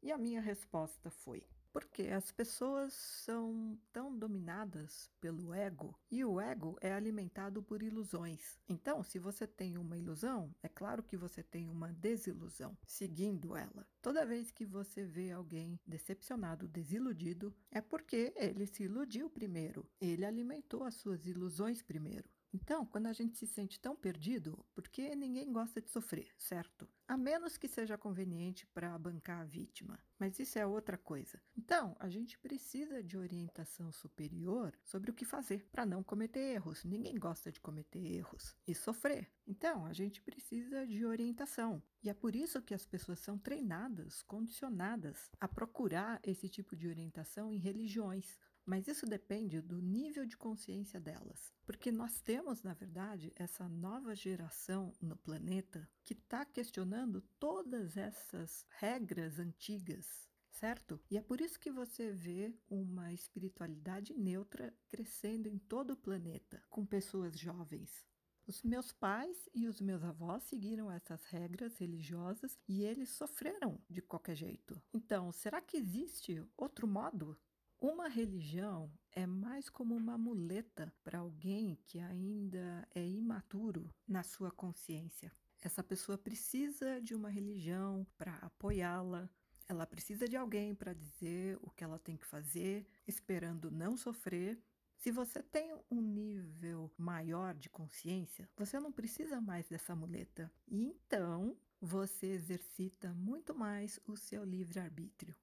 E 0.02 0.12
a 0.12 0.18
minha 0.18 0.40
resposta 0.40 1.10
foi: 1.10 1.42
porque 1.76 2.04
as 2.04 2.32
pessoas 2.32 2.94
são 2.94 3.78
tão 3.92 4.16
dominadas 4.16 5.10
pelo 5.20 5.52
ego 5.52 5.94
e 6.10 6.24
o 6.24 6.40
ego 6.40 6.78
é 6.80 6.90
alimentado 6.90 7.62
por 7.62 7.82
ilusões. 7.82 8.58
Então, 8.66 9.02
se 9.02 9.18
você 9.18 9.46
tem 9.46 9.76
uma 9.76 9.98
ilusão, 9.98 10.54
é 10.62 10.70
claro 10.70 11.02
que 11.02 11.16
você 11.18 11.42
tem 11.42 11.68
uma 11.68 11.92
desilusão 11.92 12.74
seguindo 12.86 13.54
ela. 13.54 13.86
Toda 14.00 14.24
vez 14.24 14.50
que 14.50 14.64
você 14.64 15.04
vê 15.04 15.30
alguém 15.30 15.78
decepcionado, 15.86 16.66
desiludido, 16.66 17.54
é 17.70 17.82
porque 17.82 18.32
ele 18.36 18.66
se 18.66 18.84
iludiu 18.84 19.28
primeiro, 19.28 19.86
ele 20.00 20.24
alimentou 20.24 20.82
as 20.82 20.94
suas 20.94 21.26
ilusões 21.26 21.82
primeiro. 21.82 22.30
Então, 22.54 22.86
quando 22.86 23.06
a 23.06 23.12
gente 23.12 23.36
se 23.36 23.46
sente 23.46 23.78
tão 23.78 23.94
perdido, 23.94 24.64
porque 24.74 25.14
ninguém 25.14 25.52
gosta 25.52 25.78
de 25.82 25.90
sofrer, 25.90 26.30
certo? 26.38 26.88
A 27.08 27.16
menos 27.16 27.56
que 27.56 27.68
seja 27.68 27.96
conveniente 27.96 28.66
para 28.66 28.98
bancar 28.98 29.40
a 29.40 29.44
vítima. 29.44 29.98
Mas 30.18 30.38
isso 30.38 30.58
é 30.58 30.66
outra 30.66 30.96
coisa. 30.96 31.40
Então, 31.56 31.96
a 32.00 32.08
gente 32.08 32.38
precisa 32.38 33.02
de 33.02 33.16
orientação 33.16 33.92
superior 33.92 34.76
sobre 34.82 35.10
o 35.10 35.14
que 35.14 35.24
fazer 35.24 35.66
para 35.70 35.86
não 35.86 36.02
cometer 36.02 36.40
erros. 36.40 36.84
Ninguém 36.84 37.16
gosta 37.16 37.52
de 37.52 37.60
cometer 37.60 38.04
erros 38.04 38.56
e 38.66 38.74
sofrer. 38.74 39.30
Então, 39.46 39.86
a 39.86 39.92
gente 39.92 40.20
precisa 40.20 40.86
de 40.86 41.04
orientação. 41.04 41.82
E 42.02 42.08
é 42.10 42.14
por 42.14 42.34
isso 42.34 42.62
que 42.62 42.74
as 42.74 42.86
pessoas 42.86 43.20
são 43.20 43.38
treinadas, 43.38 44.22
condicionadas 44.22 45.30
a 45.40 45.46
procurar 45.46 46.20
esse 46.22 46.48
tipo 46.48 46.74
de 46.74 46.88
orientação 46.88 47.52
em 47.52 47.58
religiões. 47.58 48.38
Mas 48.66 48.88
isso 48.88 49.06
depende 49.06 49.60
do 49.60 49.80
nível 49.80 50.26
de 50.26 50.36
consciência 50.36 51.00
delas. 51.00 51.54
Porque 51.64 51.92
nós 51.92 52.20
temos, 52.20 52.62
na 52.64 52.74
verdade, 52.74 53.32
essa 53.36 53.68
nova 53.68 54.14
geração 54.14 54.92
no 55.00 55.16
planeta 55.16 55.88
que 56.04 56.12
está 56.12 56.44
questionando 56.44 57.22
todas 57.38 57.96
essas 57.96 58.66
regras 58.68 59.38
antigas 59.38 60.26
certo? 60.56 60.98
E 61.10 61.18
é 61.18 61.22
por 61.22 61.40
isso 61.40 61.60
que 61.60 61.70
você 61.70 62.10
vê 62.10 62.54
uma 62.68 63.12
espiritualidade 63.12 64.14
neutra 64.14 64.74
crescendo 64.88 65.48
em 65.48 65.58
todo 65.58 65.90
o 65.90 65.96
planeta, 65.96 66.62
com 66.70 66.84
pessoas 66.84 67.38
jovens. 67.38 68.06
Os 68.46 68.62
meus 68.62 68.92
pais 68.92 69.48
e 69.52 69.66
os 69.66 69.80
meus 69.80 70.02
avós 70.02 70.44
seguiram 70.44 70.90
essas 70.90 71.24
regras 71.24 71.76
religiosas 71.76 72.56
e 72.66 72.84
eles 72.84 73.10
sofreram 73.10 73.78
de 73.90 74.00
qualquer 74.00 74.36
jeito. 74.36 74.80
Então, 74.94 75.32
será 75.32 75.60
que 75.60 75.76
existe 75.76 76.42
outro 76.56 76.86
modo? 76.86 77.36
Uma 77.80 78.08
religião 78.08 78.90
é 79.12 79.26
mais 79.26 79.68
como 79.68 79.94
uma 79.94 80.16
muleta 80.16 80.90
para 81.04 81.18
alguém 81.18 81.78
que 81.84 81.98
ainda 81.98 82.88
é 82.94 83.06
imaturo 83.06 83.94
na 84.08 84.22
sua 84.22 84.50
consciência. 84.50 85.30
Essa 85.60 85.84
pessoa 85.84 86.16
precisa 86.16 87.00
de 87.02 87.14
uma 87.14 87.28
religião 87.28 88.06
para 88.16 88.36
apoiá-la, 88.36 89.28
ela 89.68 89.86
precisa 89.86 90.26
de 90.26 90.36
alguém 90.36 90.74
para 90.74 90.94
dizer 90.94 91.58
o 91.60 91.70
que 91.70 91.84
ela 91.84 91.98
tem 91.98 92.16
que 92.16 92.24
fazer, 92.24 92.86
esperando 93.06 93.70
não 93.70 93.94
sofrer. 93.94 94.58
Se 94.96 95.10
você 95.10 95.42
tem 95.42 95.76
um 95.90 96.00
nível 96.00 96.90
maior 96.96 97.54
de 97.54 97.68
consciência, 97.68 98.48
você 98.56 98.80
não 98.80 98.90
precisa 98.90 99.38
mais 99.38 99.68
dessa 99.68 99.94
muleta. 99.94 100.50
E 100.66 100.82
então 100.86 101.54
você 101.78 102.28
exercita 102.28 103.12
muito 103.12 103.54
mais 103.54 104.00
o 104.06 104.16
seu 104.16 104.44
livre-arbítrio. 104.44 105.36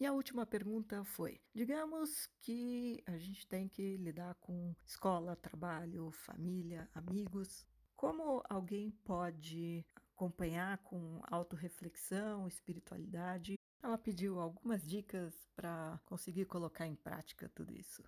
E 0.00 0.06
a 0.06 0.12
última 0.12 0.44
pergunta 0.44 1.04
foi: 1.04 1.40
digamos 1.54 2.26
que 2.40 3.02
a 3.06 3.16
gente 3.16 3.46
tem 3.46 3.68
que 3.68 3.96
lidar 3.96 4.34
com 4.36 4.74
escola, 4.84 5.36
trabalho, 5.36 6.10
família, 6.10 6.88
amigos. 6.94 7.64
Como 7.94 8.42
alguém 8.48 8.90
pode 8.90 9.86
acompanhar 10.14 10.78
com 10.78 11.20
autorreflexão, 11.30 12.48
espiritualidade? 12.48 13.54
Ela 13.82 13.96
pediu 13.96 14.40
algumas 14.40 14.84
dicas 14.84 15.34
para 15.54 16.00
conseguir 16.04 16.46
colocar 16.46 16.86
em 16.86 16.96
prática 16.96 17.48
tudo 17.54 17.72
isso. 17.72 18.02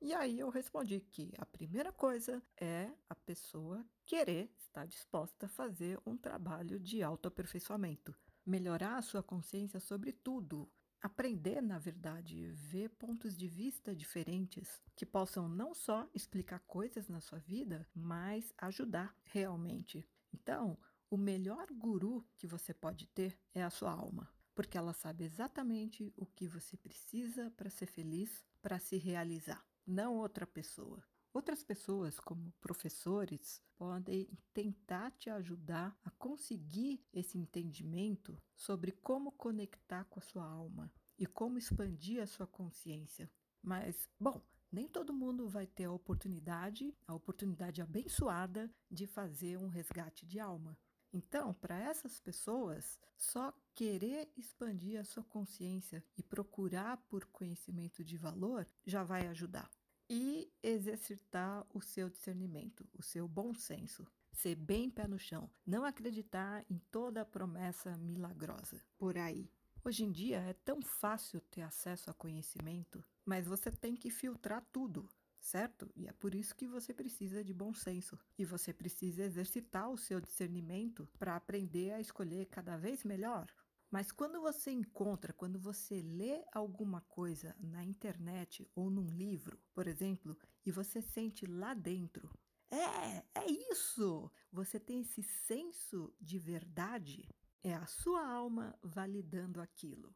E 0.00 0.12
aí 0.14 0.38
eu 0.38 0.48
respondi 0.48 1.00
que 1.00 1.32
a 1.38 1.44
primeira 1.44 1.92
coisa 1.92 2.42
é 2.56 2.90
a 3.08 3.14
pessoa 3.14 3.84
querer 4.06 4.50
estar 4.56 4.86
disposta 4.86 5.46
a 5.46 5.48
fazer 5.48 6.00
um 6.06 6.16
trabalho 6.16 6.78
de 6.78 7.02
autoaperfeiçoamento, 7.02 8.14
melhorar 8.46 8.96
a 8.96 9.02
sua 9.02 9.22
consciência 9.22 9.80
sobre 9.80 10.12
tudo, 10.12 10.70
aprender, 11.00 11.62
na 11.62 11.78
verdade, 11.78 12.50
ver 12.50 12.90
pontos 12.90 13.36
de 13.36 13.46
vista 13.46 13.94
diferentes 13.94 14.82
que 14.96 15.06
possam 15.06 15.48
não 15.48 15.74
só 15.74 16.08
explicar 16.14 16.60
coisas 16.60 17.08
na 17.08 17.20
sua 17.20 17.38
vida, 17.38 17.86
mas 17.94 18.52
ajudar 18.58 19.14
realmente. 19.24 20.06
Então, 20.32 20.78
o 21.10 21.16
melhor 21.16 21.66
guru 21.72 22.26
que 22.36 22.46
você 22.46 22.74
pode 22.74 23.06
ter 23.06 23.38
é 23.54 23.62
a 23.62 23.70
sua 23.70 23.92
alma, 23.92 24.28
porque 24.54 24.76
ela 24.76 24.92
sabe 24.92 25.24
exatamente 25.24 26.12
o 26.16 26.26
que 26.26 26.46
você 26.46 26.76
precisa 26.76 27.50
para 27.52 27.70
ser 27.70 27.86
feliz, 27.86 28.44
para 28.60 28.78
se 28.78 28.96
realizar, 28.96 29.64
não 29.86 30.16
outra 30.16 30.46
pessoa. 30.46 31.02
Outras 31.38 31.62
pessoas, 31.62 32.18
como 32.18 32.52
professores, 32.60 33.62
podem 33.76 34.28
tentar 34.52 35.12
te 35.12 35.30
ajudar 35.30 35.96
a 36.02 36.10
conseguir 36.10 37.00
esse 37.12 37.38
entendimento 37.38 38.36
sobre 38.56 38.90
como 38.90 39.30
conectar 39.30 40.04
com 40.06 40.18
a 40.18 40.22
sua 40.22 40.44
alma 40.44 40.92
e 41.16 41.24
como 41.26 41.56
expandir 41.56 42.20
a 42.20 42.26
sua 42.26 42.44
consciência. 42.44 43.30
Mas, 43.62 44.08
bom, 44.18 44.44
nem 44.72 44.88
todo 44.88 45.12
mundo 45.12 45.48
vai 45.48 45.64
ter 45.64 45.84
a 45.84 45.92
oportunidade, 45.92 46.92
a 47.06 47.14
oportunidade 47.14 47.80
abençoada 47.80 48.68
de 48.90 49.06
fazer 49.06 49.56
um 49.58 49.68
resgate 49.68 50.26
de 50.26 50.40
alma. 50.40 50.76
Então, 51.12 51.54
para 51.54 51.78
essas 51.78 52.18
pessoas, 52.18 52.98
só 53.16 53.54
querer 53.76 54.28
expandir 54.36 54.98
a 54.98 55.04
sua 55.04 55.22
consciência 55.22 56.04
e 56.16 56.22
procurar 56.22 56.96
por 57.08 57.26
conhecimento 57.26 58.04
de 58.04 58.16
valor 58.16 58.66
já 58.84 59.04
vai 59.04 59.28
ajudar 59.28 59.70
e 60.08 60.50
exercitar 60.62 61.66
o 61.72 61.80
seu 61.80 62.08
discernimento, 62.08 62.88
o 62.94 63.02
seu 63.02 63.28
bom 63.28 63.52
senso. 63.52 64.06
Ser 64.32 64.54
bem 64.54 64.88
pé 64.88 65.06
no 65.06 65.18
chão, 65.18 65.50
não 65.66 65.84
acreditar 65.84 66.64
em 66.70 66.78
toda 66.90 67.24
promessa 67.24 67.96
milagrosa 67.98 68.80
por 68.96 69.18
aí. 69.18 69.50
Hoje 69.84 70.04
em 70.04 70.12
dia 70.12 70.38
é 70.38 70.52
tão 70.52 70.80
fácil 70.80 71.40
ter 71.50 71.62
acesso 71.62 72.10
a 72.10 72.14
conhecimento, 72.14 73.04
mas 73.24 73.46
você 73.46 73.70
tem 73.70 73.96
que 73.96 74.10
filtrar 74.10 74.64
tudo, 74.72 75.08
certo? 75.40 75.90
E 75.96 76.06
é 76.06 76.12
por 76.12 76.34
isso 76.34 76.54
que 76.54 76.66
você 76.66 76.92
precisa 76.92 77.42
de 77.42 77.52
bom 77.52 77.74
senso 77.74 78.18
e 78.38 78.44
você 78.44 78.72
precisa 78.72 79.24
exercitar 79.24 79.90
o 79.90 79.98
seu 79.98 80.20
discernimento 80.20 81.08
para 81.18 81.36
aprender 81.36 81.92
a 81.92 82.00
escolher 82.00 82.46
cada 82.46 82.76
vez 82.76 83.02
melhor 83.04 83.46
mas 83.90 84.12
quando 84.12 84.40
você 84.40 84.70
encontra, 84.70 85.32
quando 85.32 85.58
você 85.58 86.02
lê 86.02 86.44
alguma 86.52 87.00
coisa 87.02 87.56
na 87.58 87.82
internet 87.82 88.70
ou 88.74 88.90
num 88.90 89.06
livro, 89.10 89.58
por 89.72 89.86
exemplo, 89.86 90.36
e 90.64 90.70
você 90.70 91.00
sente 91.00 91.46
lá 91.46 91.72
dentro, 91.72 92.30
é, 92.70 93.24
é 93.34 93.50
isso! 93.72 94.30
Você 94.52 94.78
tem 94.78 95.00
esse 95.00 95.22
senso 95.22 96.14
de 96.20 96.38
verdade, 96.38 97.28
é 97.62 97.74
a 97.74 97.86
sua 97.86 98.26
alma 98.26 98.78
validando 98.82 99.60
aquilo. 99.60 100.14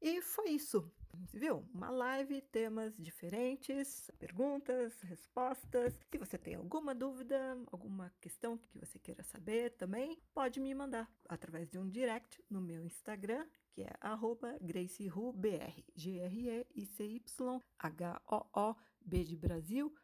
E 0.00 0.20
foi 0.20 0.50
isso, 0.50 0.92
viu? 1.32 1.66
Uma 1.72 1.90
live, 1.90 2.40
temas 2.40 2.96
diferentes, 2.96 4.10
perguntas, 4.18 5.00
respostas. 5.02 5.98
Se 6.10 6.18
você 6.18 6.38
tem 6.38 6.54
alguma 6.54 6.94
dúvida, 6.94 7.56
alguma 7.70 8.12
questão 8.20 8.56
que 8.58 8.78
você 8.78 8.98
queira 8.98 9.22
saber 9.22 9.70
também, 9.76 10.18
pode 10.34 10.60
me 10.60 10.74
mandar 10.74 11.10
através 11.28 11.68
de 11.68 11.78
um 11.78 11.88
direct 11.88 12.42
no 12.50 12.60
meu 12.60 12.84
Instagram, 12.84 13.46
que 13.72 13.82
é 13.82 13.92
GracieRuBR, 14.62 15.84
G-R-E-I-C-Y-H-O-O-B 15.94 16.44
de 19.24 19.36
Brasil, 19.36 19.94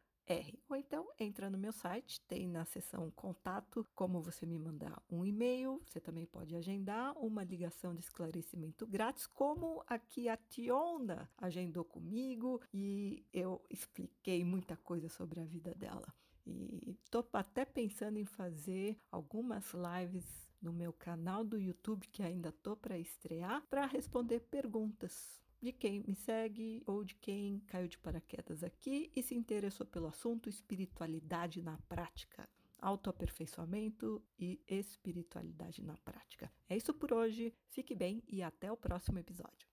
Ou 0.69 0.77
então 0.77 1.09
entra 1.19 1.51
no 1.51 1.59
meu 1.59 1.73
site, 1.73 2.21
tem 2.23 2.47
na 2.49 2.65
seção 2.65 3.11
contato 3.11 3.87
como 3.95 4.21
você 4.21 4.47
me 4.47 4.59
mandar 4.59 5.03
um 5.11 5.25
e-mail. 5.25 5.81
Você 5.87 6.01
também 6.01 6.27
pode 6.27 6.55
agendar 6.57 7.17
uma 7.19 7.45
ligação 7.45 7.95
de 7.95 8.01
esclarecimento 8.01 8.87
grátis, 8.87 9.27
como 9.27 9.83
aqui 9.87 10.29
a 10.29 10.37
Tiona 10.37 11.31
agendou 11.37 11.85
comigo 11.85 12.61
e 12.73 13.25
eu 13.33 13.63
expliquei 13.71 14.45
muita 14.45 14.77
coisa 14.77 15.09
sobre 15.09 15.41
a 15.41 15.45
vida 15.45 15.75
dela. 15.75 16.15
E 16.47 16.97
tô 17.11 17.25
até 17.33 17.65
pensando 17.65 18.19
em 18.19 18.25
fazer 18.25 18.99
algumas 19.11 19.73
lives 19.73 20.25
no 20.61 20.73
meu 20.73 20.93
canal 20.93 21.45
do 21.45 21.59
YouTube 21.59 22.09
que 22.09 22.23
ainda 22.23 22.53
tô 22.53 22.77
para 22.77 22.99
estrear 22.99 23.63
para 23.69 23.87
responder 23.87 24.41
perguntas 24.41 25.42
de 25.63 25.73
quem 25.73 26.03
me 26.07 26.15
segue 26.15 26.83
ou 26.87 27.05
de 27.05 27.15
quem 27.15 27.61
caiu 27.61 27.87
de 27.87 27.97
paraquedas 27.97 28.65
aqui 28.65 29.11
e 29.15 29.23
se 29.23 29.35
interessou 29.35 29.87
pelo 29.87 30.09
assunto 30.09 30.49
espiritualidade 30.49 31.63
na 31.63 31.79
prática, 31.89 32.49
autoaperfeiçoamento 32.81 34.21
e 34.39 34.61
espiritualidade 34.67 35.81
na 35.83 35.97
prática. 35.99 36.53
É 36.69 36.77
isso 36.77 36.93
por 36.93 37.13
hoje, 37.13 37.55
fique 37.71 37.95
bem 37.95 38.23
e 38.27 38.43
até 38.43 38.73
o 38.73 38.77
próximo 38.77 39.19
episódio. 39.19 39.72